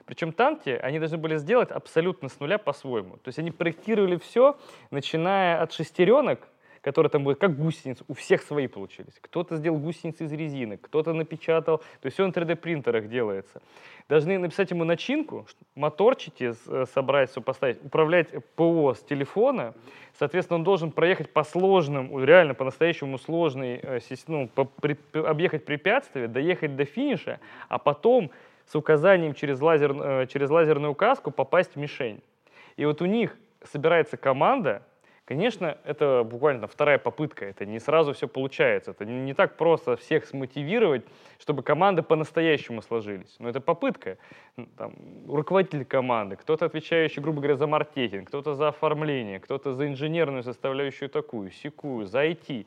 Причем 0.06 0.32
танки 0.32 0.70
они 0.70 1.00
должны 1.00 1.18
были 1.18 1.38
сделать 1.38 1.70
абсолютно 1.70 2.30
с 2.30 2.40
нуля 2.40 2.58
по-своему. 2.58 3.18
То 3.18 3.28
есть 3.28 3.40
они 3.40 3.52
проектировали 3.52 4.16
все, 4.16 4.58
начиная 4.90 5.62
от 5.62 5.74
шестеренок, 5.74 6.48
которые 6.88 7.10
там 7.10 7.26
будут 7.26 7.38
как 7.38 7.58
гусеницы, 7.58 8.06
у 8.08 8.14
всех 8.14 8.42
свои 8.42 8.68
получились. 8.68 9.12
Кто-то 9.20 9.58
сделал 9.58 9.78
гусеницы 9.78 10.24
из 10.24 10.32
резины, 10.32 10.78
кто-то 10.78 11.12
напечатал, 11.12 11.80
то 11.80 12.06
есть 12.06 12.14
все 12.14 12.26
на 12.26 12.32
3D-принтерах 12.32 13.10
делается. 13.10 13.62
Должны 14.08 14.40
написать 14.40 14.72
ему 14.72 14.86
начинку, 14.86 15.46
моторчики 15.76 16.54
э, 16.66 16.86
собрать, 16.94 17.30
все 17.30 17.42
поставить, 17.42 17.84
управлять 17.84 18.30
ПО 18.56 18.94
с 18.94 19.02
телефона, 19.02 19.74
соответственно, 20.18 20.60
он 20.60 20.64
должен 20.64 20.92
проехать 20.92 21.34
по 21.34 21.44
сложным, 21.44 22.24
реально 22.24 22.54
по-настоящему 22.54 23.18
сложной, 23.18 23.82
э, 23.84 24.00
ну, 24.28 24.48
по, 24.48 24.64
при, 24.64 24.98
объехать 25.12 25.66
препятствие, 25.66 26.30
доехать 26.30 26.78
до 26.78 26.86
финиша, 26.86 27.42
а 27.68 27.80
потом 27.80 28.32
с 28.66 28.76
указанием 28.76 29.34
через, 29.34 29.60
лазер, 29.60 29.92
э, 29.92 30.28
через 30.28 30.50
лазерную 30.50 30.94
указку 30.94 31.32
попасть 31.32 31.74
в 31.74 31.76
мишень. 31.76 32.22
И 32.78 32.86
вот 32.86 33.02
у 33.02 33.06
них 33.06 33.36
собирается 33.66 34.16
команда, 34.16 34.84
Конечно, 35.28 35.78
это 35.84 36.24
буквально 36.24 36.68
вторая 36.68 36.98
попытка, 36.98 37.44
это 37.44 37.66
не 37.66 37.80
сразу 37.80 38.14
все 38.14 38.30
получается, 38.30 38.92
это 38.92 39.04
не 39.04 39.34
так 39.34 39.58
просто 39.58 39.98
всех 39.98 40.26
смотивировать, 40.26 41.04
чтобы 41.38 41.64
команды 41.64 42.02
по-настоящему 42.02 42.82
сложились. 42.82 43.36
Но 43.40 43.50
это 43.50 43.60
попытка. 43.60 44.18
Там, 44.78 44.94
руководитель 45.28 45.84
команды, 45.84 46.38
кто-то 46.38 46.64
отвечающий, 46.64 47.22
грубо 47.22 47.42
говоря, 47.42 47.58
за 47.58 47.68
маркетинг, 47.68 48.30
кто-то 48.30 48.56
за 48.56 48.70
оформление, 48.70 49.42
кто-то 49.42 49.74
за 49.74 49.90
инженерную 49.90 50.44
составляющую 50.44 51.10
такую, 51.10 51.52
секую, 51.52 52.06
за 52.06 52.26
IT. 52.26 52.66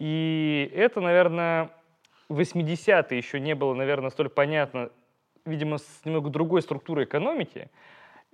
И 0.00 0.72
это, 0.74 1.00
наверное, 1.00 1.70
80-е 2.30 3.16
еще 3.16 3.38
не 3.38 3.54
было, 3.54 3.74
наверное, 3.74 4.10
столь 4.10 4.28
понятно, 4.28 4.90
видимо, 5.44 5.78
с 5.78 6.00
немного 6.04 6.30
другой 6.30 6.62
структурой 6.62 7.04
экономики, 7.04 7.70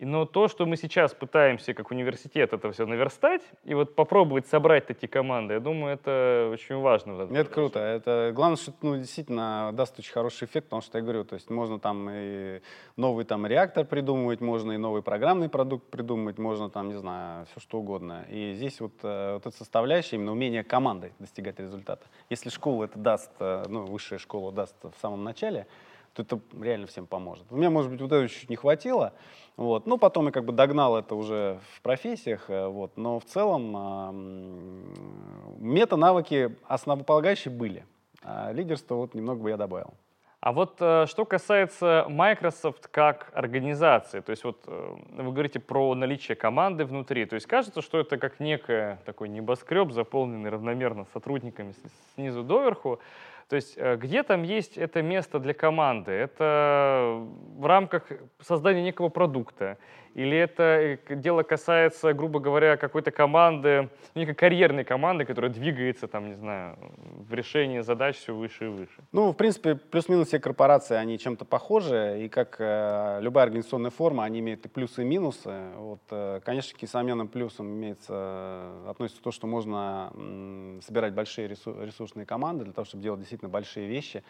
но 0.04 0.24
то, 0.26 0.46
что 0.48 0.64
мы 0.64 0.76
сейчас 0.76 1.12
пытаемся 1.12 1.74
как 1.74 1.90
университет 1.90 2.52
это 2.52 2.70
все 2.70 2.86
наверстать 2.86 3.42
и 3.64 3.74
вот 3.74 3.96
попробовать 3.96 4.46
собрать 4.46 4.86
такие 4.86 5.08
команды, 5.08 5.54
я 5.54 5.60
думаю, 5.60 5.94
это 5.94 6.50
очень 6.52 6.76
важно. 6.76 7.22
Это 7.22 7.50
круто. 7.50 7.80
Это 7.80 8.32
главное, 8.34 8.56
что 8.56 8.72
ну, 8.82 8.96
действительно 8.96 9.70
даст 9.72 9.98
очень 9.98 10.12
хороший 10.12 10.44
эффект, 10.44 10.66
потому 10.66 10.82
что 10.82 10.98
я 10.98 11.02
говорю, 11.02 11.24
то 11.24 11.34
есть 11.34 11.50
можно 11.50 11.80
там 11.80 12.08
и 12.10 12.60
новый 12.96 13.24
там 13.24 13.46
реактор 13.46 13.84
придумывать, 13.84 14.40
можно 14.40 14.72
и 14.72 14.76
новый 14.76 15.02
программный 15.02 15.48
продукт 15.48 15.90
придумывать, 15.90 16.38
можно 16.38 16.70
там, 16.70 16.88
не 16.88 16.96
знаю, 16.96 17.46
все 17.46 17.60
что 17.60 17.78
угодно. 17.78 18.24
И 18.28 18.54
здесь 18.54 18.80
вот, 18.80 18.92
э, 19.02 19.34
вот 19.34 19.46
эта 19.46 19.56
составляющая, 19.56 20.16
именно 20.16 20.32
умение 20.32 20.62
командой 20.62 21.12
достигать 21.18 21.58
результата. 21.58 22.06
Если 22.30 22.50
школа 22.50 22.84
это 22.84 22.98
даст, 22.98 23.32
э, 23.40 23.64
ну, 23.68 23.84
высшая 23.84 24.18
школа 24.18 24.52
даст 24.52 24.76
в 24.82 25.00
самом 25.00 25.24
начале, 25.24 25.66
это 26.18 26.40
реально 26.60 26.86
всем 26.86 27.06
поможет. 27.06 27.46
У 27.50 27.56
меня, 27.56 27.70
может 27.70 27.90
быть, 27.90 28.00
вот 28.00 28.12
этого 28.12 28.28
чуть 28.28 28.50
не 28.50 28.56
хватило, 28.56 29.12
вот. 29.56 29.86
Ну, 29.86 29.98
потом 29.98 30.26
я 30.26 30.32
как 30.32 30.44
бы 30.44 30.52
догнал 30.52 30.96
это 30.96 31.14
уже 31.14 31.60
в 31.74 31.82
профессиях, 31.82 32.48
э, 32.48 32.66
вот. 32.66 32.96
но 32.96 33.18
в 33.18 33.24
целом 33.24 33.74
э, 33.76 34.10
мета-навыки 35.58 36.56
основополагающие 36.66 37.52
были, 37.52 37.84
а 38.22 38.52
лидерство 38.52 38.94
вот 38.94 39.14
немного 39.14 39.42
бы 39.42 39.50
я 39.50 39.56
добавил. 39.56 39.94
А 40.40 40.52
вот 40.52 40.76
э, 40.78 41.06
что 41.08 41.24
касается 41.24 42.06
Microsoft 42.08 42.86
как 42.86 43.32
организации, 43.34 44.20
то 44.20 44.30
есть 44.30 44.44
вот 44.44 44.62
э, 44.68 44.96
вы 45.16 45.32
говорите 45.32 45.58
про 45.58 45.96
наличие 45.96 46.36
команды 46.36 46.84
внутри, 46.84 47.26
то 47.26 47.34
есть 47.34 47.46
кажется, 47.46 47.82
что 47.82 47.98
это 47.98 48.18
как 48.18 48.38
некое 48.38 49.00
такой 49.04 49.28
небоскреб, 49.28 49.90
заполненный 49.90 50.50
равномерно 50.50 51.06
сотрудниками 51.12 51.74
снизу 52.14 52.44
доверху, 52.44 53.00
то 53.48 53.56
есть 53.56 53.74
э, 53.76 53.96
где 53.96 54.22
там 54.22 54.42
есть 54.42 54.76
это 54.76 55.02
место 55.02 55.38
для 55.38 55.54
команды? 55.54 56.12
Это 56.12 57.26
в 57.56 57.66
рамках 57.66 58.02
создания 58.40 58.82
некого 58.82 59.08
продукта? 59.08 59.78
Или 60.14 60.36
это 60.36 60.98
э, 61.08 61.14
дело 61.14 61.42
касается, 61.42 62.12
грубо 62.12 62.40
говоря, 62.40 62.76
какой-то 62.76 63.10
команды, 63.10 63.88
ну, 64.14 64.20
некой 64.20 64.34
карьерной 64.34 64.84
команды, 64.84 65.24
которая 65.24 65.50
двигается, 65.50 66.08
там, 66.08 66.28
не 66.28 66.34
знаю, 66.34 66.76
в 67.28 67.32
решении 67.34 67.80
задач 67.80 68.16
все 68.16 68.34
выше 68.34 68.66
и 68.66 68.68
выше? 68.68 69.02
Ну, 69.12 69.32
в 69.32 69.34
принципе, 69.34 69.74
плюс-минус 69.74 70.28
все 70.28 70.38
корпорации, 70.38 70.96
они 70.96 71.18
чем-то 71.18 71.44
похожи, 71.44 72.24
и 72.24 72.28
как 72.28 72.56
э, 72.58 73.18
любая 73.20 73.44
организационная 73.44 73.90
форма, 73.90 74.24
они 74.24 74.40
имеют 74.40 74.64
и 74.66 74.68
плюсы, 74.68 75.02
и 75.02 75.04
минусы. 75.04 75.54
Вот, 75.76 76.00
э, 76.10 76.40
конечно, 76.44 76.78
к 76.78 76.82
несомненным 76.82 77.28
плюсам 77.28 77.66
имеется, 77.74 78.12
э, 78.12 78.90
относится 78.90 79.22
то, 79.22 79.30
что 79.30 79.46
можно 79.46 80.10
м, 80.14 80.80
собирать 80.82 81.14
большие 81.14 81.48
ресурсные 81.48 82.26
команды 82.26 82.64
для 82.64 82.72
того, 82.72 82.84
чтобы 82.84 83.02
делать 83.02 83.20
действительно 83.20 83.50
большие 83.50 83.86
вещи. 83.88 84.22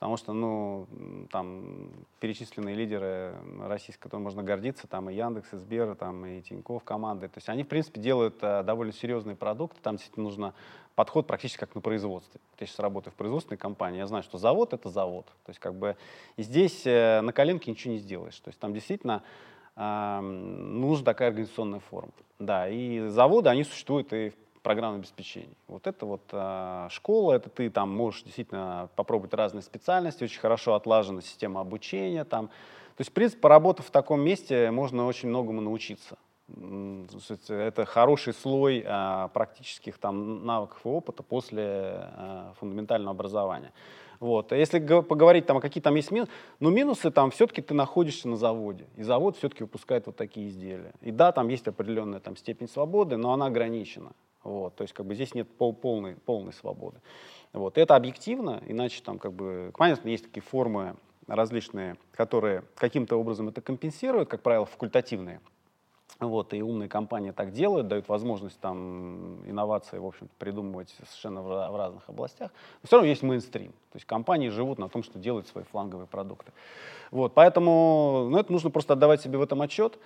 Потому 0.00 0.16
что, 0.16 0.32
ну, 0.32 0.86
там 1.30 1.90
перечисленные 2.20 2.74
лидеры 2.74 3.34
российские, 3.60 4.02
которыми 4.02 4.24
можно 4.24 4.42
гордиться, 4.42 4.86
там 4.86 5.10
и 5.10 5.14
Яндекс, 5.14 5.52
и 5.52 5.58
Сбер, 5.58 5.94
там 5.94 6.24
и 6.24 6.40
Тинькофф 6.40 6.82
команды. 6.82 7.28
То 7.28 7.36
есть 7.36 7.50
они, 7.50 7.64
в 7.64 7.68
принципе, 7.68 8.00
делают 8.00 8.36
э, 8.40 8.62
довольно 8.62 8.94
серьезные 8.94 9.36
продукты. 9.36 9.78
Там 9.82 9.96
действительно 9.96 10.24
нужно 10.24 10.54
подход 10.94 11.26
практически 11.26 11.60
как 11.60 11.74
на 11.74 11.82
производстве. 11.82 12.40
Я 12.58 12.66
сейчас 12.66 12.78
работаю 12.78 13.12
в 13.12 13.16
производственной 13.16 13.58
компании, 13.58 13.98
я 13.98 14.06
знаю, 14.06 14.22
что 14.22 14.38
завод— 14.38 14.72
это 14.74 14.88
завод. 14.88 15.26
То 15.44 15.50
есть 15.50 15.60
как 15.60 15.74
бы 15.74 15.98
здесь 16.38 16.86
э, 16.86 17.20
на 17.20 17.34
коленке 17.34 17.70
ничего 17.70 17.92
не 17.92 17.98
сделаешь. 17.98 18.40
То 18.40 18.48
есть 18.48 18.58
там 18.58 18.72
действительно 18.72 19.22
э, 19.76 20.20
нужна 20.20 21.04
такая 21.04 21.28
организационная 21.28 21.80
форма. 21.80 22.12
Да, 22.38 22.70
и 22.70 23.08
заводы, 23.08 23.50
они 23.50 23.64
существуют 23.64 24.14
и 24.14 24.30
в 24.30 24.34
программного 24.62 25.00
обеспечения. 25.00 25.56
Вот 25.68 25.86
это 25.86 26.06
вот 26.06 26.22
э, 26.32 26.88
школа, 26.90 27.32
это 27.32 27.48
ты 27.50 27.70
там 27.70 27.94
можешь 27.94 28.22
действительно 28.22 28.88
попробовать 28.96 29.34
разные 29.34 29.62
специальности, 29.62 30.24
очень 30.24 30.40
хорошо 30.40 30.74
отлажена 30.74 31.22
система 31.22 31.60
обучения 31.60 32.24
там. 32.24 32.48
То 32.48 33.02
есть, 33.02 33.10
в 33.10 33.14
принципе, 33.14 33.40
поработав 33.40 33.86
в 33.86 33.90
таком 33.90 34.20
месте, 34.20 34.70
можно 34.70 35.06
очень 35.06 35.28
многому 35.28 35.60
научиться. 35.60 36.18
Это 37.48 37.84
хороший 37.84 38.34
слой 38.34 38.84
э, 38.84 39.28
практических 39.32 39.98
там 39.98 40.44
навыков 40.44 40.80
и 40.84 40.88
опыта 40.88 41.22
после 41.22 41.64
э, 41.64 42.52
фундаментального 42.58 43.12
образования. 43.12 43.72
Вот. 44.20 44.52
А 44.52 44.56
если 44.56 44.80
поговорить 45.00 45.46
там, 45.46 45.56
а 45.56 45.60
какие 45.60 45.82
там 45.82 45.94
есть 45.94 46.10
минусы, 46.10 46.30
ну 46.60 46.68
минусы 46.70 47.10
там 47.10 47.30
все-таки 47.30 47.62
ты 47.62 47.72
находишься 47.72 48.28
на 48.28 48.36
заводе, 48.36 48.86
и 48.96 49.02
завод 49.02 49.36
все-таки 49.38 49.64
выпускает 49.64 50.06
вот 50.06 50.16
такие 50.16 50.48
изделия. 50.48 50.92
И 51.00 51.10
да, 51.10 51.32
там 51.32 51.48
есть 51.48 51.66
определенная 51.66 52.20
там 52.20 52.36
степень 52.36 52.68
свободы, 52.68 53.16
но 53.16 53.32
она 53.32 53.46
ограничена. 53.46 54.12
Вот, 54.42 54.74
то 54.74 54.82
есть 54.82 54.94
как 54.94 55.06
бы 55.06 55.14
здесь 55.14 55.34
нет 55.34 55.48
пол, 55.56 55.74
полной, 55.74 56.16
полной 56.16 56.52
свободы. 56.52 57.00
Вот, 57.52 57.76
это 57.78 57.96
объективно, 57.96 58.62
иначе 58.66 59.02
там 59.02 59.18
как 59.18 59.32
бы, 59.32 59.72
понятно, 59.76 60.08
есть 60.08 60.24
такие 60.24 60.42
формы 60.42 60.96
различные, 61.26 61.96
которые 62.12 62.64
каким-то 62.74 63.16
образом 63.16 63.48
это 63.48 63.60
компенсируют, 63.60 64.28
как 64.28 64.42
правило, 64.42 64.66
факультативные. 64.66 65.40
Вот, 66.18 66.52
и 66.52 66.60
умные 66.60 66.88
компании 66.88 67.30
так 67.30 67.52
делают, 67.52 67.88
дают 67.88 68.08
возможность 68.08 68.60
там 68.60 69.40
инновации, 69.48 69.96
в 69.96 70.04
общем 70.04 70.28
придумывать 70.38 70.94
совершенно 71.06 71.40
в, 71.40 71.46
в 71.46 71.76
разных 71.76 72.06
областях. 72.08 72.50
Но 72.82 72.86
все 72.86 72.96
равно 72.96 73.08
есть 73.08 73.22
мейнстрим. 73.22 73.72
То 73.72 73.96
есть 73.96 74.04
компании 74.04 74.50
живут 74.50 74.78
на 74.78 74.90
том, 74.90 75.02
что 75.02 75.18
делают 75.18 75.48
свои 75.48 75.64
фланговые 75.64 76.06
продукты. 76.06 76.52
Вот, 77.10 77.32
поэтому 77.32 78.28
ну, 78.30 78.36
это 78.36 78.52
нужно 78.52 78.70
просто 78.70 78.92
отдавать 78.92 79.22
себе 79.22 79.38
в 79.38 79.42
этом 79.42 79.62
отчет. 79.62 79.98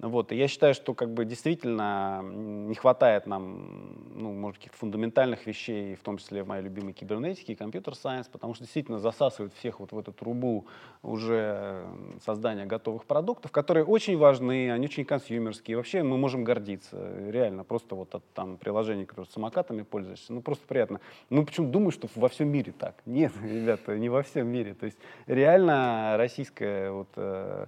Вот, 0.00 0.30
и 0.30 0.36
я 0.36 0.46
считаю, 0.46 0.74
что 0.74 0.94
как 0.94 1.12
бы 1.12 1.24
действительно 1.24 2.22
не 2.22 2.76
хватает 2.76 3.26
нам, 3.26 3.96
ну, 4.14 4.32
может, 4.32 4.58
каких-то 4.58 4.78
фундаментальных 4.78 5.44
вещей, 5.44 5.96
в 5.96 6.04
том 6.04 6.18
числе 6.18 6.44
в 6.44 6.46
моей 6.46 6.62
любимой 6.62 6.92
кибернетике 6.92 7.54
и 7.54 7.56
компьютер-сайенс, 7.56 8.28
потому 8.28 8.54
что 8.54 8.62
действительно 8.62 9.00
засасывают 9.00 9.54
всех 9.54 9.80
вот 9.80 9.90
в 9.90 9.98
эту 9.98 10.12
трубу 10.12 10.66
уже 11.02 11.84
создания 12.24 12.64
готовых 12.64 13.06
продуктов, 13.06 13.50
которые 13.50 13.84
очень 13.84 14.16
важны, 14.16 14.70
они 14.70 14.86
очень 14.86 15.04
консюмерские. 15.04 15.76
Вообще 15.76 16.04
мы 16.04 16.16
можем 16.16 16.44
гордиться, 16.44 16.96
реально, 17.28 17.64
просто 17.64 17.96
вот 17.96 18.14
от 18.14 18.24
там 18.34 18.56
приложений, 18.56 19.06
которые 19.06 19.28
самокатами 19.32 19.82
пользуешься, 19.82 20.32
ну, 20.32 20.42
просто 20.42 20.64
приятно. 20.68 21.00
Ну, 21.28 21.44
почему 21.44 21.72
думаю, 21.72 21.90
что 21.90 22.06
во 22.14 22.28
всем 22.28 22.48
мире 22.50 22.72
так? 22.78 22.94
Нет, 23.04 23.32
ребята, 23.42 23.98
не 23.98 24.08
во 24.08 24.22
всем 24.22 24.46
мире. 24.46 24.74
То 24.74 24.86
есть 24.86 24.98
реально 25.26 26.14
российская 26.16 26.92
вот 26.92 27.08
э, 27.16 27.66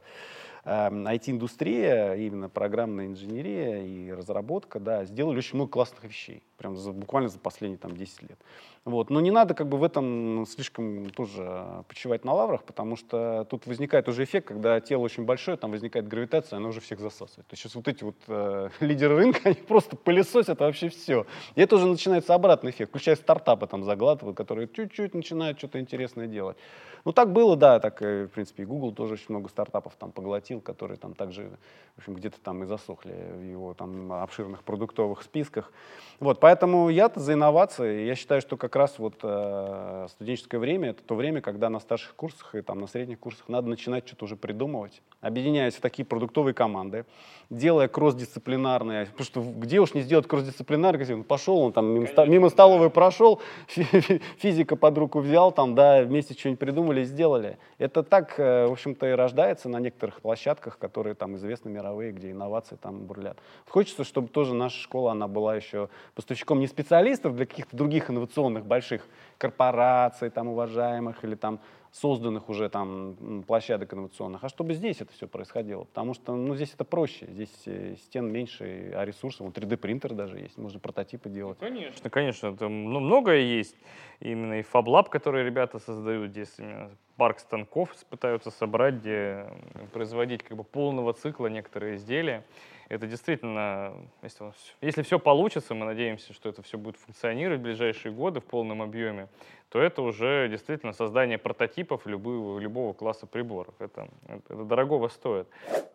IT-индустрия, 0.64 2.14
эм, 2.14 2.20
именно 2.20 2.48
программная 2.48 3.06
инженерия 3.06 3.82
и 3.82 4.10
разработка, 4.10 4.80
да, 4.80 5.04
сделали 5.04 5.38
очень 5.38 5.56
много 5.56 5.70
классных 5.70 6.04
вещей, 6.04 6.42
прям 6.60 6.76
за, 6.76 6.92
буквально 6.92 7.30
за 7.30 7.38
последние 7.38 7.78
там 7.78 7.96
10 7.96 8.22
лет. 8.22 8.38
Вот. 8.84 9.08
Но 9.08 9.20
не 9.20 9.30
надо 9.30 9.54
как 9.54 9.66
бы 9.66 9.78
в 9.78 9.82
этом 9.82 10.44
слишком 10.46 11.08
тоже 11.08 11.84
почивать 11.88 12.22
на 12.26 12.34
лаврах, 12.34 12.64
потому 12.64 12.96
что 12.96 13.46
тут 13.48 13.66
возникает 13.66 14.08
уже 14.08 14.24
эффект, 14.24 14.48
когда 14.48 14.78
тело 14.80 15.00
очень 15.00 15.24
большое, 15.24 15.56
там 15.56 15.70
возникает 15.70 16.06
гравитация, 16.06 16.58
она 16.58 16.68
уже 16.68 16.80
всех 16.80 17.00
засасывает. 17.00 17.46
То 17.46 17.54
есть 17.54 17.62
сейчас 17.62 17.74
вот 17.74 17.88
эти 17.88 18.04
вот 18.04 18.16
э, 18.28 18.68
лидеры 18.80 19.16
рынка, 19.16 19.40
они 19.44 19.54
просто 19.54 19.96
пылесосят 19.96 20.60
вообще 20.60 20.90
все. 20.90 21.26
И 21.54 21.62
это 21.62 21.76
уже 21.76 21.86
начинается 21.86 22.34
обратный 22.34 22.72
эффект, 22.72 22.90
включая 22.90 23.16
стартапы 23.16 23.66
там 23.66 23.82
заглатывают, 23.82 24.36
которые 24.36 24.68
чуть-чуть 24.68 25.14
начинают 25.14 25.56
что-то 25.56 25.80
интересное 25.80 26.26
делать. 26.26 26.58
Ну 27.06 27.12
так 27.12 27.32
было, 27.32 27.56
да, 27.56 27.80
так, 27.80 28.02
в 28.02 28.28
принципе, 28.28 28.64
и 28.64 28.66
Google 28.66 28.92
тоже 28.92 29.14
очень 29.14 29.26
много 29.30 29.48
стартапов 29.48 29.94
там 29.98 30.12
поглотил, 30.12 30.60
которые 30.60 30.98
там 30.98 31.14
также, 31.14 31.50
в 31.96 32.00
общем, 32.00 32.14
где-то 32.14 32.38
там 32.40 32.62
и 32.62 32.66
засохли 32.66 33.12
в 33.12 33.42
его 33.42 33.72
там 33.72 34.12
обширных 34.12 34.62
продуктовых 34.62 35.22
списках. 35.22 35.72
Вот, 36.18 36.38
поэтому 36.38 36.49
я-то 36.88 37.20
за 37.20 37.32
инновации, 37.34 38.06
я 38.06 38.14
считаю, 38.14 38.40
что 38.40 38.56
как 38.56 38.76
раз 38.76 38.98
вот 38.98 39.14
э, 39.22 40.06
студенческое 40.10 40.60
время— 40.60 40.90
это 40.90 41.02
то 41.02 41.14
время, 41.14 41.40
когда 41.40 41.70
на 41.70 41.80
старших 41.80 42.14
курсах 42.14 42.54
и 42.54 42.62
там, 42.62 42.80
на 42.80 42.86
средних 42.86 43.18
курсах 43.18 43.48
надо 43.48 43.68
начинать 43.68 44.06
что-то 44.06 44.24
уже 44.24 44.36
придумывать, 44.36 45.00
объединяясь 45.20 45.74
в 45.74 45.80
такие 45.80 46.04
продуктовые 46.04 46.52
команды, 46.52 47.06
делая 47.48 47.88
кросс-дисциплинарные, 47.88 49.06
потому 49.06 49.24
что 49.24 49.40
где 49.42 49.80
уж 49.80 49.94
не 49.94 50.02
сделать 50.02 50.26
кросс-дисциплинарный, 50.26 51.16
ну, 51.16 51.24
пошел 51.24 51.58
он 51.58 51.72
там 51.72 51.86
мимо, 51.86 52.06
ста, 52.06 52.26
мимо 52.26 52.48
столовой 52.50 52.90
прошел, 52.90 53.40
физика 54.38 54.76
под 54.76 54.98
руку 54.98 55.20
взял, 55.20 55.52
там, 55.52 55.74
да, 55.74 56.02
вместе 56.02 56.34
что-нибудь 56.34 56.60
придумали, 56.60 57.04
сделали. 57.04 57.58
Это 57.78 58.02
так, 58.02 58.38
э, 58.38 58.66
в 58.66 58.72
общем-то, 58.72 59.06
и 59.08 59.12
рождается 59.12 59.68
на 59.68 59.78
некоторых 59.78 60.20
площадках, 60.20 60.78
которые 60.78 61.14
там 61.14 61.36
известны 61.36 61.70
мировые, 61.70 62.12
где 62.12 62.30
инновации 62.30 62.76
там 62.76 63.06
бурлят. 63.06 63.38
Хочется, 63.68 64.04
чтобы 64.04 64.28
тоже 64.28 64.54
наша 64.54 64.78
школа, 64.78 65.12
она 65.12 65.28
была 65.28 65.56
еще 65.56 65.88
поставщиком 66.14 66.39
не 66.60 66.66
специалистов 66.66 67.36
для 67.36 67.46
каких-то 67.46 67.76
других 67.76 68.10
инновационных 68.10 68.66
больших 68.66 69.06
корпораций, 69.38 70.30
там, 70.30 70.48
уважаемых, 70.48 71.24
или 71.24 71.34
там 71.34 71.60
созданных 71.92 72.48
уже 72.48 72.68
там 72.68 73.42
площадок 73.46 73.92
инновационных, 73.94 74.44
а 74.44 74.48
чтобы 74.48 74.74
здесь 74.74 75.00
это 75.00 75.12
все 75.12 75.26
происходило. 75.26 75.84
Потому 75.84 76.14
что 76.14 76.36
ну, 76.36 76.54
здесь 76.54 76.72
это 76.72 76.84
проще, 76.84 77.26
здесь 77.26 77.62
э, 77.66 77.96
стен 77.96 78.30
меньше, 78.30 78.92
а 78.94 79.04
ресурсов, 79.04 79.46
вот 79.46 79.58
3D-принтер 79.58 80.14
даже 80.14 80.38
есть, 80.38 80.56
можно 80.56 80.78
прототипы 80.78 81.28
делать. 81.28 81.58
Ну, 81.60 81.66
конечно, 81.66 82.10
конечно, 82.10 82.56
там 82.56 82.92
ну, 82.92 83.00
многое 83.00 83.40
есть. 83.40 83.76
Именно 84.20 84.60
и 84.60 84.62
FabLab, 84.62 85.08
который 85.08 85.44
ребята 85.44 85.78
создают 85.78 86.30
здесь, 86.30 86.52
именно 86.58 86.90
парк 87.16 87.40
станков 87.40 87.94
пытаются 88.08 88.50
собрать, 88.50 88.96
где 88.96 89.46
производить 89.92 90.42
как 90.42 90.56
бы 90.56 90.64
полного 90.64 91.12
цикла 91.12 91.48
некоторые 91.48 91.96
изделия. 91.96 92.44
Это 92.90 93.06
действительно, 93.06 93.94
если, 94.20 94.52
если 94.80 95.02
все 95.02 95.20
получится, 95.20 95.76
мы 95.76 95.86
надеемся, 95.86 96.32
что 96.32 96.48
это 96.48 96.60
все 96.62 96.76
будет 96.76 96.96
функционировать 96.96 97.60
в 97.60 97.62
ближайшие 97.62 98.10
годы 98.12 98.40
в 98.40 98.44
полном 98.44 98.82
объеме, 98.82 99.28
то 99.68 99.80
это 99.80 100.02
уже 100.02 100.48
действительно 100.48 100.92
создание 100.92 101.38
прототипов 101.38 102.04
любого, 102.06 102.58
любого 102.58 102.92
класса 102.92 103.28
приборов. 103.28 103.74
Это, 103.78 104.08
это, 104.26 104.54
это 104.54 104.64
дорогого 104.64 105.06
стоит. 105.06 105.46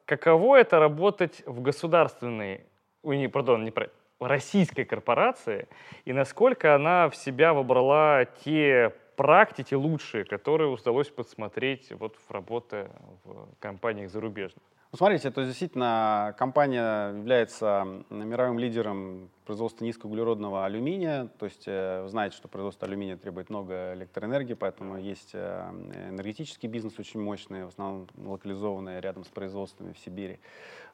Каково 0.05 0.55
это 0.55 0.79
работать 0.79 1.43
в 1.45 1.61
государственной, 1.61 2.61
ой, 3.03 3.17
не, 3.17 3.27
пардон, 3.27 3.65
не 3.65 3.71
про, 3.71 3.89
российской 4.21 4.85
корпорации, 4.85 5.67
и 6.05 6.13
насколько 6.13 6.75
она 6.75 7.09
в 7.09 7.17
себя 7.17 7.53
вобрала 7.53 8.23
те 8.45 8.93
практики 9.17 9.73
лучшие, 9.73 10.23
которые 10.23 10.69
удалось 10.69 11.09
подсмотреть 11.09 11.91
вот 11.91 12.15
в 12.15 12.31
работе 12.31 12.89
в 13.25 13.49
компаниях 13.59 14.09
зарубежных? 14.09 14.63
Ну, 14.95 14.97
смотрите, 14.97 15.27
это 15.27 15.43
действительно 15.43 16.33
компания 16.37 17.09
является 17.09 17.85
мировым 18.09 18.57
лидером 18.57 19.29
производства 19.43 19.83
низкоуглеродного 19.83 20.63
алюминия. 20.63 21.27
То 21.37 21.47
есть 21.47 21.63
э, 21.67 22.03
вы 22.03 22.07
знаете, 22.07 22.37
что 22.37 22.47
производство 22.47 22.87
алюминия 22.87 23.17
требует 23.17 23.49
много 23.49 23.93
электроэнергии, 23.93 24.53
поэтому 24.53 24.97
есть 24.97 25.31
э, 25.33 25.69
энергетический 26.11 26.69
бизнес 26.69 26.97
очень 26.97 27.19
мощный, 27.19 27.65
в 27.65 27.67
основном 27.67 28.07
локализованный 28.15 29.01
рядом 29.01 29.25
с 29.25 29.27
производствами 29.27 29.91
в 29.91 29.99
Сибири. 29.99 30.39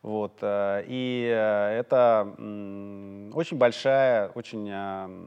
Вот. 0.02 0.40
Э, 0.42 0.84
и 0.88 1.22
это 1.22 2.24
очень 3.36 3.58
большая, 3.58 4.30
очень 4.30 4.68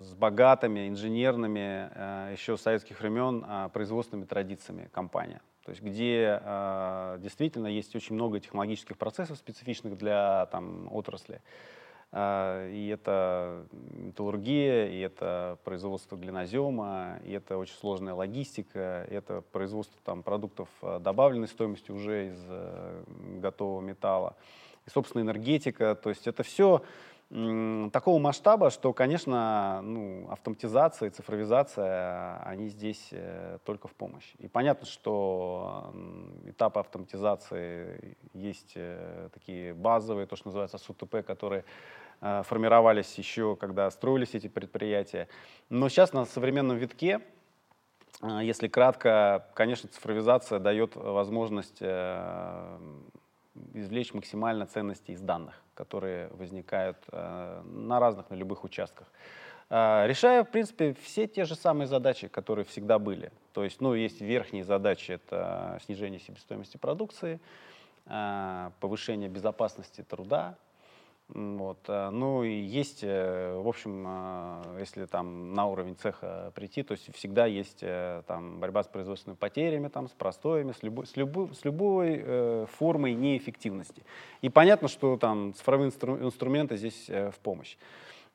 с 0.03 0.15
богатыми 0.15 0.89
инженерными 0.89 2.33
еще 2.33 2.57
с 2.57 2.63
советских 2.63 2.99
времен 2.99 3.71
производственными 3.73 4.27
традициями 4.27 4.89
компания 4.93 5.41
то 5.65 5.71
есть 5.71 5.83
где 5.83 6.41
э, 6.43 7.19
действительно 7.21 7.67
есть 7.67 7.97
очень 7.97 8.15
много 8.15 8.39
технологических 8.39 8.99
процессов, 8.99 9.39
специфичных 9.39 9.97
для 9.97 10.47
там, 10.53 10.89
отрасли. 10.93 11.41
Э, 12.13 12.71
и 12.71 12.89
это 12.89 13.65
металлургия, 13.71 14.89
и 14.89 14.99
это 14.99 15.59
производство 15.65 16.17
глинозема, 16.17 17.19
и 17.25 17.33
это 17.33 17.57
очень 17.57 17.77
сложная 17.77 18.13
логистика, 18.13 19.07
и 19.11 19.15
это 19.15 19.43
производство 19.53 19.99
там, 20.05 20.23
продуктов 20.23 20.69
добавленной 21.01 21.49
стоимости 21.49 21.91
уже 21.91 22.29
из 22.29 22.45
э, 22.47 23.03
готового 23.41 23.81
металла, 23.81 24.37
и, 24.87 24.91
собственно, 24.91 25.23
энергетика. 25.23 25.95
То 25.95 26.11
есть 26.11 26.27
это 26.27 26.43
все 26.43 26.83
такого 27.31 28.19
масштаба, 28.21 28.71
что, 28.71 28.93
конечно, 28.93 29.81
ну, 29.83 30.29
автоматизация 30.31 31.09
и 31.09 31.11
цифровизация, 31.11 32.37
они 32.45 32.69
здесь 32.69 33.09
э, 33.11 33.59
только 33.65 33.89
в 33.89 33.95
помощь. 33.95 34.35
И 34.39 34.47
понятно, 34.47 34.87
что 34.87 35.93
этапы 36.45 36.81
автоматизации 36.81 38.17
есть 38.35 38.75
э, 38.77 39.31
такие 39.33 39.75
базовые, 39.75 40.27
то, 40.27 40.37
что 40.37 40.49
называется 40.49 40.79
СУТП, 40.79 41.25
которые 41.27 41.65
э, 42.21 42.43
формировались 42.45 43.19
еще, 43.19 43.57
когда 43.57 43.91
строились 43.91 44.35
эти 44.35 44.49
предприятия. 44.49 45.29
Но 45.71 45.89
сейчас 45.89 46.13
на 46.13 46.27
современном 46.27 46.77
витке, 46.77 47.21
если 48.23 48.69
кратко, 48.69 49.49
конечно, 49.55 49.89
цифровизация 49.89 50.61
дает 50.61 50.95
возможность 50.95 51.83
извлечь 53.73 54.15
максимально 54.15 54.67
ценности 54.67 55.11
из 55.11 55.21
данных, 55.21 55.64
которые 55.75 56.29
возникают 56.29 56.99
э, 57.13 57.63
на 57.65 58.01
разных, 58.01 58.31
на 58.31 58.35
любых 58.35 58.65
участках. 58.65 59.07
Э, 59.71 60.07
решая, 60.07 60.45
в 60.45 60.51
принципе, 60.51 60.95
все 61.03 61.27
те 61.27 61.45
же 61.45 61.55
самые 61.55 61.87
задачи, 61.87 62.29
которые 62.29 62.65
всегда 62.65 62.99
были. 62.99 63.33
То 63.53 63.65
есть, 63.65 63.81
ну, 63.81 63.95
есть 63.95 64.21
верхние 64.21 64.65
задачи, 64.65 65.13
это 65.13 65.79
снижение 65.85 66.21
себестоимости 66.21 66.77
продукции, 66.77 67.41
э, 68.07 68.71
повышение 68.81 69.29
безопасности 69.29 70.03
труда, 70.03 70.57
вот. 71.29 71.79
Э, 71.89 72.11
ну 72.11 72.45
и 72.45 72.53
есть, 72.53 73.01
э, 73.03 73.55
в 73.55 73.67
общем, 73.67 74.05
э, 74.07 74.77
если 74.81 75.07
там 75.07 75.55
на 75.55 75.67
уровень 75.67 75.97
цеха 75.97 76.53
прийти, 76.55 76.83
то 76.83 76.93
есть 76.93 77.15
всегда 77.15 77.47
есть 77.47 77.83
там 78.27 78.61
борьба 78.61 78.83
с 78.83 78.89
производственными 78.89 79.39
потерями, 79.39 79.89
там, 79.89 80.09
с 80.09 80.13
простоями, 80.13 80.73
с 80.73 80.83
любой, 80.83 81.07
с 81.07 81.17
любой, 81.17 81.55
с 81.55 81.65
любой 81.65 82.23
э, 82.23 82.67
формой 82.79 83.15
неэффективности. 83.15 84.03
И 84.43 84.49
понятно, 84.51 84.89
что 84.89 85.17
там 85.17 85.55
цифровые 85.55 85.89
инстру, 85.89 86.19
инструменты 86.19 86.77
здесь 86.77 87.07
э, 87.09 87.31
в 87.31 87.39
помощь. 87.39 87.77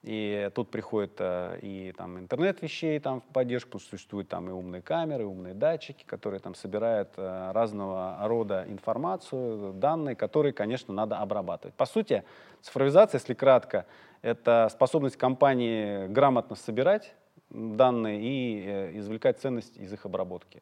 И 0.03 0.49
тут 0.55 0.71
приходит 0.71 1.15
э, 1.19 1.59
и 1.61 1.91
там 1.91 2.17
интернет 2.19 2.61
вещей 2.61 2.99
там 2.99 3.19
в 3.19 3.25
поддержку, 3.25 3.79
существуют 3.79 4.29
там 4.29 4.49
и 4.49 4.51
умные 4.53 4.81
камеры, 4.81 5.23
и 5.23 5.25
умные 5.25 5.53
датчики, 5.53 6.05
которые 6.05 6.39
там 6.39 6.55
собирают 6.55 7.09
э, 7.17 7.51
разного 7.51 8.17
рода 8.21 8.63
информацию, 8.69 9.73
данные, 9.73 10.15
которые, 10.15 10.53
конечно, 10.53 10.93
надо 10.93 11.17
обрабатывать. 11.17 11.75
По 11.75 11.85
сути, 11.85 12.23
цифровизация, 12.61 13.19
если 13.19 13.33
кратко, 13.33 13.85
это 14.21 14.69
способность 14.71 15.17
компании 15.17 16.07
грамотно 16.07 16.55
собирать 16.55 17.13
данные 17.49 18.21
и 18.21 18.63
э, 18.65 18.99
извлекать 18.99 19.39
ценность 19.39 19.75
из 19.75 19.91
их 19.91 20.05
обработки 20.05 20.61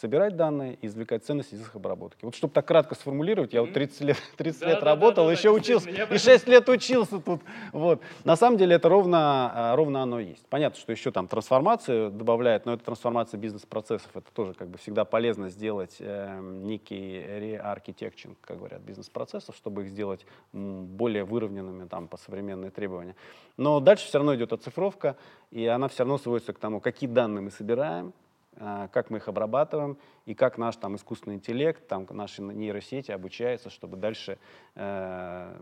собирать 0.00 0.36
данные 0.36 0.74
и 0.74 0.86
извлекать 0.86 1.24
ценность 1.24 1.52
из 1.52 1.60
их 1.60 1.74
обработки. 1.74 2.24
Вот 2.24 2.34
чтобы 2.34 2.52
так 2.52 2.66
кратко 2.66 2.94
сформулировать, 2.94 3.52
я 3.52 3.62
вот 3.62 3.72
30 3.72 4.00
лет, 4.02 4.16
30 4.36 4.60
да, 4.60 4.68
лет 4.68 4.80
да, 4.80 4.86
работал, 4.86 5.24
да, 5.24 5.28
да, 5.28 5.32
еще 5.32 5.48
да, 5.50 5.54
учился, 5.54 5.90
и 5.90 6.18
6 6.18 6.48
лет 6.48 6.68
учился 6.68 7.18
тут. 7.18 7.40
Вот. 7.72 8.00
На 8.24 8.36
самом 8.36 8.58
деле 8.58 8.76
это 8.76 8.88
ровно, 8.88 9.50
а, 9.54 9.76
ровно 9.76 10.02
оно 10.02 10.20
и 10.20 10.26
есть. 10.26 10.46
Понятно, 10.48 10.78
что 10.78 10.92
еще 10.92 11.10
там 11.10 11.28
трансформацию 11.28 12.10
добавляет, 12.10 12.66
но 12.66 12.74
это 12.74 12.84
трансформация 12.84 13.38
бизнес-процессов, 13.38 14.10
это 14.14 14.30
тоже 14.32 14.54
как 14.54 14.68
бы 14.68 14.78
всегда 14.78 15.04
полезно 15.04 15.48
сделать 15.48 15.96
э, 16.00 16.38
некий 16.40 17.18
re-architecture, 17.18 18.36
как 18.40 18.58
говорят, 18.58 18.82
бизнес-процессов, 18.82 19.56
чтобы 19.56 19.84
их 19.84 19.88
сделать 19.90 20.26
более 20.52 21.24
выровненными 21.24 21.86
там, 21.88 22.08
по 22.08 22.16
современные 22.16 22.70
требования. 22.70 23.16
Но 23.56 23.80
дальше 23.80 24.06
все 24.06 24.18
равно 24.18 24.34
идет 24.34 24.52
оцифровка, 24.52 25.16
и 25.50 25.66
она 25.66 25.88
все 25.88 26.00
равно 26.00 26.18
сводится 26.18 26.52
к 26.52 26.58
тому, 26.58 26.80
какие 26.80 27.08
данные 27.08 27.40
мы 27.42 27.50
собираем, 27.50 28.12
как 28.58 29.10
мы 29.10 29.18
их 29.18 29.28
обрабатываем 29.28 29.98
и 30.24 30.34
как 30.34 30.58
наш 30.58 30.76
там 30.76 30.96
искусственный 30.96 31.36
интеллект, 31.36 31.86
там 31.86 32.06
наши 32.10 32.42
нейросети 32.42 33.10
обучаются, 33.10 33.70
чтобы 33.70 33.96
дальше 33.96 34.38
э, 34.74 35.58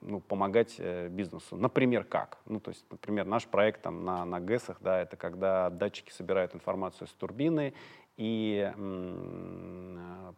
ну, 0.00 0.20
помогать 0.20 0.76
э, 0.78 1.08
бизнесу. 1.08 1.56
Например, 1.56 2.04
как? 2.04 2.38
Ну, 2.46 2.60
то 2.60 2.70
есть, 2.70 2.84
например, 2.90 3.26
наш 3.26 3.46
проект 3.46 3.82
там 3.82 4.04
на, 4.04 4.24
на 4.24 4.40
ГЭСах, 4.40 4.78
да, 4.80 5.00
это 5.00 5.16
когда 5.16 5.70
датчики 5.70 6.10
собирают 6.10 6.54
информацию 6.54 7.06
с 7.06 7.12
турбины 7.12 7.74
и 8.18 8.70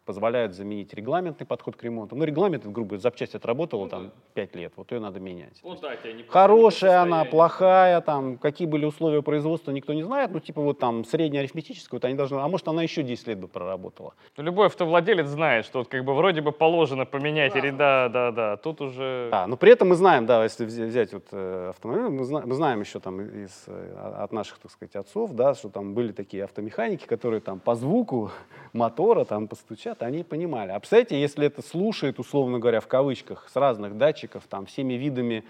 позволяют 0.04 0.54
заменить 0.54 0.92
регламентный 0.94 1.46
подход 1.46 1.76
к 1.76 1.84
ремонту. 1.84 2.16
Ну, 2.16 2.24
регламент, 2.24 2.66
грубо 2.66 2.90
говоря, 2.90 3.00
запчасть 3.00 3.34
отработала 3.34 3.84
ну, 3.84 3.88
там 3.88 4.12
5 4.34 4.56
лет, 4.56 4.72
вот 4.76 4.90
ее 4.92 4.98
надо 4.98 5.20
менять. 5.20 5.60
Вот, 5.62 5.80
да, 5.80 5.94
не 6.12 6.24
хорошая 6.24 7.02
она, 7.02 7.24
плохая, 7.24 8.00
там, 8.00 8.36
какие 8.36 8.66
были 8.66 8.84
условия 8.84 9.22
производства, 9.22 9.70
никто 9.70 9.92
не 9.92 10.02
знает, 10.02 10.30
ну, 10.32 10.40
типа 10.40 10.62
вот 10.62 10.78
там 10.78 11.04
средняя 11.04 11.42
арифметическая, 11.42 11.98
вот 11.98 12.04
они 12.04 12.14
должны, 12.14 12.36
а 12.38 12.48
может 12.48 12.66
она 12.68 12.82
еще 12.82 13.02
10 13.02 13.28
лет 13.28 13.38
бы 13.38 13.48
проработала. 13.48 14.14
Ну, 14.36 14.42
любой 14.42 14.66
автовладелец 14.66 15.26
знает, 15.28 15.64
что 15.64 15.78
вот 15.80 15.88
как 15.88 16.04
бы 16.04 16.14
вроде 16.14 16.40
бы 16.40 16.52
положено 16.52 17.06
поменять, 17.06 17.52
да. 17.52 17.58
или 17.58 17.70
да, 17.70 18.08
да, 18.08 18.32
да, 18.32 18.56
тут 18.56 18.80
уже... 18.80 19.28
Да, 19.30 19.46
но 19.46 19.56
при 19.56 19.70
этом 19.70 19.90
мы 19.90 19.94
знаем, 19.94 20.26
да, 20.26 20.42
если 20.42 20.64
взять 20.64 21.12
вот 21.12 21.26
э, 21.32 21.68
автомобиль, 21.70 22.08
мы, 22.08 22.24
знаем, 22.24 22.48
мы 22.48 22.54
знаем 22.54 22.80
еще 22.80 22.98
там 23.00 23.20
из, 23.20 23.64
э, 23.68 24.14
от 24.18 24.32
наших, 24.32 24.58
так 24.58 24.72
сказать, 24.72 24.96
отцов, 24.96 25.32
да, 25.32 25.54
что 25.54 25.68
там 25.68 25.94
были 25.94 26.12
такие 26.12 26.44
автомеханики, 26.44 27.06
которые 27.06 27.40
там 27.40 27.60
по 27.70 27.76
звуку 27.76 28.32
мотора 28.72 29.24
там 29.24 29.46
постучат, 29.46 30.02
они 30.02 30.24
понимали. 30.24 30.72
А 30.72 30.80
представляете, 30.80 31.20
если 31.20 31.46
это 31.46 31.62
слушает, 31.62 32.18
условно 32.18 32.58
говоря, 32.58 32.80
в 32.80 32.88
кавычках, 32.88 33.48
с 33.48 33.54
разных 33.54 33.96
датчиков, 33.96 34.42
там, 34.48 34.66
всеми 34.66 34.94
видами 34.94 35.44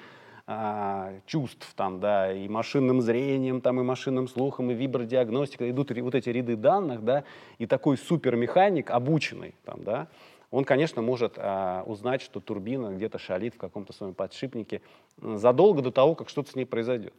а, 0.47 1.15
чувств, 1.25 1.73
там, 1.77 1.99
да, 1.99 2.31
и 2.31 2.47
машинным 2.47 3.01
зрением, 3.01 3.63
там, 3.63 3.81
и 3.81 3.83
машинным 3.83 4.29
слухом, 4.29 4.71
и 4.71 4.75
вибродиагностика, 4.75 5.71
идут 5.71 5.93
вот 5.93 6.15
эти 6.15 6.29
ряды 6.29 6.57
данных, 6.57 7.07
да, 7.07 7.25
и 7.57 7.65
такой 7.65 7.97
супермеханик, 7.97 8.91
обученный, 8.91 9.55
там, 9.65 9.83
да, 9.83 10.09
он, 10.51 10.67
конечно, 10.67 11.01
может 11.01 11.39
а, 11.39 11.85
узнать, 11.87 12.21
что 12.21 12.41
турбина 12.41 12.91
где-то 12.91 13.19
шалит 13.19 13.55
в 13.55 13.59
каком-то 13.59 13.95
своем 13.95 14.13
подшипнике 14.13 14.83
задолго 15.23 15.81
до 15.81 15.91
того, 15.91 16.15
как 16.15 16.29
что-то 16.29 16.51
с 16.51 16.55
ней 16.55 16.67
произойдет. 16.67 17.15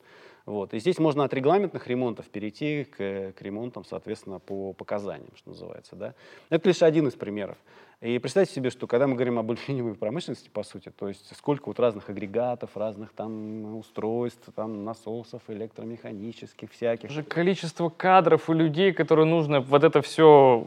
Вот. 0.45 0.73
И 0.73 0.79
здесь 0.79 0.97
можно 0.97 1.23
от 1.23 1.33
регламентных 1.33 1.87
ремонтов 1.87 2.27
перейти 2.29 2.85
к, 2.85 3.33
к 3.33 3.41
ремонтам, 3.41 3.85
соответственно, 3.85 4.39
по 4.39 4.73
показаниям, 4.73 5.31
что 5.35 5.49
называется. 5.49 5.95
Да? 5.95 6.15
Это 6.49 6.67
лишь 6.67 6.81
один 6.81 7.07
из 7.07 7.13
примеров. 7.13 7.57
И 8.01 8.17
представьте 8.17 8.55
себе, 8.55 8.71
что 8.71 8.87
когда 8.87 9.05
мы 9.05 9.13
говорим 9.13 9.37
об 9.37 9.51
алюминиевой 9.51 9.93
промышленности, 9.93 10.49
по 10.49 10.63
сути, 10.63 10.89
то 10.89 11.07
есть 11.07 11.37
сколько 11.37 11.67
вот 11.67 11.79
разных 11.79 12.09
агрегатов, 12.09 12.75
разных 12.75 13.13
там 13.13 13.75
устройств, 13.75 14.49
там 14.55 14.83
насосов 14.83 15.43
электромеханических, 15.49 16.71
всяких. 16.71 17.11
Уже 17.11 17.21
количество 17.21 17.89
кадров 17.89 18.49
и 18.49 18.53
людей, 18.53 18.91
которые 18.91 19.27
нужно 19.27 19.61
вот 19.61 19.83
это 19.83 20.01
все... 20.01 20.65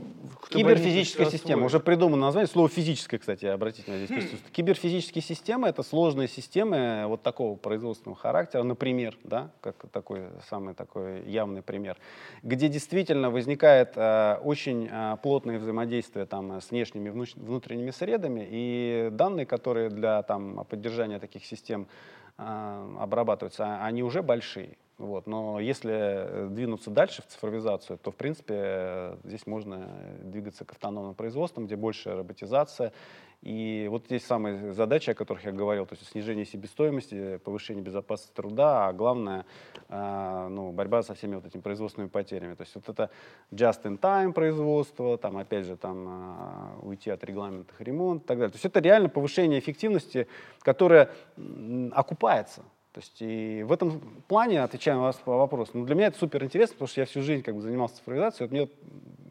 Киберфизическая 0.49 1.29
система. 1.29 1.67
Уже 1.67 1.81
придумано 1.81 2.27
название. 2.27 2.47
Слово 2.47 2.69
физическое, 2.69 3.19
кстати, 3.19 3.47
обратите 3.47 3.91
на 3.91 3.97
здесь 3.97 4.11
присутствует. 4.11 4.53
Киберфизические 4.53 5.23
системы— 5.23 5.67
это 5.71 5.83
сложные 5.83 6.29
системы 6.29 7.07
вот 7.09 7.25
такого 7.25 7.57
производственного 7.57 8.17
характера, 8.17 8.63
например, 8.63 9.19
да, 9.25 9.51
как 9.61 9.87
такой 9.91 10.27
самый 10.49 10.75
такой 10.75 11.29
явный 11.29 11.63
пример, 11.63 11.97
где 12.45 12.69
действительно 12.69 13.31
возникает 13.31 13.95
э, 13.97 14.39
очень 14.45 14.89
э, 14.89 15.17
плотное 15.21 15.59
взаимодействие 15.59 16.27
там 16.27 16.61
с 16.61 16.71
внешними 16.71 17.09
и 17.09 17.24
внутренними 17.35 17.91
средами, 17.91 18.47
и 18.51 19.09
данные, 19.13 19.47
которые 19.47 19.89
для 19.91 20.23
там, 20.23 20.65
поддержания 20.69 21.19
таких 21.19 21.45
систем 21.47 21.87
э, 22.39 22.97
обрабатываются, 23.01 23.65
а, 23.65 23.87
они 23.87 24.03
уже 24.03 24.23
большие. 24.23 24.77
Вот. 24.99 25.27
Но 25.27 25.59
если 25.59 25.93
э, 25.93 26.49
двинуться 26.51 26.91
дальше 26.91 27.23
в 27.23 27.27
цифровизацию, 27.27 27.99
то, 27.99 28.13
в 28.13 28.17
принципе, 28.17 28.55
э, 28.57 29.17
здесь 29.25 29.47
можно 29.47 29.89
двигаться 30.23 30.65
к 30.65 30.73
автономным 30.73 31.15
производствам, 31.15 31.67
где 31.67 31.75
больше 31.77 32.15
роботизация. 32.15 32.93
И 33.45 33.89
вот 33.91 34.07
здесь 34.07 34.25
самые 34.25 34.73
задачи, 34.73 35.11
о 35.11 35.15
которых 35.15 35.45
я 35.45 35.53
говорил, 35.53 35.85
то 35.85 35.95
есть 35.95 36.11
снижение 36.11 36.47
себестоимости, 36.47 37.37
повышение 37.45 37.85
безопасности 37.85 38.35
труда, 38.35 38.89
а 38.89 38.93
главное, 38.95 39.45
э, 39.91 40.49
ну, 40.51 40.73
борьба 40.73 41.03
со 41.03 41.15
всеми 41.15 41.35
вот 41.35 41.45
этими 41.45 41.61
производственными 41.61 42.09
потерями. 42.09 42.55
То 42.55 42.63
есть 42.63 42.75
вот 42.75 42.89
это 42.89 43.11
just-in-time 43.53 44.33
производство, 44.33 45.19
там, 45.19 45.37
опять 45.37 45.67
же, 45.67 45.77
там, 45.77 46.81
уйти 46.81 47.11
от 47.11 47.23
регламентных 47.23 47.79
ремонтов 47.83 48.25
и 48.25 48.29
так 48.29 48.39
далее. 48.39 48.51
То 48.51 48.57
есть 48.57 48.65
это 48.65 48.81
реально 48.81 49.11
повышение 49.11 49.59
эффективности, 49.59 50.27
которое 50.61 51.11
окупается. 51.93 52.63
То 52.93 53.01
есть 53.01 53.21
и 53.21 53.63
в 53.63 53.73
этом 53.73 54.01
плане, 54.27 54.63
отвечая 54.63 54.95
на 54.95 55.03
вас 55.03 55.17
по 55.17 55.37
вопросу, 55.37 55.73
ну, 55.75 55.85
для 55.85 55.95
меня 55.95 56.07
это 56.07 56.19
супер 56.19 56.43
интересно, 56.45 56.77
потому 56.77 56.89
что 56.89 57.03
я 57.03 57.07
всю 57.07 57.21
жизнь 57.21 57.43
как 57.43 57.57
бы 57.57 57.61
занимался 57.61 57.97
цифровизацией. 57.97 58.49
Вот 58.49 58.53
мне 58.53 58.71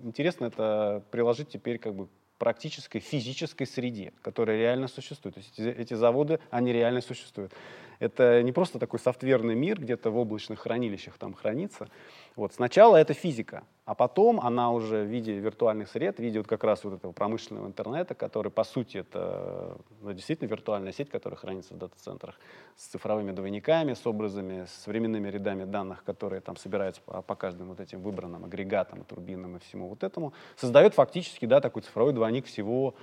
интересно 0.04 0.46
это 0.46 1.02
приложить 1.10 1.50
теперь 1.50 1.80
как 1.80 1.96
бы 1.96 2.08
практической 2.44 3.00
физической 3.00 3.66
среде, 3.66 4.12
которая 4.22 4.58
реально 4.58 4.90
существует. 4.90 5.36
То 5.36 5.40
есть 5.40 5.58
эти, 5.58 5.70
эти 5.70 5.94
заводы, 5.94 6.42
они 6.52 6.74
реально 6.74 7.00
существуют. 7.00 7.54
Это 8.00 8.44
не 8.44 8.52
просто 8.52 8.80
такой 8.80 9.00
софтверный 9.00 9.56
мир, 9.56 9.80
где-то 9.80 10.12
в 10.12 10.18
облачных 10.18 10.60
хранилищах 10.60 11.18
там 11.18 11.36
хранится. 11.36 11.88
Вот. 12.36 12.54
Сначала 12.54 12.98
это 12.98 13.14
физика, 13.14 13.64
а 13.86 13.96
потом 13.96 14.40
она 14.40 14.72
уже 14.72 15.04
в 15.04 15.08
виде 15.08 15.34
виртуальных 15.34 15.90
сред, 15.90 16.16
в 16.16 16.20
виде 16.20 16.40
вот 16.40 16.48
как 16.48 16.64
раз 16.64 16.84
вот 16.86 16.94
этого 16.94 17.12
промышленного 17.12 17.68
интернета, 17.68 18.16
который 18.16 18.50
по 18.50 18.64
сути 18.64 18.98
это 18.98 19.78
ну, 20.02 20.14
действительно 20.14 20.48
виртуальная 20.48 20.94
сеть, 20.94 21.10
которая 21.10 21.38
хранится 21.38 21.74
в 21.74 21.78
дата-центрах 21.78 22.40
с 22.78 22.86
цифровыми 22.86 23.32
двойниками, 23.32 23.94
с 23.94 24.08
образами, 24.08 24.66
с 24.68 24.88
временными 24.88 25.28
рядами 25.28 25.66
данных, 25.66 26.06
которые 26.06 26.40
там 26.40 26.56
собираются 26.56 27.02
по, 27.02 27.22
по 27.22 27.36
каждым 27.36 27.70
вот 27.70 27.82
этим 27.82 28.02
выбранным 28.02 28.46
агрегатам, 28.46 29.04
турбинам 29.04 29.58
и 29.58 29.60
всему 29.60 29.90
вот 29.90 30.04
этому, 30.04 30.34
создает 30.56 30.94
фактически 30.94 31.46
да, 31.46 31.60
такой 31.60 31.82
цифровой 31.82 32.14
двойник 32.14 32.46
всего 32.46 32.96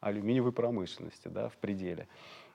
алюминиевой 0.00 0.52
промышленности 0.52 1.26
да, 1.26 1.48
в 1.48 1.56
пределе. 1.56 2.06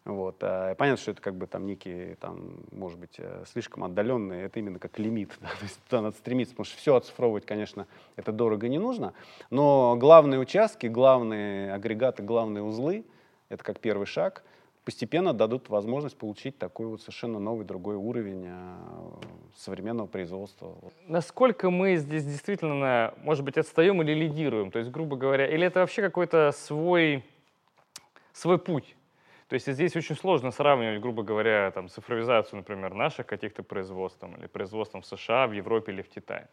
Вот. 0.06 0.38
А, 0.42 0.76
понятно, 0.76 1.02
что 1.02 1.12
это 1.12 1.22
как 1.22 1.36
бы 1.36 1.48
там 1.48 1.66
некие, 1.66 2.16
там, 2.18 2.60
может 2.72 3.00
быть, 3.00 3.16
э, 3.18 3.44
слишком 3.52 3.84
отдаленные, 3.84 4.46
это 4.46 4.60
именно 4.60 4.78
как 4.78 5.00
лимит. 5.00 5.32
Да? 5.42 5.48
То 5.48 5.64
есть 5.64 5.80
туда 5.90 6.02
надо 6.04 6.16
стремиться, 6.16 6.54
потому 6.54 6.66
что 6.66 6.78
все 6.78 6.96
оцифровывать, 6.96 7.46
конечно, 7.46 7.88
это 8.16 8.32
дорого 8.32 8.68
не 8.68 8.78
нужно. 8.78 9.14
Но 9.50 9.96
главные 9.98 10.40
участки, 10.40 10.86
главные 10.86 11.74
агрегаты, 11.74 12.22
главные 12.22 12.64
узлы, 12.64 13.04
это 13.50 13.64
как 13.64 13.80
первый 13.80 14.06
шаг, 14.06 14.44
постепенно 14.84 15.34
дадут 15.34 15.70
возможность 15.70 16.16
получить 16.16 16.60
такой 16.60 16.86
вот 16.86 17.02
совершенно 17.02 17.40
новый, 17.40 17.66
другой 17.66 17.96
уровень 17.96 18.46
э, 18.48 18.76
современного 19.58 20.06
производства. 20.06 20.76
Насколько 21.08 21.72
мы 21.72 21.96
здесь 21.96 22.24
действительно, 22.24 23.16
может 23.24 23.44
быть, 23.44 23.58
отстаем 23.58 24.04
или 24.04 24.14
лидируем? 24.14 24.70
То 24.70 24.78
есть, 24.78 24.92
грубо 24.92 25.18
говоря, 25.18 25.48
или 25.48 25.66
это 25.66 25.80
вообще 25.80 26.04
какой-то 26.04 26.52
свой, 26.52 27.26
свой 28.32 28.60
путь? 28.60 28.96
То 29.48 29.54
есть 29.54 29.72
здесь 29.72 29.96
очень 29.96 30.16
сложно 30.16 30.52
сравнивать, 30.52 31.02
грубо 31.02 31.24
говоря, 31.24 31.70
там, 31.72 31.88
цифровизацию, 31.88 32.58
например, 32.58 32.94
наших 32.96 33.28
каких-то 33.28 33.62
производств 33.64 34.24
или 34.24 34.48
производством 34.48 35.02
в 35.02 35.06
США, 35.06 35.48
в 35.48 35.52
Европе 35.52 35.92
или 35.92 36.02
в 36.02 36.10
Китае. 36.10 36.50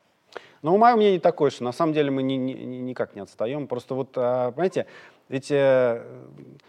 Ну, 0.62 0.76
мое 0.78 0.94
мнение 0.94 1.18
такое, 1.18 1.50
что 1.50 1.64
на 1.64 1.72
самом 1.72 1.92
деле 1.92 2.10
мы 2.10 2.22
ни, 2.22 2.34
ни, 2.34 2.52
никак 2.52 3.16
не 3.16 3.20
отстаем. 3.20 3.66
Просто 3.66 3.94
вот, 3.94 4.10
а, 4.16 4.52
понимаете, 4.52 4.86
эти, 5.28 5.54
э, 5.54 6.04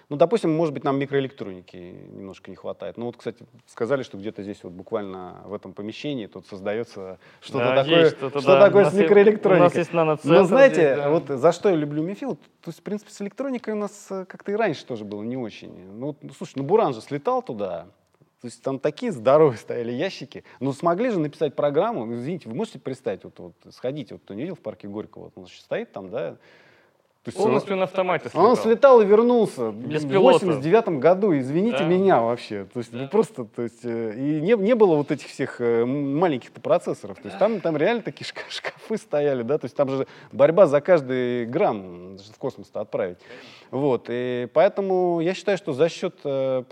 ну, 0.09 0.15
допустим, 0.15 0.55
может 0.55 0.73
быть, 0.73 0.83
нам 0.83 0.97
микроэлектроники 0.97 1.75
немножко 1.75 2.49
не 2.49 2.55
хватает. 2.55 2.97
Ну, 2.97 3.05
вот, 3.05 3.17
кстати, 3.17 3.45
сказали, 3.67 4.03
что 4.03 4.17
где-то 4.17 4.41
здесь 4.41 4.63
вот 4.63 4.71
буквально 4.73 5.41
в 5.45 5.53
этом 5.53 5.73
помещении 5.73 6.27
тут 6.27 6.47
создается 6.47 7.19
что-то 7.41 7.65
да, 7.65 7.83
такое, 7.83 8.09
что, 8.09 8.27
-то, 8.27 8.39
что 8.39 8.53
да. 8.53 8.65
такое 8.65 8.85
с 8.85 8.93
микроэлектроникой. 8.93 9.59
У 9.59 9.63
нас 9.63 9.75
есть. 9.75 9.93
Но 10.23 10.43
знаете, 10.43 10.75
здесь, 10.75 10.97
да. 10.97 11.09
вот 11.09 11.27
за 11.27 11.51
что 11.51 11.69
я 11.69 11.75
люблю 11.75 12.01
Мифил, 12.03 12.35
то 12.35 12.67
есть, 12.67 12.79
в 12.79 12.83
принципе, 12.83 13.11
с 13.11 13.21
электроникой 13.21 13.73
у 13.73 13.77
нас 13.77 14.07
э, 14.09 14.25
как-то 14.25 14.51
и 14.51 14.55
раньше 14.55 14.85
тоже 14.85 15.03
было 15.03 15.23
не 15.23 15.37
очень. 15.37 15.91
Ну, 15.91 16.15
ну 16.21 16.29
слушай, 16.37 16.53
ну, 16.55 16.63
Буран 16.63 16.93
же 16.93 17.01
слетал 17.01 17.41
туда, 17.41 17.87
то 18.43 18.47
есть 18.47 18.61
там 18.61 18.77
такие 18.77 19.13
здоровые 19.13 19.57
стояли 19.57 19.93
ящики. 19.93 20.43
Но 20.59 20.73
смогли 20.73 21.09
же 21.11 21.17
написать 21.17 21.55
программу. 21.55 22.13
Извините, 22.13 22.49
вы 22.49 22.55
можете 22.55 22.77
представить, 22.77 23.23
вот, 23.23 23.39
вот 23.39 23.53
сходите, 23.73 24.15
вот 24.15 24.23
кто 24.23 24.33
не 24.33 24.41
видел 24.41 24.55
в 24.55 24.59
парке 24.59 24.89
Горького, 24.89 25.23
вот 25.23 25.31
он 25.37 25.47
стоит 25.47 25.93
там, 25.93 26.09
да, 26.09 26.35
то 27.23 27.29
есть 27.29 27.37
Полностью 27.37 27.73
он, 27.73 27.79
на 27.79 27.85
автомате 27.85 28.27
слетал. 28.27 28.45
Он 28.45 28.55
слетал 28.57 29.01
и 29.01 29.05
вернулся 29.05 29.71
Без 29.71 30.03
в 30.03 30.09
89 30.09 30.99
году, 30.99 31.33
извините 31.33 31.77
да. 31.77 31.85
меня 31.85 32.19
вообще. 32.19 32.65
То 32.73 32.79
есть 32.79 32.91
да. 32.91 33.07
просто, 33.07 33.45
то 33.45 33.61
есть, 33.61 33.85
э, 33.85 34.13
и 34.17 34.41
не, 34.41 34.57
не 34.57 34.75
было 34.75 34.97
вот 34.97 35.09
этих 35.09 35.27
всех 35.27 35.61
э, 35.61 35.85
маленьких-то 35.85 36.59
процессоров. 36.59 37.17
То 37.19 37.29
есть 37.29 37.39
там, 37.39 37.61
там 37.61 37.77
реально 37.77 38.01
такие 38.01 38.27
шкафы 38.27 38.97
стояли, 38.97 39.43
да, 39.43 39.57
то 39.57 39.65
есть 39.65 39.75
там 39.77 39.87
же 39.87 40.05
борьба 40.33 40.67
за 40.67 40.81
каждый 40.81 41.45
грамм 41.45 42.17
в 42.17 42.37
космос-то 42.37 42.81
отправить. 42.81 43.19
Вот, 43.71 44.07
и 44.09 44.49
поэтому 44.53 45.21
я 45.21 45.33
считаю, 45.33 45.57
что 45.57 45.71
за 45.71 45.87
счет 45.87 46.15
э, 46.25 46.63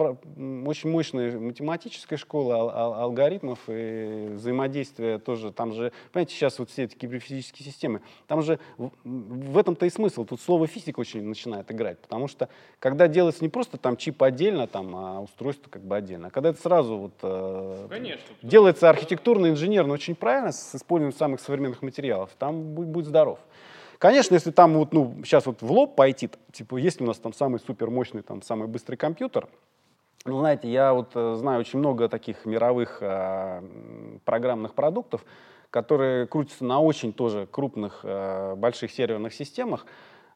очень 0.66 0.90
мощной 0.90 1.32
математической 1.40 2.18
школы, 2.18 2.54
ал 2.56 2.70
ал 2.70 2.94
алгоритмов 2.96 3.60
и 3.70 4.32
взаимодействия 4.34 5.18
тоже, 5.18 5.54
там 5.54 5.72
же, 5.72 5.94
понимаете, 6.12 6.36
сейчас 6.36 6.60
вот 6.60 6.70
все 6.70 6.84
эти 6.84 6.96
киберфизические 6.96 7.66
системы, 7.66 8.02
там 8.28 8.42
же 8.42 8.60
в 8.78 9.58
этом-то 9.58 9.86
и 9.86 9.90
смысл. 9.90 10.26
Тут 10.26 10.41
слово 10.46 10.68
физика 10.68 11.00
очень 11.00 11.24
начинает 11.24 11.72
играть, 11.72 12.00
потому 12.00 12.28
что 12.28 12.50
когда 12.80 13.08
делается 13.08 13.44
не 13.44 13.50
просто 13.50 13.78
там 13.78 13.98
чип 13.98 14.22
отдельно, 14.24 14.68
там, 14.68 14.96
а 14.96 15.22
устройство 15.22 15.70
как 15.70 15.84
бы 15.84 15.96
отдельно, 15.96 16.28
а 16.28 16.30
когда 16.32 16.50
это 16.50 16.62
сразу 16.62 16.98
вот 16.98 17.14
э, 17.22 17.88
Конечно, 17.90 18.36
делается 18.42 18.90
архитектурно, 18.90 19.48
инженерно 19.48 19.94
очень 19.94 20.16
правильно, 20.16 20.52
с 20.52 20.76
использованием 20.76 21.18
самых 21.18 21.40
современных 21.40 21.82
материалов, 21.82 22.30
там 22.38 22.74
будет, 22.74 22.90
будет 22.90 23.06
здоров. 23.06 23.40
Конечно, 23.98 24.34
если 24.34 24.50
там 24.52 24.74
вот, 24.74 24.94
ну, 24.94 25.16
сейчас 25.24 25.46
вот 25.46 25.62
в 25.62 25.72
лоб 25.72 25.96
пойти, 25.96 26.30
типа, 26.52 26.78
есть 26.78 27.00
у 27.02 27.06
нас 27.06 27.18
там 27.18 27.34
самый 27.34 27.60
супер 27.60 27.92
мощный, 27.92 28.24
там, 28.24 28.42
самый 28.42 28.68
быстрый 28.68 28.96
компьютер, 28.96 29.48
ну, 30.26 30.40
знаете, 30.40 30.70
я 30.70 30.94
вот 30.94 31.12
э, 31.16 31.36
знаю 31.36 31.60
очень 31.62 31.80
много 31.80 32.08
таких 32.08 32.46
мировых 32.46 33.00
э, 33.02 33.62
программных 34.24 34.76
продуктов, 34.76 35.26
которые 35.72 36.28
крутятся 36.28 36.64
на 36.64 36.80
очень 36.80 37.12
тоже 37.12 37.48
крупных, 37.50 38.02
э, 38.04 38.54
больших 38.56 38.92
серверных 38.92 39.34
системах, 39.34 39.86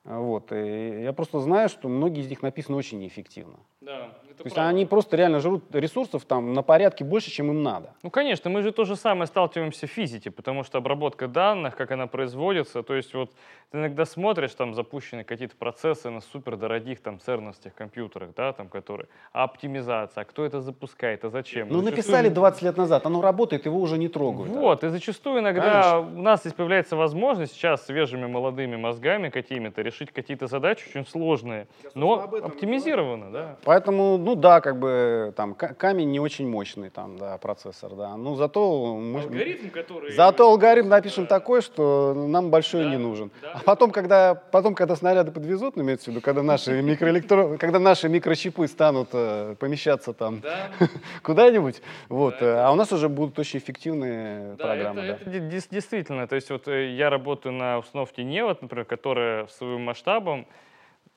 вот. 0.05 0.51
И 0.51 1.01
я 1.01 1.13
просто 1.13 1.39
знаю, 1.39 1.67
что 1.67 1.89
многие 1.89 2.21
из 2.21 2.29
них 2.29 2.41
написаны 2.41 2.77
очень 2.77 2.99
неэффективно. 2.99 3.59
Да, 3.85 4.09
это 4.27 4.37
То 4.39 4.45
есть 4.45 4.57
они 4.57 4.85
просто 4.87 5.15
реально 5.15 5.39
жрут 5.39 5.63
ресурсов 5.71 6.25
там 6.25 6.53
на 6.53 6.63
порядке 6.63 7.03
больше, 7.03 7.29
чем 7.29 7.51
им 7.51 7.61
надо. 7.61 7.93
Ну, 8.01 8.09
конечно, 8.09 8.49
мы 8.49 8.63
же 8.63 8.71
то 8.71 8.83
же 8.83 8.95
самое 8.95 9.27
сталкиваемся 9.27 9.85
в 9.85 9.91
физике, 9.91 10.31
потому 10.31 10.63
что 10.63 10.79
обработка 10.79 11.27
данных, 11.27 11.75
как 11.75 11.91
она 11.91 12.07
производится, 12.07 12.81
то 12.81 12.95
есть 12.95 13.13
вот 13.13 13.31
ты 13.71 13.77
иногда 13.77 14.05
смотришь, 14.05 14.55
там 14.55 14.73
запущены 14.73 15.23
какие-то 15.23 15.55
процессы 15.55 16.09
на 16.09 16.21
супердорогих 16.21 16.99
там 16.99 17.19
церновских 17.19 17.75
компьютерах, 17.75 18.29
да, 18.35 18.53
там 18.53 18.69
которые, 18.69 19.07
а 19.33 19.43
оптимизация, 19.43 20.23
а 20.23 20.25
кто 20.25 20.43
это 20.43 20.61
запускает, 20.61 21.23
а 21.23 21.29
зачем? 21.29 21.67
Ну, 21.69 21.81
зачастую... 21.81 21.95
написали 21.95 22.29
20 22.29 22.61
лет 22.63 22.77
назад, 22.77 23.05
оно 23.05 23.21
работает, 23.21 23.65
его 23.65 23.79
уже 23.79 23.99
не 23.99 24.07
трогают. 24.07 24.51
Вот, 24.51 24.83
а? 24.83 24.87
и 24.87 24.89
зачастую 24.89 25.41
иногда 25.41 25.99
Конечно. 25.99 26.19
у 26.19 26.23
нас 26.23 26.39
здесь 26.39 26.53
появляется 26.53 26.95
возможность 26.95 27.53
сейчас 27.53 27.85
свежими 27.85 28.25
молодыми 28.25 28.77
мозгами 28.77 29.29
какими-то 29.29 29.83
решить 29.83 30.11
какие-то 30.11 30.47
задачи 30.47 30.87
очень 30.89 31.05
сложные, 31.05 31.67
но 31.93 32.15
оптимизированно, 32.15 33.31
да. 33.31 33.57
Поэтому, 33.75 34.17
ну 34.17 34.35
да, 34.35 34.61
как 34.61 34.79
бы 34.79 35.33
там 35.35 35.53
камень 35.53 36.09
не 36.09 36.21
очень 36.21 36.47
мощный, 36.47 36.89
там, 36.89 37.17
да, 37.17 37.37
процессор, 37.37 37.93
да. 37.93 38.15
Ну 38.15 38.35
зато... 38.35 38.95
Мы, 38.95 39.19
алгоритм, 39.19 39.69
который... 39.69 40.13
Зато 40.13 40.49
алгоритм 40.49 40.87
напишем 40.87 41.25
да. 41.25 41.31
такой, 41.31 41.61
что 41.61 42.13
нам 42.13 42.51
большой 42.51 42.85
да, 42.85 42.91
не 42.91 42.95
нужен. 42.95 43.31
Да. 43.41 43.51
А 43.55 43.59
потом, 43.65 43.91
когда, 43.91 44.33
потом, 44.33 44.75
когда 44.75 44.95
снаряды 44.95 45.33
подвезут, 45.33 45.75
ну, 45.75 45.83
имеется 45.83 46.05
в 46.05 46.07
виду, 46.13 46.21
когда 46.21 46.41
наши 46.41 46.81
микроэлектро... 46.81 47.57
когда 47.57 47.79
наши 47.79 48.07
микрочипы 48.07 48.65
станут 48.69 49.09
э, 49.11 49.55
помещаться 49.59 50.13
там 50.13 50.39
да. 50.39 50.69
куда-нибудь, 51.21 51.81
вот, 52.07 52.35
а 52.39 52.71
у 52.71 52.75
нас 52.75 52.93
уже 52.93 53.09
будут 53.09 53.37
очень 53.39 53.59
эффективные 53.59 54.55
программы. 54.55 55.01
Это, 55.01 55.29
действительно, 55.29 56.27
то 56.29 56.35
есть 56.35 56.49
вот 56.49 56.69
э, 56.69 56.93
я 56.95 57.09
работаю 57.09 57.51
на 57.51 57.79
установке 57.79 58.23
Невод, 58.23 58.61
например, 58.61 58.85
которая 58.85 59.47
в 59.47 59.51
своем 59.51 59.81
масштабом 59.81 60.47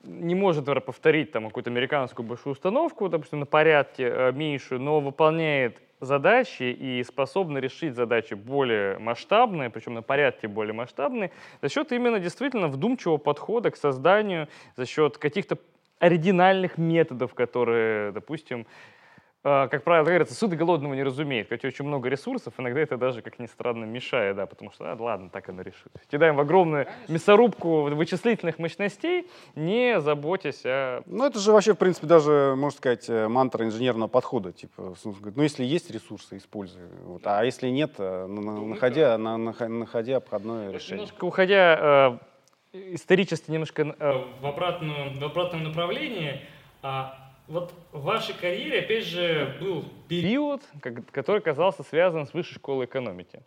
не 0.03 0.35
может, 0.35 0.61
например, 0.61 0.81
повторить 0.81 1.31
там 1.31 1.47
какую-то 1.47 1.69
американскую 1.69 2.25
большую 2.25 2.53
установку, 2.53 3.09
допустим, 3.09 3.39
на 3.39 3.45
порядке 3.45 4.09
э, 4.09 4.31
меньшую, 4.31 4.79
но 4.81 4.99
выполняет 4.99 5.81
задачи 5.99 6.63
и 6.63 7.03
способны 7.03 7.57
решить 7.57 7.95
задачи 7.95 8.33
более 8.33 8.97
масштабные, 8.99 9.69
причем 9.69 9.95
на 9.95 10.01
порядке 10.01 10.47
более 10.47 10.73
масштабные, 10.73 11.31
за 11.61 11.69
счет 11.69 11.91
именно 11.91 12.19
действительно 12.19 12.69
вдумчивого 12.69 13.17
подхода 13.17 13.71
к 13.71 13.75
созданию, 13.75 14.47
за 14.77 14.85
счет 14.85 15.17
каких-то 15.17 15.57
оригинальных 15.99 16.77
методов, 16.77 17.33
которые, 17.33 18.13
допустим, 18.13 18.65
как 19.41 19.83
правило, 19.83 20.05
говорится, 20.05 20.35
суд 20.35 20.51
голодного 20.53 20.93
не 20.93 21.03
разумеет. 21.03 21.47
Хотя 21.49 21.67
очень 21.69 21.85
много 21.85 22.09
ресурсов, 22.09 22.53
иногда 22.57 22.81
это 22.81 22.97
даже, 22.97 23.21
как 23.21 23.39
ни 23.39 23.45
странно, 23.45 23.85
мешает, 23.85 24.35
да, 24.35 24.45
потому 24.45 24.71
что, 24.71 24.91
а, 24.91 24.95
ладно, 24.99 25.29
так 25.29 25.47
оно 25.47 25.61
решит. 25.61 25.91
Кидаем 26.11 26.35
в 26.35 26.39
огромную 26.41 26.85
Конечно. 26.85 27.13
мясорубку 27.13 27.81
вычислительных 27.83 28.59
мощностей, 28.59 29.27
не 29.55 30.01
заботясь 30.01 30.65
о... 30.65 31.03
Ну, 31.05 31.25
это 31.25 31.39
же 31.39 31.53
вообще, 31.53 31.73
в 31.73 31.77
принципе, 31.77 32.07
даже, 32.07 32.55
можно 32.57 32.77
сказать, 32.77 33.09
э, 33.09 33.27
мантра 33.29 33.65
инженерного 33.65 34.09
подхода. 34.09 34.51
Типа, 34.51 34.93
ну, 35.05 35.43
если 35.43 35.63
есть 35.63 35.89
ресурсы, 35.89 36.37
используй. 36.37 36.83
Вот, 37.05 37.21
а 37.25 37.43
если 37.43 37.69
нет, 37.69 37.95
э, 37.97 38.25
ну, 38.27 38.65
находя, 38.65 39.17
на, 39.17 39.37
находя 39.37 40.17
обходное 40.17 40.71
решение. 40.71 41.05
Немножко 41.05 41.25
уходя 41.25 42.19
э, 42.73 42.83
исторически 42.93 43.51
немножко 43.51 43.95
э, 43.97 44.23
в, 44.41 44.45
обратную, 44.45 45.17
в 45.17 45.23
обратном 45.23 45.63
направлении, 45.63 46.41
а 46.81 47.28
вот 47.49 47.73
в 47.91 48.03
вашей 48.03 48.35
карьере, 48.35 48.79
опять 48.79 49.05
же, 49.05 49.57
был 49.59 49.83
период, 50.07 50.61
который 51.11 51.41
казался 51.41 51.83
связан 51.83 52.27
с 52.27 52.33
высшей 52.33 52.55
школой 52.55 52.85
экономики. 52.85 53.41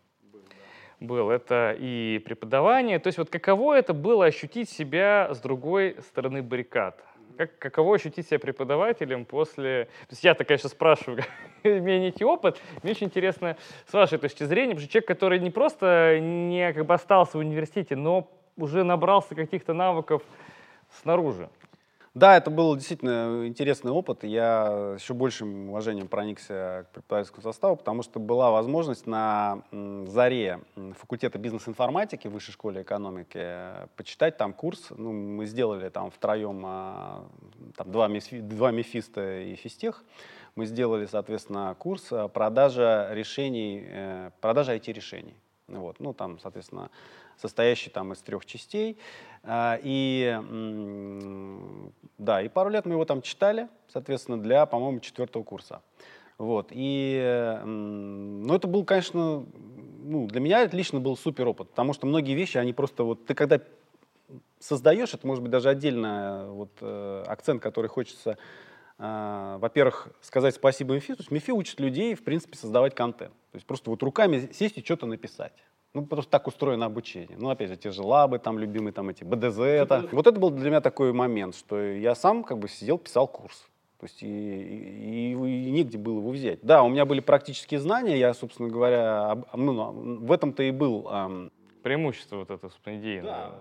Был. 0.99 1.31
Это 1.31 1.75
и 1.79 2.21
преподавание. 2.25 2.99
То 2.99 3.09
есть 3.09 3.19
вот 3.19 3.31
каково 3.31 3.79
это 3.79 3.95
было 3.95 4.27
ощутить 4.27 4.69
себя 4.69 5.29
с 5.33 5.41
другой 5.41 5.97
стороны 6.01 6.43
баррикад? 6.43 7.03
Как, 7.37 7.59
каково 7.59 7.95
ощутить 7.95 8.27
себя 8.27 8.39
преподавателем 8.39 9.25
после... 9.25 9.87
То 10.03 10.11
есть 10.11 10.23
я-то, 10.23 10.45
конечно, 10.45 10.69
спрашиваю, 10.69 11.23
имея 11.65 11.99
некий 11.99 12.25
опыт, 12.25 12.61
мне 12.83 12.93
очень 12.93 13.07
интересно 13.07 13.57
с 13.87 13.93
вашей 13.93 14.19
точки 14.19 14.45
зрения, 14.45 14.75
потому 14.75 14.81
что 14.81 14.93
человек, 14.93 15.09
который 15.09 15.39
не 15.39 15.51
просто 15.51 16.19
не 16.21 16.73
как 16.73 16.87
бы 16.87 16.95
остался 16.95 17.39
в 17.39 17.41
университете, 17.41 17.97
но 17.97 18.29
уже 18.57 18.85
набрался 18.85 19.35
каких-то 19.35 19.73
навыков 19.73 20.23
снаружи. 21.01 21.49
Да, 22.15 22.37
это 22.37 22.51
был 22.51 22.77
действительно 22.77 23.47
интересный 23.47 23.91
опыт. 23.91 24.23
Я 24.23 24.97
еще 24.99 25.15
большим 25.15 25.71
уважением 25.71 26.09
проникся 26.09 26.87
к 26.87 26.95
преподавательскому 26.95 27.43
составу, 27.43 27.77
потому 27.77 28.03
что 28.03 28.21
была 28.21 28.51
возможность 28.51 29.07
на 29.07 29.63
заре 30.07 30.61
факультета 30.99 31.39
бизнес-информатики 31.39 32.29
в 32.29 32.33
Высшей 32.33 32.53
школе 32.53 32.83
экономики 32.83 33.89
почитать 33.97 34.37
там 34.37 34.53
курс. 34.53 34.89
Ну, 34.91 35.11
мы 35.11 35.47
сделали 35.47 35.89
там 35.89 36.11
втроем 36.11 36.63
а, 36.67 37.25
там, 37.77 37.91
два, 37.91 38.09
мифи, 38.09 38.41
два 38.41 38.73
мифиста 38.73 39.41
и 39.41 39.55
физтех. 39.55 40.05
Мы 40.55 40.67
сделали, 40.67 41.07
соответственно, 41.07 41.75
курс 41.79 42.13
продажа 42.35 43.09
решений, 43.13 43.87
э, 43.87 44.31
продажа 44.43 44.77
IT-решений. 44.77 45.35
Вот. 45.69 45.99
Ну, 45.99 46.13
там, 46.13 46.39
соответственно, 46.39 46.91
состоящий 47.43 47.91
там 47.91 48.13
из 48.13 48.19
трех 48.21 48.47
частей. 48.47 48.97
А, 49.43 49.79
и 49.83 50.39
да, 52.19 52.41
и 52.43 52.49
пару 52.49 52.71
лет 52.71 52.87
мы 52.87 52.93
его 52.93 53.05
там 53.05 53.21
читали, 53.21 53.69
соответственно, 53.89 54.41
для, 54.41 54.65
по-моему, 54.67 55.01
четвертого 55.01 55.43
курса. 55.43 55.83
Вот. 56.39 56.69
И, 56.71 57.61
ну, 57.65 58.55
это 58.55 58.67
был, 58.67 58.85
конечно, 58.85 59.45
ну, 60.03 60.27
для 60.27 60.41
меня 60.41 60.63
это 60.63 60.77
лично 60.77 61.01
был 61.01 61.17
супер 61.17 61.47
опыт, 61.49 61.71
потому 61.71 61.93
что 61.93 62.07
многие 62.07 62.35
вещи, 62.35 62.59
они 62.59 62.73
просто 62.73 63.05
вот, 63.05 63.27
ты 63.27 63.35
когда 63.35 63.61
создаешь, 64.59 65.13
это 65.15 65.27
может 65.27 65.43
быть 65.43 65.51
даже 65.51 65.69
отдельно 65.69 66.47
вот, 66.51 66.71
э, 66.81 67.25
акцент, 67.27 67.63
который 67.63 67.89
хочется, 67.89 68.39
э, 68.99 69.57
во-первых, 69.59 70.09
сказать 70.21 70.55
спасибо 70.55 70.95
МИФИ. 70.95 71.15
То 71.15 71.21
есть 71.21 71.31
МИФИ 71.31 71.51
учит 71.51 71.81
людей, 71.81 72.15
в 72.15 72.23
принципе, 72.23 72.57
создавать 72.57 72.95
контент. 72.95 73.33
То 73.51 73.57
есть 73.57 73.67
просто 73.67 73.91
вот 73.91 74.03
руками 74.03 74.49
сесть 74.53 74.79
и 74.79 74.85
что-то 74.85 75.07
написать. 75.07 75.53
Ну, 75.95 76.07
просто 76.07 76.31
так 76.31 76.47
устроено 76.47 76.87
обучение. 76.87 77.37
Ну, 77.39 77.51
опять 77.51 77.69
же, 77.69 77.77
те 77.77 77.91
же 77.91 78.03
лабы, 78.03 78.39
там, 78.39 78.59
любимые, 78.59 78.93
там, 78.93 79.11
эти, 79.11 79.25
БДЗ. 79.25 79.59
Это. 79.61 80.09
Вот 80.13 80.27
это 80.27 80.41
был 80.41 80.51
для 80.51 80.71
меня 80.71 80.81
такой 80.81 81.13
момент, 81.13 81.55
что 81.55 81.79
я 81.79 82.15
сам, 82.15 82.45
как 82.45 82.59
бы, 82.59 82.69
сидел, 82.69 82.99
писал 82.99 83.29
курс. 83.29 83.69
То 84.01 84.07
есть 84.07 84.23
и, 84.23 84.27
и, 84.27 85.31
и, 85.33 85.71
негде 85.71 85.99
было 85.99 86.19
его 86.19 86.31
взять. 86.31 86.59
Да, 86.63 86.83
у 86.83 86.89
меня 86.89 87.05
были 87.05 87.21
практические 87.21 87.79
знания, 87.79 88.19
я, 88.19 88.35
собственно 88.35 88.69
говоря, 88.69 89.31
об, 89.31 89.47
ну, 89.55 89.93
в 90.25 90.33
этом-то 90.33 90.63
и 90.63 90.71
был... 90.73 91.09
Эм, 91.09 91.53
Преимущество 91.83 92.37
вот 92.37 92.51
это, 92.51 92.69
собственно, 92.69 92.97
идеи. 92.97 93.21
Да, 93.21 93.57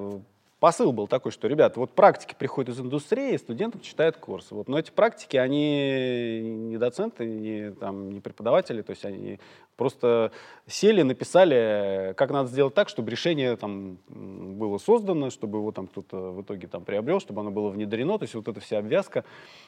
посыл 0.61 0.91
был 0.91 1.07
такой, 1.07 1.31
что, 1.31 1.47
ребята, 1.47 1.79
вот 1.79 1.95
практики 1.95 2.35
приходят 2.37 2.75
из 2.75 2.79
индустрии, 2.79 3.35
студентам 3.35 3.81
читают 3.81 4.17
курсы. 4.17 4.53
Вот, 4.53 4.69
но 4.69 4.77
эти 4.77 4.91
практики, 4.91 5.35
они 5.35 6.39
не 6.39 6.77
доценты, 6.77 7.25
не, 7.25 7.71
там, 7.71 8.11
не 8.11 8.19
преподаватели, 8.19 8.83
то 8.83 8.91
есть 8.91 9.03
они 9.03 9.39
просто 9.75 10.31
сели, 10.67 11.01
написали, 11.01 12.13
как 12.15 12.29
надо 12.29 12.47
сделать 12.49 12.75
так, 12.75 12.89
чтобы 12.89 13.09
решение 13.09 13.57
там, 13.57 13.97
было 14.07 14.77
создано, 14.77 15.31
чтобы 15.31 15.57
его 15.57 15.71
там 15.71 15.87
кто-то 15.87 16.31
в 16.31 16.43
итоге 16.43 16.67
там, 16.67 16.85
приобрел, 16.85 17.19
чтобы 17.19 17.41
оно 17.41 17.49
было 17.49 17.69
внедрено, 17.69 18.19
то 18.19 18.23
есть 18.23 18.35
вот 18.35 18.47
эта 18.47 18.59
вся 18.59 18.77
обвязка. 18.77 19.25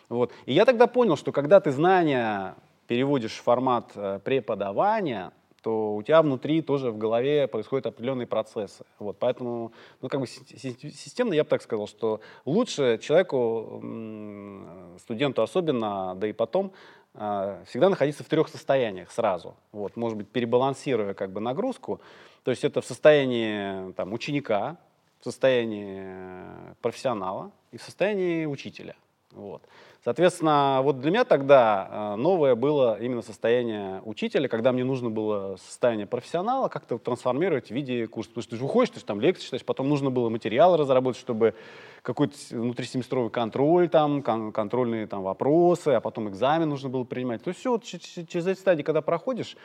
Вот. 0.09 0.31
И 0.45 0.53
я 0.53 0.63
тогда 0.63 0.85
понял, 0.85 1.17
что 1.17 1.31
когда 1.31 1.59
ты 1.59 1.71
знания 1.71 2.55
переводишь 2.85 3.33
в 3.33 3.41
формат 3.41 3.93
э, 3.95 4.19
преподавания, 4.23 5.31
то 5.63 5.95
у 5.95 6.03
тебя 6.03 6.21
внутри 6.21 6.61
тоже 6.61 6.91
в 6.91 6.97
голове 6.97 7.47
происходят 7.47 7.85
определенные 7.85 8.27
процессы. 8.27 8.83
Вот, 8.99 9.17
поэтому, 9.17 9.71
ну, 10.01 10.09
как 10.09 10.19
бы 10.19 10.27
системно 10.27 11.33
я 11.33 11.45
бы 11.45 11.49
так 11.49 11.61
сказал, 11.61 11.87
что 11.87 12.19
лучше 12.43 12.99
человеку, 13.01 13.81
студенту 14.99 15.41
особенно, 15.41 16.15
да 16.15 16.27
и 16.27 16.33
потом, 16.33 16.73
а, 17.13 17.63
всегда 17.65 17.89
находиться 17.89 18.25
в 18.25 18.27
трех 18.27 18.49
состояниях 18.49 19.09
сразу. 19.09 19.55
Вот, 19.71 19.95
может 19.95 20.17
быть, 20.17 20.27
перебалансируя 20.27 21.13
как 21.13 21.31
бы 21.31 21.39
нагрузку. 21.39 22.01
То 22.43 22.51
есть 22.51 22.65
это 22.65 22.81
в 22.81 22.85
состоянии 22.85 23.93
там, 23.93 24.11
ученика, 24.11 24.77
в 25.21 25.23
состоянии 25.23 26.75
профессионала 26.81 27.51
и 27.71 27.77
в 27.77 27.81
состоянии 27.83 28.45
учителя. 28.45 28.95
Вот. 29.31 29.61
Соответственно, 30.03 30.81
вот 30.83 30.99
для 30.99 31.11
меня 31.11 31.23
тогда 31.23 31.87
э, 31.89 32.15
новое 32.17 32.55
было 32.55 32.97
именно 32.99 33.21
состояние 33.21 34.01
учителя, 34.03 34.49
когда 34.49 34.73
мне 34.73 34.83
нужно 34.83 35.09
было 35.09 35.55
состояние 35.55 36.05
профессионала 36.05 36.67
как-то 36.67 36.97
трансформировать 36.97 37.67
в 37.67 37.71
виде 37.71 38.05
курса. 38.07 38.29
Потому 38.31 38.41
что 38.41 38.49
ты 38.51 38.57
же 38.57 38.65
уходишь, 38.65 38.89
ты 38.89 38.99
же 38.99 39.05
там 39.05 39.21
лекции 39.21 39.45
читаешь, 39.45 39.63
потом 39.63 39.87
нужно 39.87 40.11
было 40.11 40.27
материал 40.27 40.75
разработать, 40.75 41.21
чтобы 41.21 41.55
какой-то 42.01 42.35
внутрисеместровый 42.51 43.31
контроль, 43.31 43.87
там, 43.87 44.21
кон 44.21 44.51
контрольные 44.51 45.07
там, 45.07 45.23
вопросы, 45.23 45.89
а 45.89 46.01
потом 46.01 46.27
экзамен 46.27 46.67
нужно 46.67 46.89
было 46.89 47.05
принимать. 47.05 47.41
То 47.41 47.47
есть 47.47 47.61
все, 47.61 47.71
вот, 47.71 47.85
через 47.85 48.45
эти 48.45 48.59
стадии, 48.59 48.83
когда 48.83 49.01
проходишь, 49.01 49.55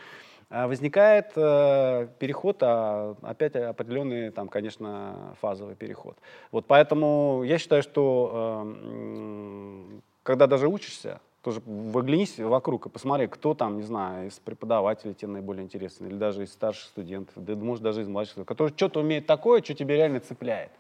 э, 0.51 0.68
возникает 0.68 1.32
э, 1.34 2.07
переход, 2.20 2.59
а 2.62 3.16
опять 3.22 3.57
определенный, 3.57 4.30
там, 4.30 4.49
конечно, 4.49 5.36
фазовый 5.41 5.74
переход. 5.74 6.16
Вот 6.53 6.66
поэтому 6.68 7.43
я 7.45 7.59
считаю, 7.59 7.82
что 7.82 8.62
э, 8.76 10.01
когда 10.29 10.47
даже 10.47 10.68
учишься, 10.68 11.22
тоже 11.41 11.62
выглянись 11.64 12.39
вокруг 12.39 12.85
и 12.85 12.91
посмотри, 12.91 13.29
кто 13.29 13.55
там, 13.55 13.79
не 13.79 13.83
знаю, 13.83 14.29
из 14.29 14.39
преподавателей 14.39 15.14
тебе 15.14 15.29
наиболее 15.29 15.64
интересный, 15.64 16.11
или 16.11 16.16
даже 16.16 16.43
из 16.43 16.53
старших 16.53 16.85
студентов, 16.85 17.43
да, 17.43 17.57
может, 17.57 17.83
даже 17.83 18.03
из 18.03 18.09
младших, 18.09 18.45
который 18.45 18.68
что-то 18.76 19.01
умеет 19.01 19.24
такое, 19.24 19.62
что 19.62 19.72
тебя 19.72 19.97
реально 19.97 20.20
цепляет. 20.20 20.70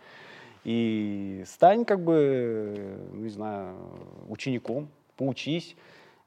И 0.64 1.44
стань, 1.46 1.86
как 1.86 2.00
бы, 2.04 2.98
не 3.14 3.30
знаю, 3.30 3.74
учеником, 4.28 4.90
поучись, 5.16 5.76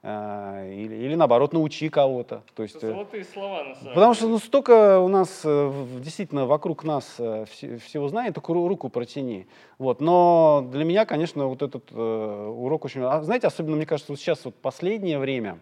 или, 0.04 0.96
или 0.96 1.14
наоборот 1.14 1.52
научи 1.52 1.88
кого-то. 1.88 2.42
То 2.56 2.64
есть, 2.64 2.82
э, 2.82 2.88
золотые 2.88 3.24
слова 3.24 3.62
на 3.62 3.74
самом 3.76 3.94
Потому 3.94 4.14
что 4.14 4.28
ну, 4.28 4.38
столько 4.38 4.98
у 4.98 5.06
нас 5.06 5.42
э, 5.44 5.72
действительно 6.00 6.46
вокруг 6.46 6.82
нас 6.82 7.14
э, 7.18 7.44
всего 7.46 8.08
знает, 8.08 8.34
только 8.34 8.52
руку 8.52 8.88
протяни. 8.88 9.46
Вот. 9.78 10.00
Но 10.00 10.66
для 10.72 10.84
меня, 10.84 11.06
конечно, 11.06 11.46
вот 11.46 11.62
этот 11.62 11.92
э, 11.92 12.54
урок 12.56 12.84
очень... 12.84 13.02
А, 13.02 13.22
знаете, 13.22 13.46
особенно, 13.46 13.76
мне 13.76 13.86
кажется, 13.86 14.10
вот 14.12 14.18
сейчас 14.18 14.44
вот 14.44 14.56
последнее 14.56 15.20
время, 15.20 15.58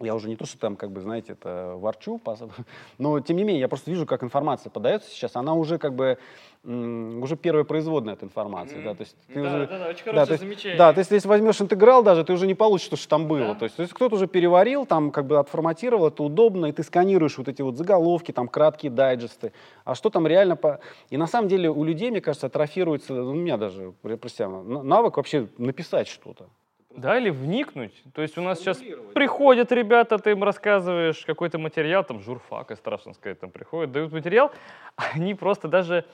я 0.00 0.14
уже 0.14 0.28
не 0.28 0.36
то, 0.36 0.46
что 0.46 0.58
там, 0.58 0.76
как 0.76 0.90
бы, 0.90 1.00
знаете, 1.00 1.32
это 1.32 1.74
ворчу, 1.76 2.20
но 2.98 3.20
тем 3.20 3.36
не 3.36 3.44
менее, 3.44 3.60
я 3.60 3.68
просто 3.68 3.90
вижу, 3.90 4.06
как 4.06 4.22
информация 4.22 4.70
подается 4.70 5.10
сейчас, 5.10 5.36
она 5.36 5.54
уже 5.54 5.78
как 5.78 5.94
бы 5.94 6.18
уже 6.66 7.36
первая 7.36 7.62
производная 7.64 8.14
от 8.14 8.24
информации, 8.24 8.78
mm-hmm. 8.78 8.84
да, 8.84 8.94
то 8.94 9.00
есть 9.02 9.16
ты 9.28 9.34
да, 9.34 9.40
уже, 9.40 9.66
да, 9.68 9.78
да, 9.78 9.88
очень 9.88 10.04
хорошее 10.04 10.26
да, 10.26 10.36
замечание. 10.36 10.78
Да, 10.78 10.92
то 10.92 10.98
есть 10.98 11.10
если 11.12 11.28
возьмешь 11.28 11.60
интеграл 11.60 12.02
даже, 12.02 12.24
ты 12.24 12.32
уже 12.32 12.48
не 12.48 12.54
получишь 12.54 12.88
то, 12.88 12.96
что 12.96 13.08
там 13.08 13.28
было, 13.28 13.48
да? 13.48 13.54
то 13.54 13.64
есть, 13.64 13.76
то 13.76 13.82
есть 13.82 13.94
кто-то 13.94 14.16
уже 14.16 14.26
переварил, 14.26 14.84
там 14.84 15.12
как 15.12 15.26
бы 15.26 15.38
отформатировал, 15.38 16.08
это 16.08 16.24
удобно, 16.24 16.66
и 16.66 16.72
ты 16.72 16.82
сканируешь 16.82 17.38
вот 17.38 17.46
эти 17.46 17.62
вот 17.62 17.76
заголовки, 17.76 18.32
там 18.32 18.48
краткие 18.48 18.90
дайджесты, 18.90 19.52
а 19.84 19.94
что 19.94 20.10
там 20.10 20.26
реально 20.26 20.56
по... 20.56 20.80
И 21.10 21.16
на 21.16 21.28
самом 21.28 21.46
деле 21.48 21.70
у 21.70 21.84
людей, 21.84 22.10
мне 22.10 22.20
кажется, 22.20 22.48
атрофируется, 22.48 23.12
ну, 23.12 23.30
у 23.30 23.34
меня 23.34 23.56
даже, 23.58 23.92
про 24.02 24.28
себя, 24.28 24.48
навык 24.48 25.18
вообще 25.18 25.46
написать 25.58 26.08
что-то. 26.08 26.48
Да, 26.96 27.18
или 27.18 27.30
вникнуть. 27.30 28.02
То 28.14 28.22
есть 28.22 28.38
у 28.38 28.42
нас 28.42 28.58
сейчас 28.58 28.82
приходят 29.14 29.70
ребята, 29.70 30.18
ты 30.18 30.30
им 30.30 30.42
рассказываешь 30.42 31.24
какой-то 31.26 31.58
материал, 31.58 32.02
там 32.04 32.20
журфак, 32.20 32.70
и 32.70 32.76
страшно 32.76 33.12
сказать, 33.12 33.38
там 33.38 33.50
приходят, 33.50 33.92
дают 33.92 34.12
материал, 34.12 34.50
они 34.96 35.34
просто 35.34 35.68
даже 35.68 36.04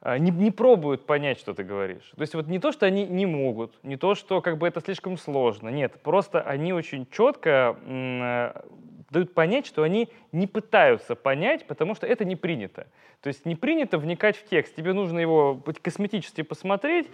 а, 0.00 0.18
не, 0.18 0.30
не 0.30 0.50
пробуют 0.50 1.04
понять, 1.04 1.38
что 1.38 1.52
ты 1.52 1.64
говоришь. 1.64 2.12
То 2.16 2.22
есть 2.22 2.34
вот 2.34 2.46
не 2.46 2.58
то, 2.58 2.72
что 2.72 2.86
они 2.86 3.04
не 3.06 3.26
могут, 3.26 3.82
не 3.82 3.96
то, 3.96 4.14
что 4.14 4.40
как 4.40 4.56
бы 4.56 4.66
это 4.66 4.80
слишком 4.80 5.18
сложно, 5.18 5.68
нет, 5.68 6.00
просто 6.02 6.40
они 6.40 6.72
очень 6.72 7.06
четко 7.10 7.76
э, 7.84 8.62
дают 9.10 9.34
понять, 9.34 9.66
что 9.66 9.82
они 9.82 10.08
не 10.32 10.46
пытаются 10.46 11.14
понять, 11.14 11.66
потому 11.66 11.94
что 11.94 12.06
это 12.06 12.24
не 12.24 12.36
принято. 12.36 12.86
То 13.20 13.28
есть 13.28 13.46
не 13.46 13.56
принято 13.56 13.98
вникать 13.98 14.36
в 14.36 14.48
текст, 14.48 14.76
тебе 14.76 14.92
нужно 14.92 15.18
его 15.18 15.62
косметически 15.82 16.42
посмотреть, 16.42 17.10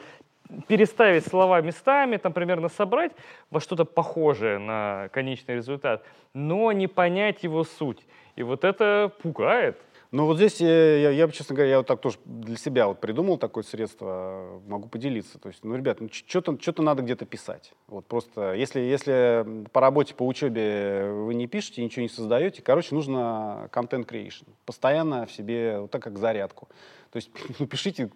переставить 0.69 1.27
слова 1.27 1.61
местами, 1.61 2.17
там 2.17 2.33
примерно 2.33 2.69
собрать 2.69 3.13
во 3.51 3.61
что-то 3.61 3.85
похожее 3.85 4.59
на 4.59 5.09
конечный 5.13 5.57
результат, 5.57 6.05
но 6.35 6.73
не 6.73 6.87
понять 6.87 7.43
его 7.43 7.65
суть. 7.65 8.07
И 8.37 8.43
вот 8.43 8.65
это 8.65 9.13
пугает. 9.23 9.79
Ну 10.13 10.27
вот 10.27 10.37
здесь 10.37 10.61
э, 10.61 11.01
я, 11.03 11.11
я, 11.11 11.29
честно 11.29 11.55
говоря, 11.55 11.71
я 11.71 11.79
вот 11.79 11.87
так 11.87 12.03
тоже 12.03 12.19
для 12.27 12.59
себя 12.59 12.87
вот 12.87 13.01
придумал 13.01 13.39
такое 13.39 13.65
средство, 13.65 14.61
могу 14.67 14.87
поделиться. 14.87 15.39
То 15.39 15.49
есть, 15.49 15.65
ну, 15.65 15.75
ребят, 15.75 16.03
ну, 16.03 16.09
что-то 16.13 16.59
что 16.61 16.83
надо 16.83 17.03
где-то 17.03 17.25
писать. 17.25 17.73
Вот 17.89 18.05
просто, 18.05 18.53
если, 18.53 18.81
если 18.81 19.65
по 19.73 19.81
работе, 19.81 20.15
по 20.15 20.27
учебе 20.27 21.11
вы 21.11 21.33
не 21.33 21.47
пишете, 21.47 21.83
ничего 21.83 22.03
не 22.03 22.11
создаете, 22.11 22.61
короче, 22.61 22.95
нужно 22.95 23.71
content 23.73 24.07
creation. 24.07 24.45
Постоянно 24.67 25.25
в 25.25 25.33
себе, 25.33 25.81
вот 25.81 25.91
так 25.91 26.03
как 26.03 26.19
зарядку. 26.19 26.69
То 27.13 27.19
есть 27.19 27.31
ну, 27.59 27.67
пишите 27.67 28.11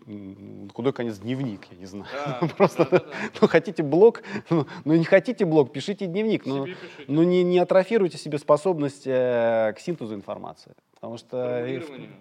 худой 0.75 0.93
конец 0.93 1.19
дневник, 1.19 1.67
я 1.71 1.77
не 1.77 1.85
знаю. 1.85 2.09
Да, 2.27 2.49
Просто, 2.57 2.89
да, 2.91 2.99
да, 2.99 2.99
да. 3.11 3.31
ну, 3.41 3.49
хотите 3.49 3.83
блог, 3.83 4.23
ну, 4.49 4.67
ну, 4.85 4.95
не 4.95 5.05
хотите 5.05 5.45
блог, 5.45 5.73
пишите 5.73 6.07
дневник. 6.07 6.47
Но, 6.47 6.67
ну, 7.07 7.23
не, 7.23 7.45
не 7.45 7.59
атрофируйте 7.59 8.17
себе 8.17 8.39
способность 8.39 9.07
э, 9.07 9.75
к 9.77 9.81
синтезу 9.81 10.15
информации. 10.15 10.73
Потому 10.95 11.19
что, 11.19 11.67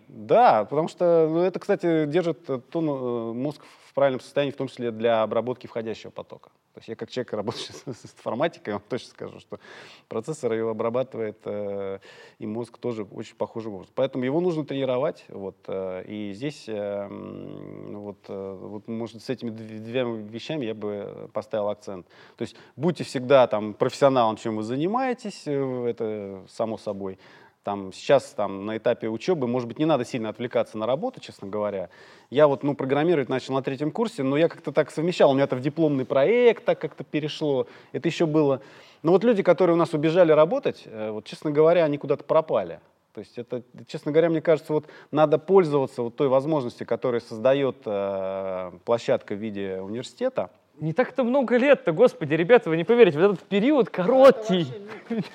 да, 0.09 0.65
потому 0.65 0.89
что 0.89 1.29
ну, 1.31 1.39
это, 1.39 1.59
кстати, 1.59 2.05
держит 2.07 2.49
э, 2.49 2.59
то, 2.59 2.81
ну, 2.81 3.33
мозг 3.33 3.61
в 3.87 3.93
правильном 3.93 4.19
состоянии, 4.19 4.51
в 4.51 4.57
том 4.57 4.67
числе 4.67 4.91
для 4.91 5.23
обработки 5.23 5.67
входящего 5.67 6.11
потока. 6.11 6.51
То 6.75 6.79
есть 6.79 6.89
я 6.89 6.95
как 6.97 7.09
человек, 7.09 7.31
работающий 7.31 7.73
с, 7.85 8.03
информатикой, 8.03 8.73
вам 8.73 8.83
точно 8.89 9.09
скажу, 9.11 9.39
что 9.39 9.59
процессор 10.09 10.51
его 10.51 10.71
обрабатывает, 10.71 11.37
э, 11.45 11.99
и 12.37 12.45
мозг 12.45 12.77
тоже 12.77 13.03
очень 13.03 13.37
похожий 13.37 13.71
образом. 13.71 13.93
Поэтому 13.95 14.25
его 14.25 14.41
нужно 14.41 14.65
тренировать. 14.65 15.23
Вот, 15.29 15.55
э, 15.67 16.03
и 16.05 16.33
здесь, 16.33 16.65
э, 16.67 17.07
вот, 17.07 18.17
э, 18.27 18.57
вот, 18.59 18.89
может, 18.89 19.23
с 19.23 19.29
этими 19.29 19.51
двумя 19.51 20.03
вещами 20.03 20.65
я 20.65 20.73
бы 20.73 21.29
поставил 21.31 21.69
акцент. 21.69 22.07
То 22.35 22.41
есть 22.41 22.57
будьте 22.75 23.05
всегда 23.05 23.47
там, 23.47 23.73
профессионалом, 23.73 24.35
чем 24.35 24.57
вы 24.57 24.63
занимаетесь, 24.63 25.43
э, 25.45 25.85
это 25.87 26.43
само 26.49 26.77
собой 26.77 27.17
там, 27.65 27.91
сейчас 27.91 28.25
там, 28.25 28.67
на 28.67 28.77
этапе 28.77 29.09
учебы, 29.09 29.47
может 29.47 29.67
быть, 29.67 29.79
не 29.79 29.85
надо 29.85 30.05
сильно 30.05 30.29
отвлекаться 30.29 30.77
на 30.77 30.85
работу, 30.85 31.19
честно 31.19 31.47
говоря. 31.47 31.89
Я 32.29 32.47
вот, 32.47 32.61
ну, 32.61 32.75
программировать 32.75 33.27
начал 33.27 33.55
на 33.55 33.63
третьем 33.63 33.89
курсе, 33.89 34.21
но 34.21 34.37
я 34.37 34.47
как-то 34.47 34.71
так 34.71 34.91
совмещал, 34.91 35.31
у 35.31 35.33
меня 35.33 35.45
это 35.45 35.55
в 35.55 35.61
дипломный 35.61 36.05
проект 36.05 36.63
так 36.63 36.79
как-то 36.79 37.03
перешло, 37.03 37.65
это 37.91 38.07
еще 38.07 38.27
было. 38.27 38.61
Но 39.01 39.11
вот 39.13 39.23
люди, 39.23 39.41
которые 39.41 39.73
у 39.73 39.79
нас 39.79 39.93
убежали 39.95 40.31
работать, 40.31 40.83
э, 40.85 41.09
вот, 41.09 41.25
честно 41.25 41.49
говоря, 41.49 41.85
они 41.85 41.97
куда-то 41.97 42.23
пропали. 42.23 42.81
То 43.15 43.19
есть 43.21 43.35
это, 43.39 43.63
честно 43.87 44.11
говоря, 44.11 44.29
мне 44.29 44.41
кажется, 44.41 44.71
вот 44.71 44.85
надо 45.09 45.39
пользоваться 45.39 46.03
вот 46.03 46.15
той 46.15 46.27
возможностью, 46.27 46.85
которую 46.85 47.21
создает 47.21 47.77
э, 47.85 48.73
площадка 48.85 49.33
в 49.33 49.39
виде 49.39 49.81
университета, 49.81 50.51
не 50.79 50.93
так-то 50.93 51.23
много 51.23 51.57
лет-то, 51.57 51.91
господи, 51.91 52.33
ребята, 52.33 52.69
вы 52.69 52.77
не 52.77 52.83
поверите, 52.83 53.19
вот 53.19 53.33
этот 53.33 53.45
период 53.47 53.89
короткий. 53.89 54.67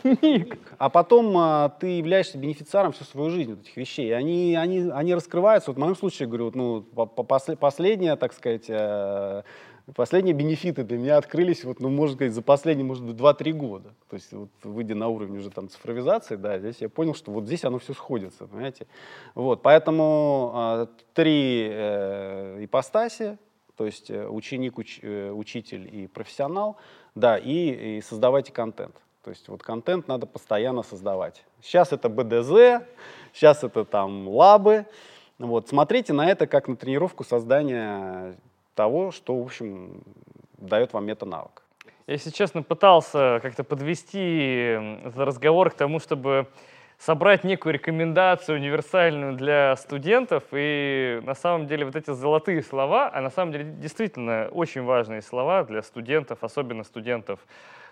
Миг. 0.05 0.59
А 0.79 0.89
потом 0.89 1.37
а, 1.37 1.69
ты 1.69 1.99
являешься 1.99 2.39
бенефициаром 2.39 2.93
всю 2.93 3.05
свою 3.05 3.29
жизнь 3.29 3.51
вот 3.51 3.61
этих 3.61 3.77
вещей. 3.77 4.09
И 4.09 4.13
они, 4.13 4.57
они, 4.57 4.91
они 4.91 5.15
раскрываются. 5.15 5.71
Вот 5.71 5.77
в 5.77 5.81
моем 5.81 5.95
случае, 5.95 6.27
говорю, 6.27 6.47
вот, 6.47 6.55
ну, 6.55 6.81
по, 6.81 7.05
по 7.05 7.23
после, 7.23 7.55
последняя, 7.55 8.17
так 8.17 8.33
сказать, 8.33 8.65
э, 8.69 9.43
последние 9.95 10.35
бенефиты 10.35 10.85
для 10.85 10.97
меня 10.97 11.17
открылись, 11.19 11.65
вот, 11.65 11.81
ну, 11.81 11.91
можно 11.91 12.17
сказать, 12.17 12.33
за 12.33 12.43
последние, 12.43 12.87
может 12.87 13.05
быть, 13.05 13.17
2-3 13.17 13.53
года. 13.53 13.91
То 14.09 14.17
есть, 14.17 14.33
вот, 14.33 14.49
выйдя 14.63 14.95
на 14.95 15.09
уровень 15.09 15.37
уже 15.37 15.51
там 15.51 15.69
цифровизации, 15.69 16.37
да, 16.37 16.59
здесь 16.59 16.77
я 16.81 16.89
понял, 16.89 17.15
что 17.15 17.31
вот 17.31 17.45
здесь 17.45 17.65
оно 17.65 17.79
все 17.79 17.93
сходится, 17.93 18.47
понимаете. 18.47 18.87
Вот, 19.35 19.63
поэтому 19.63 20.53
э, 20.55 20.87
три 21.13 21.69
э, 21.71 22.65
ипостаси, 22.65 23.39
то 23.81 23.87
есть 23.87 24.11
э, 24.11 24.29
ученик, 24.29 24.77
уч, 24.77 24.99
э, 25.01 25.31
учитель 25.31 25.89
и 25.91 26.07
профессионал, 26.07 26.77
да, 27.15 27.39
и, 27.39 27.97
и 27.97 28.03
создавайте 28.03 28.53
контент. 28.53 28.95
То 29.25 29.31
есть 29.31 29.49
вот 29.49 29.63
контент 29.63 30.07
надо 30.07 30.27
постоянно 30.27 30.83
создавать. 30.83 31.47
Сейчас 31.63 31.91
это 31.91 32.11
БДЗ, 32.11 32.85
сейчас 33.33 33.65
это 33.65 33.87
там 33.87 34.29
лабы. 34.29 34.85
Вот, 35.39 35.71
смотрите 35.71 36.13
на 36.13 36.31
это 36.31 36.47
как 36.47 36.69
на 36.69 36.77
тренировку 36.77 37.25
создания 37.25 38.37
того, 38.75 39.13
что, 39.13 39.35
в 39.35 39.47
общем, 39.47 40.03
дает 40.59 40.93
вам 40.93 41.07
мета-навык. 41.07 41.63
Я, 42.07 42.13
если 42.13 42.29
честно, 42.29 42.63
пытался 42.63 43.41
как-то 43.41 43.65
подвести 43.65 44.77
разговор 45.17 45.71
к 45.71 45.75
тому, 45.75 46.01
чтобы 46.01 46.49
собрать 47.01 47.45
некую 47.45 47.73
рекомендацию 47.73 48.59
универсальную 48.59 49.35
для 49.35 49.75
студентов. 49.77 50.45
И 50.53 51.21
на 51.25 51.35
самом 51.35 51.67
деле 51.67 51.87
вот 51.87 51.97
эти 51.97 52.13
золотые 52.13 52.63
слова, 52.63 53.11
а 53.13 53.21
на 53.23 53.31
самом 53.31 53.53
деле 53.53 53.65
действительно 53.65 54.49
очень 54.53 54.83
важные 54.83 55.23
слова 55.23 55.65
для 55.65 55.83
студентов, 55.83 56.45
особенно 56.45 56.85
студентов, 56.85 57.41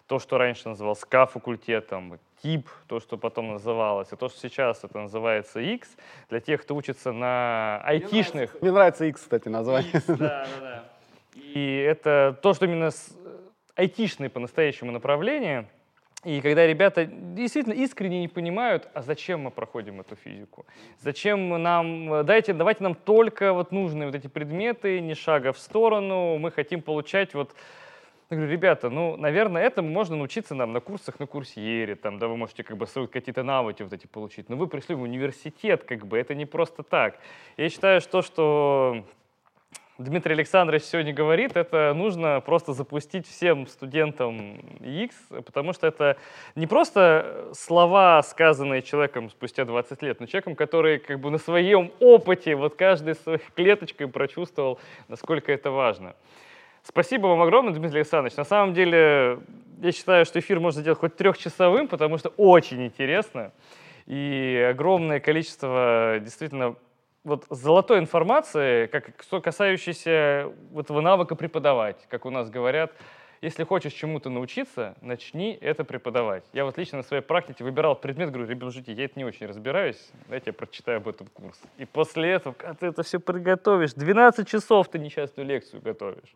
то, 0.07 0.19
что 0.19 0.39
раньше 0.39 0.69
называлось 0.69 1.05
К-факультетом, 1.05 2.19
тип, 2.43 2.69
то, 2.87 3.01
что 3.01 3.17
потом 3.17 3.53
называлось, 3.53 4.13
и 4.13 4.17
то, 4.17 4.29
что 4.29 4.39
сейчас 4.39 4.85
это 4.85 4.99
называется 4.99 5.61
X, 5.61 5.89
для 6.31 6.41
тех, 6.41 6.63
кто 6.63 6.77
учится 6.77 7.13
на 7.13 7.81
айтишных. 7.85 8.61
Мне 8.61 8.73
нравится 8.73 9.07
X, 9.07 9.23
кстати, 9.23 9.49
название. 9.49 9.91
X, 9.93 10.05
да, 10.07 10.17
да, 10.17 10.47
да. 10.61 10.85
И 11.35 11.77
это 11.77 12.39
то, 12.43 12.53
что 12.55 12.67
именно 12.67 12.91
айтишные 13.75 14.29
по-настоящему 14.29 14.93
направления— 14.93 15.67
и 16.25 16.41
когда 16.41 16.67
ребята 16.67 17.05
действительно 17.07 17.75
искренне 17.75 18.21
не 18.21 18.29
понимают, 18.29 18.89
а 18.93 19.03
зачем 19.03 19.43
мы 19.43 19.51
проходим 19.51 20.01
эту 20.01 20.17
физику? 20.17 20.67
Зачем 20.99 21.63
нам, 21.63 22.25
дайте, 22.25 22.53
давайте 22.53 22.83
нам 22.83 22.95
только 22.97 23.53
вот 23.53 23.71
нужные 23.71 24.07
вот 24.07 24.17
эти 24.17 24.27
предметы, 24.27 25.01
ни 25.01 25.15
шага 25.15 25.53
в 25.53 25.59
сторону, 25.59 26.39
мы 26.39 26.51
хотим 26.51 26.83
получать 26.83 27.35
вот 27.35 27.55
я 28.31 28.37
говорю, 28.37 28.53
ребята, 28.53 28.91
ну, 28.91 29.17
наверное, 29.17 29.63
этому 29.63 29.89
можно 29.89 30.15
научиться 30.15 30.55
нам 30.55 30.75
на 30.75 30.81
курсах 30.81 31.19
на 31.19 31.27
курсьере, 31.27 31.95
там, 31.95 32.19
да, 32.19 32.29
вы 32.29 32.37
можете 32.37 32.63
как 32.63 32.77
бы 32.77 32.85
какие-то 32.87 33.43
навыки 33.43 33.83
вот 33.83 33.93
эти 33.95 34.07
получить, 34.07 34.51
но 34.51 34.57
вы 34.57 34.67
пришли 34.67 34.95
в 34.95 35.01
университет, 35.01 35.85
как 35.85 36.07
бы, 36.07 36.19
это 36.19 36.35
не 36.35 36.45
просто 36.45 36.83
так. 36.83 37.19
Я 37.57 37.71
считаю, 37.71 38.03
что, 38.03 38.21
что 38.21 39.05
Дмитрий 39.99 40.35
Александрович 40.35 40.85
сегодня 40.85 41.13
говорит, 41.13 41.57
это 41.57 41.93
нужно 41.93 42.41
просто 42.41 42.73
запустить 42.73 43.27
всем 43.27 43.67
студентам 43.67 44.61
X, 44.81 45.17
потому 45.45 45.73
что 45.73 45.89
это 45.89 46.17
не 46.55 46.69
просто 46.69 47.49
слова, 47.53 48.23
сказанные 48.23 48.83
человеком 48.83 49.29
спустя 49.29 49.65
20 49.65 50.01
лет, 50.03 50.21
но 50.21 50.27
человеком, 50.27 50.55
который 50.55 51.01
как 51.01 51.19
бы 51.19 51.33
на 51.33 51.39
своем 51.39 51.91
опыте, 51.99 52.55
вот 52.55 52.77
каждой 52.77 53.17
своей 53.17 53.41
клеточкой 53.57 54.07
прочувствовал, 54.07 54.79
насколько 55.09 55.51
это 55.51 55.73
важно. 55.73 56.15
Спасибо 56.85 57.27
вам 57.27 57.43
огромное, 57.43 57.75
Дмитрий 57.75 57.99
Александрович. 57.99 58.37
На 58.37 58.45
самом 58.45 58.75
деле, 58.75 59.41
я 59.83 59.91
считаю, 59.91 60.25
что 60.27 60.39
эфир 60.39 60.61
можно 60.61 60.81
сделать 60.81 61.01
хоть 61.01 61.17
трехчасовым, 61.17 61.89
потому 61.89 62.19
что 62.19 62.29
очень 62.37 62.87
интересно. 62.87 63.51
И 64.07 64.65
огромное 64.71 65.19
количество 65.19 66.19
действительно 66.21 66.77
вот 67.29 67.47
золотой 67.51 67.99
информации, 67.99 68.87
как 68.87 69.15
касающейся 69.43 70.53
этого 70.77 71.01
навыка 71.01 71.37
преподавать, 71.37 72.07
как 72.09 72.27
у 72.27 72.31
нас 72.31 72.51
говорят, 72.51 72.93
если 73.41 73.63
хочешь 73.63 73.93
чему-то 73.93 74.31
научиться, 74.31 74.97
начни 75.01 75.57
это 75.61 75.85
преподавать. 75.85 76.45
Я 76.53 76.65
вот 76.65 76.77
лично 76.77 76.99
на 76.99 77.05
своей 77.05 77.23
практике 77.23 77.63
выбирал 77.63 77.95
предмет, 77.95 78.31
говорю, 78.31 78.49
ребят, 78.49 78.73
ждите, 78.73 78.93
я 78.93 79.05
это 79.05 79.17
не 79.17 79.25
очень 79.25 79.47
разбираюсь, 79.47 80.11
дайте 80.29 80.45
я 80.47 80.53
прочитаю 80.53 80.97
об 80.97 81.07
этом 81.07 81.29
курс. 81.29 81.61
И 81.77 81.85
после 81.85 82.31
этого, 82.31 82.55
когда 82.55 82.75
ты 82.75 82.87
это 82.87 83.05
все 83.05 83.21
приготовишь, 83.21 83.93
12 83.93 84.49
часов 84.49 84.89
ты 84.89 84.99
несчастную 84.99 85.47
лекцию 85.47 85.83
готовишь 85.83 86.35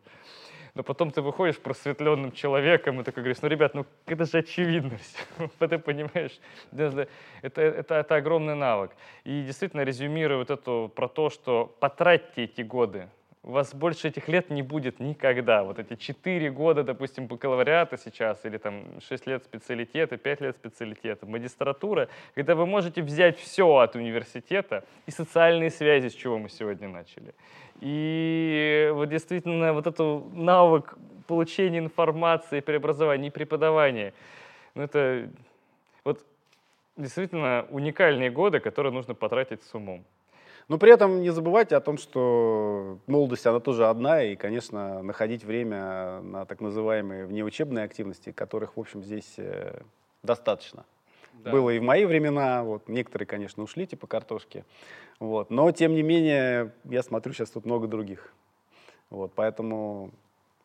но 0.75 0.83
потом 0.83 1.11
ты 1.11 1.21
выходишь 1.21 1.59
просветленным 1.59 2.33
человеком 2.33 3.01
и 3.01 3.05
такой 3.05 3.23
говоришь, 3.23 3.43
ну, 3.43 3.49
ребят, 3.49 3.75
ну, 3.75 3.85
это 4.07 4.25
же 4.25 4.39
очевидно 4.39 4.97
все. 4.97 5.51
Ты 5.69 5.79
понимаешь, 5.79 6.41
это, 6.73 7.09
это, 7.43 7.95
это 7.95 8.17
огромный 8.17 8.55
навык. 8.55 8.93
И 9.25 9.43
действительно 9.43 9.83
резюмирую 9.83 10.39
вот 10.39 10.51
это 10.51 10.89
про 10.89 11.09
то, 11.09 11.29
что 11.29 11.77
потратьте 11.79 12.45
эти 12.45 12.63
годы, 12.63 13.09
у 13.45 13.51
вас 13.51 13.75
больше 13.75 14.09
этих 14.09 14.29
лет 14.29 14.51
не 14.51 14.63
будет 14.63 15.01
никогда. 15.01 15.65
Вот 15.65 15.79
эти 15.79 15.97
4 15.97 16.51
года, 16.51 16.85
допустим, 16.85 17.27
бакалавриата 17.27 17.99
сейчас, 17.99 18.45
или 18.45 18.57
там 18.57 18.85
6 19.01 19.27
лет 19.27 19.43
специалитета, 19.43 20.17
5 20.17 20.41
лет 20.41 20.57
специалитета, 20.57 21.27
магистратура, 21.27 22.09
когда 22.35 22.55
вы 22.55 22.67
можете 22.67 23.03
взять 23.03 23.39
все 23.39 23.79
от 23.79 23.97
университета 23.97 24.85
и 25.07 25.11
социальные 25.11 25.71
связи, 25.71 26.09
с 26.09 26.15
чего 26.15 26.39
мы 26.39 26.49
сегодня 26.49 26.89
начали. 26.89 27.35
И 27.81 28.91
вот 28.95 29.09
действительно 29.09 29.73
вот 29.73 29.89
этот 29.89 30.33
навык 30.35 30.95
получения 31.27 31.81
информации, 31.81 32.61
преобразования 32.61 33.29
и 33.29 33.31
преподавания, 33.31 34.15
ну 34.77 34.85
это 34.85 35.29
вот 36.05 36.25
действительно 36.97 37.67
уникальные 37.71 38.31
годы, 38.31 38.61
которые 38.61 38.93
нужно 38.93 39.15
потратить 39.15 39.65
с 39.65 39.75
умом. 39.75 40.05
Но 40.69 40.79
при 40.79 40.93
этом 40.93 41.23
не 41.23 41.31
забывайте 41.31 41.77
о 41.77 41.81
том, 41.81 41.99
что 41.99 42.99
молодость, 43.07 43.47
она 43.47 43.61
тоже 43.61 43.89
одна, 43.89 44.23
и, 44.23 44.37
конечно, 44.37 45.03
находить 45.03 45.45
время 45.45 46.21
на 46.23 46.45
так 46.47 46.61
называемые 46.61 47.27
внеучебные 47.27 47.85
активности, 47.85 48.33
которых, 48.33 48.77
в 48.77 48.81
общем, 48.81 49.03
здесь 49.03 49.35
э, 49.39 49.83
достаточно. 50.23 50.85
Да. 51.33 51.51
Было 51.51 51.71
и 51.71 51.79
в 51.79 51.83
мои 51.83 52.05
времена, 52.05 52.63
вот, 52.63 52.89
некоторые, 52.89 53.27
конечно, 53.27 53.63
ушли, 53.63 53.87
типа 53.87 54.07
картошки, 54.07 54.65
вот, 55.19 55.51
но, 55.51 55.71
тем 55.73 55.95
не 55.95 56.03
менее, 56.03 56.73
я 56.85 57.03
смотрю, 57.03 57.33
сейчас 57.33 57.51
тут 57.51 57.65
много 57.65 57.89
других. 57.89 58.33
Вот, 59.11 59.33
поэтому 59.35 60.11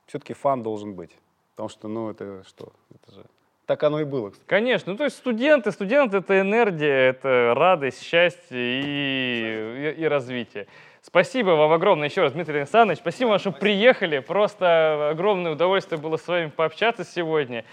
все-таки 0.05 0.33
фан 0.33 0.63
должен 0.63 0.93
быть, 0.93 1.11
потому 1.55 1.69
что, 1.69 1.87
ну, 1.87 2.09
это 2.09 2.43
что, 2.45 2.71
это 2.93 3.15
же 3.15 3.25
так 3.67 3.83
оно 3.83 3.99
и 3.99 4.05
было. 4.05 4.31
Конечно. 4.47 4.93
Ну, 4.93 4.97
то 4.97 5.03
есть 5.03 5.17
студенты, 5.17 5.71
студенты— 5.71 6.17
это 6.19 6.39
энергия, 6.39 7.09
это 7.09 7.53
радость, 7.55 8.01
счастье 8.01 8.57
и, 8.57 9.93
и, 9.97 10.01
и 10.03 10.07
развитие. 10.07 10.67
Спасибо 11.01 11.51
вам 11.51 11.71
огромное 11.73 12.07
еще 12.07 12.21
раз, 12.21 12.33
Дмитрий 12.33 12.59
Александрович. 12.59 12.99
Спасибо 12.99 13.29
вам, 13.29 13.39
что 13.39 13.51
приехали. 13.51 14.19
Просто 14.19 15.09
огромное 15.11 15.51
удовольствие 15.51 15.99
было 15.99 16.15
с 16.17 16.27
вами 16.27 16.47
пообщаться 16.47 17.03
сегодня. 17.03 17.65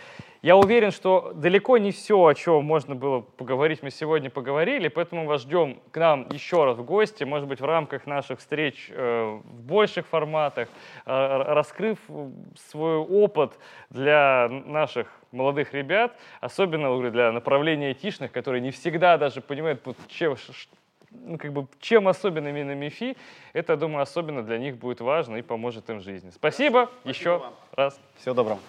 Я 0.45 0.59
уверен, 0.59 0.91
что 0.91 1.33
далеко 1.35 1.79
не 1.79 1.91
все, 1.91 2.23
о 2.23 2.35
чем 2.35 2.67
можно 2.67 2.95
было 2.95 3.21
поговорить, 3.23 3.83
мы 3.83 3.91
сегодня 3.91 4.29
поговорили, 4.29 4.89
поэтому 4.89 5.25
вас 5.25 5.41
ждем 5.41 5.81
к 5.91 5.97
нам 5.97 6.29
еще 6.31 6.67
раз 6.67 6.77
в 6.77 6.85
гости, 6.85 7.25
может 7.25 7.49
быть, 7.49 7.63
в 7.63 7.65
рамках 7.65 8.07
наших 8.07 8.41
встреч 8.41 8.91
э, 8.91 9.41
в 9.43 9.63
больших 9.63 10.07
форматах, 10.07 10.69
э, 11.07 11.43
раскрыв 11.47 11.99
свой 12.69 12.99
опыт 12.99 13.59
для 13.89 14.51
наших 14.51 15.11
молодых 15.33 15.73
ребят, 15.73 16.15
особенно 16.43 16.89
говорю, 16.89 17.11
для 17.11 17.33
направления 17.33 17.87
айтишных, 17.89 18.31
которые 18.31 18.61
не 18.61 18.71
всегда 18.71 19.17
даже 19.17 19.41
понимают, 19.41 19.81
чем, 20.09 20.37
ну, 21.11 21.39
как 21.39 21.55
бы, 21.55 21.69
чем 21.81 22.07
особенно 22.07 22.49
именно 22.49 22.75
МИФИ, 22.75 23.17
это, 23.55 23.79
думаю, 23.79 24.03
особенно 24.03 24.43
для 24.43 24.59
них 24.59 24.77
будет 24.77 25.01
важно 25.01 25.37
и 25.37 25.43
поможет 25.43 25.89
им 25.89 26.01
в 26.01 26.03
жизни. 26.03 26.29
Спасибо, 26.29 26.91
Спасибо 27.01 27.09
еще 27.09 27.39
вам. 27.39 27.55
раз. 27.75 27.99
Всего 28.19 28.35
доброго. 28.35 28.61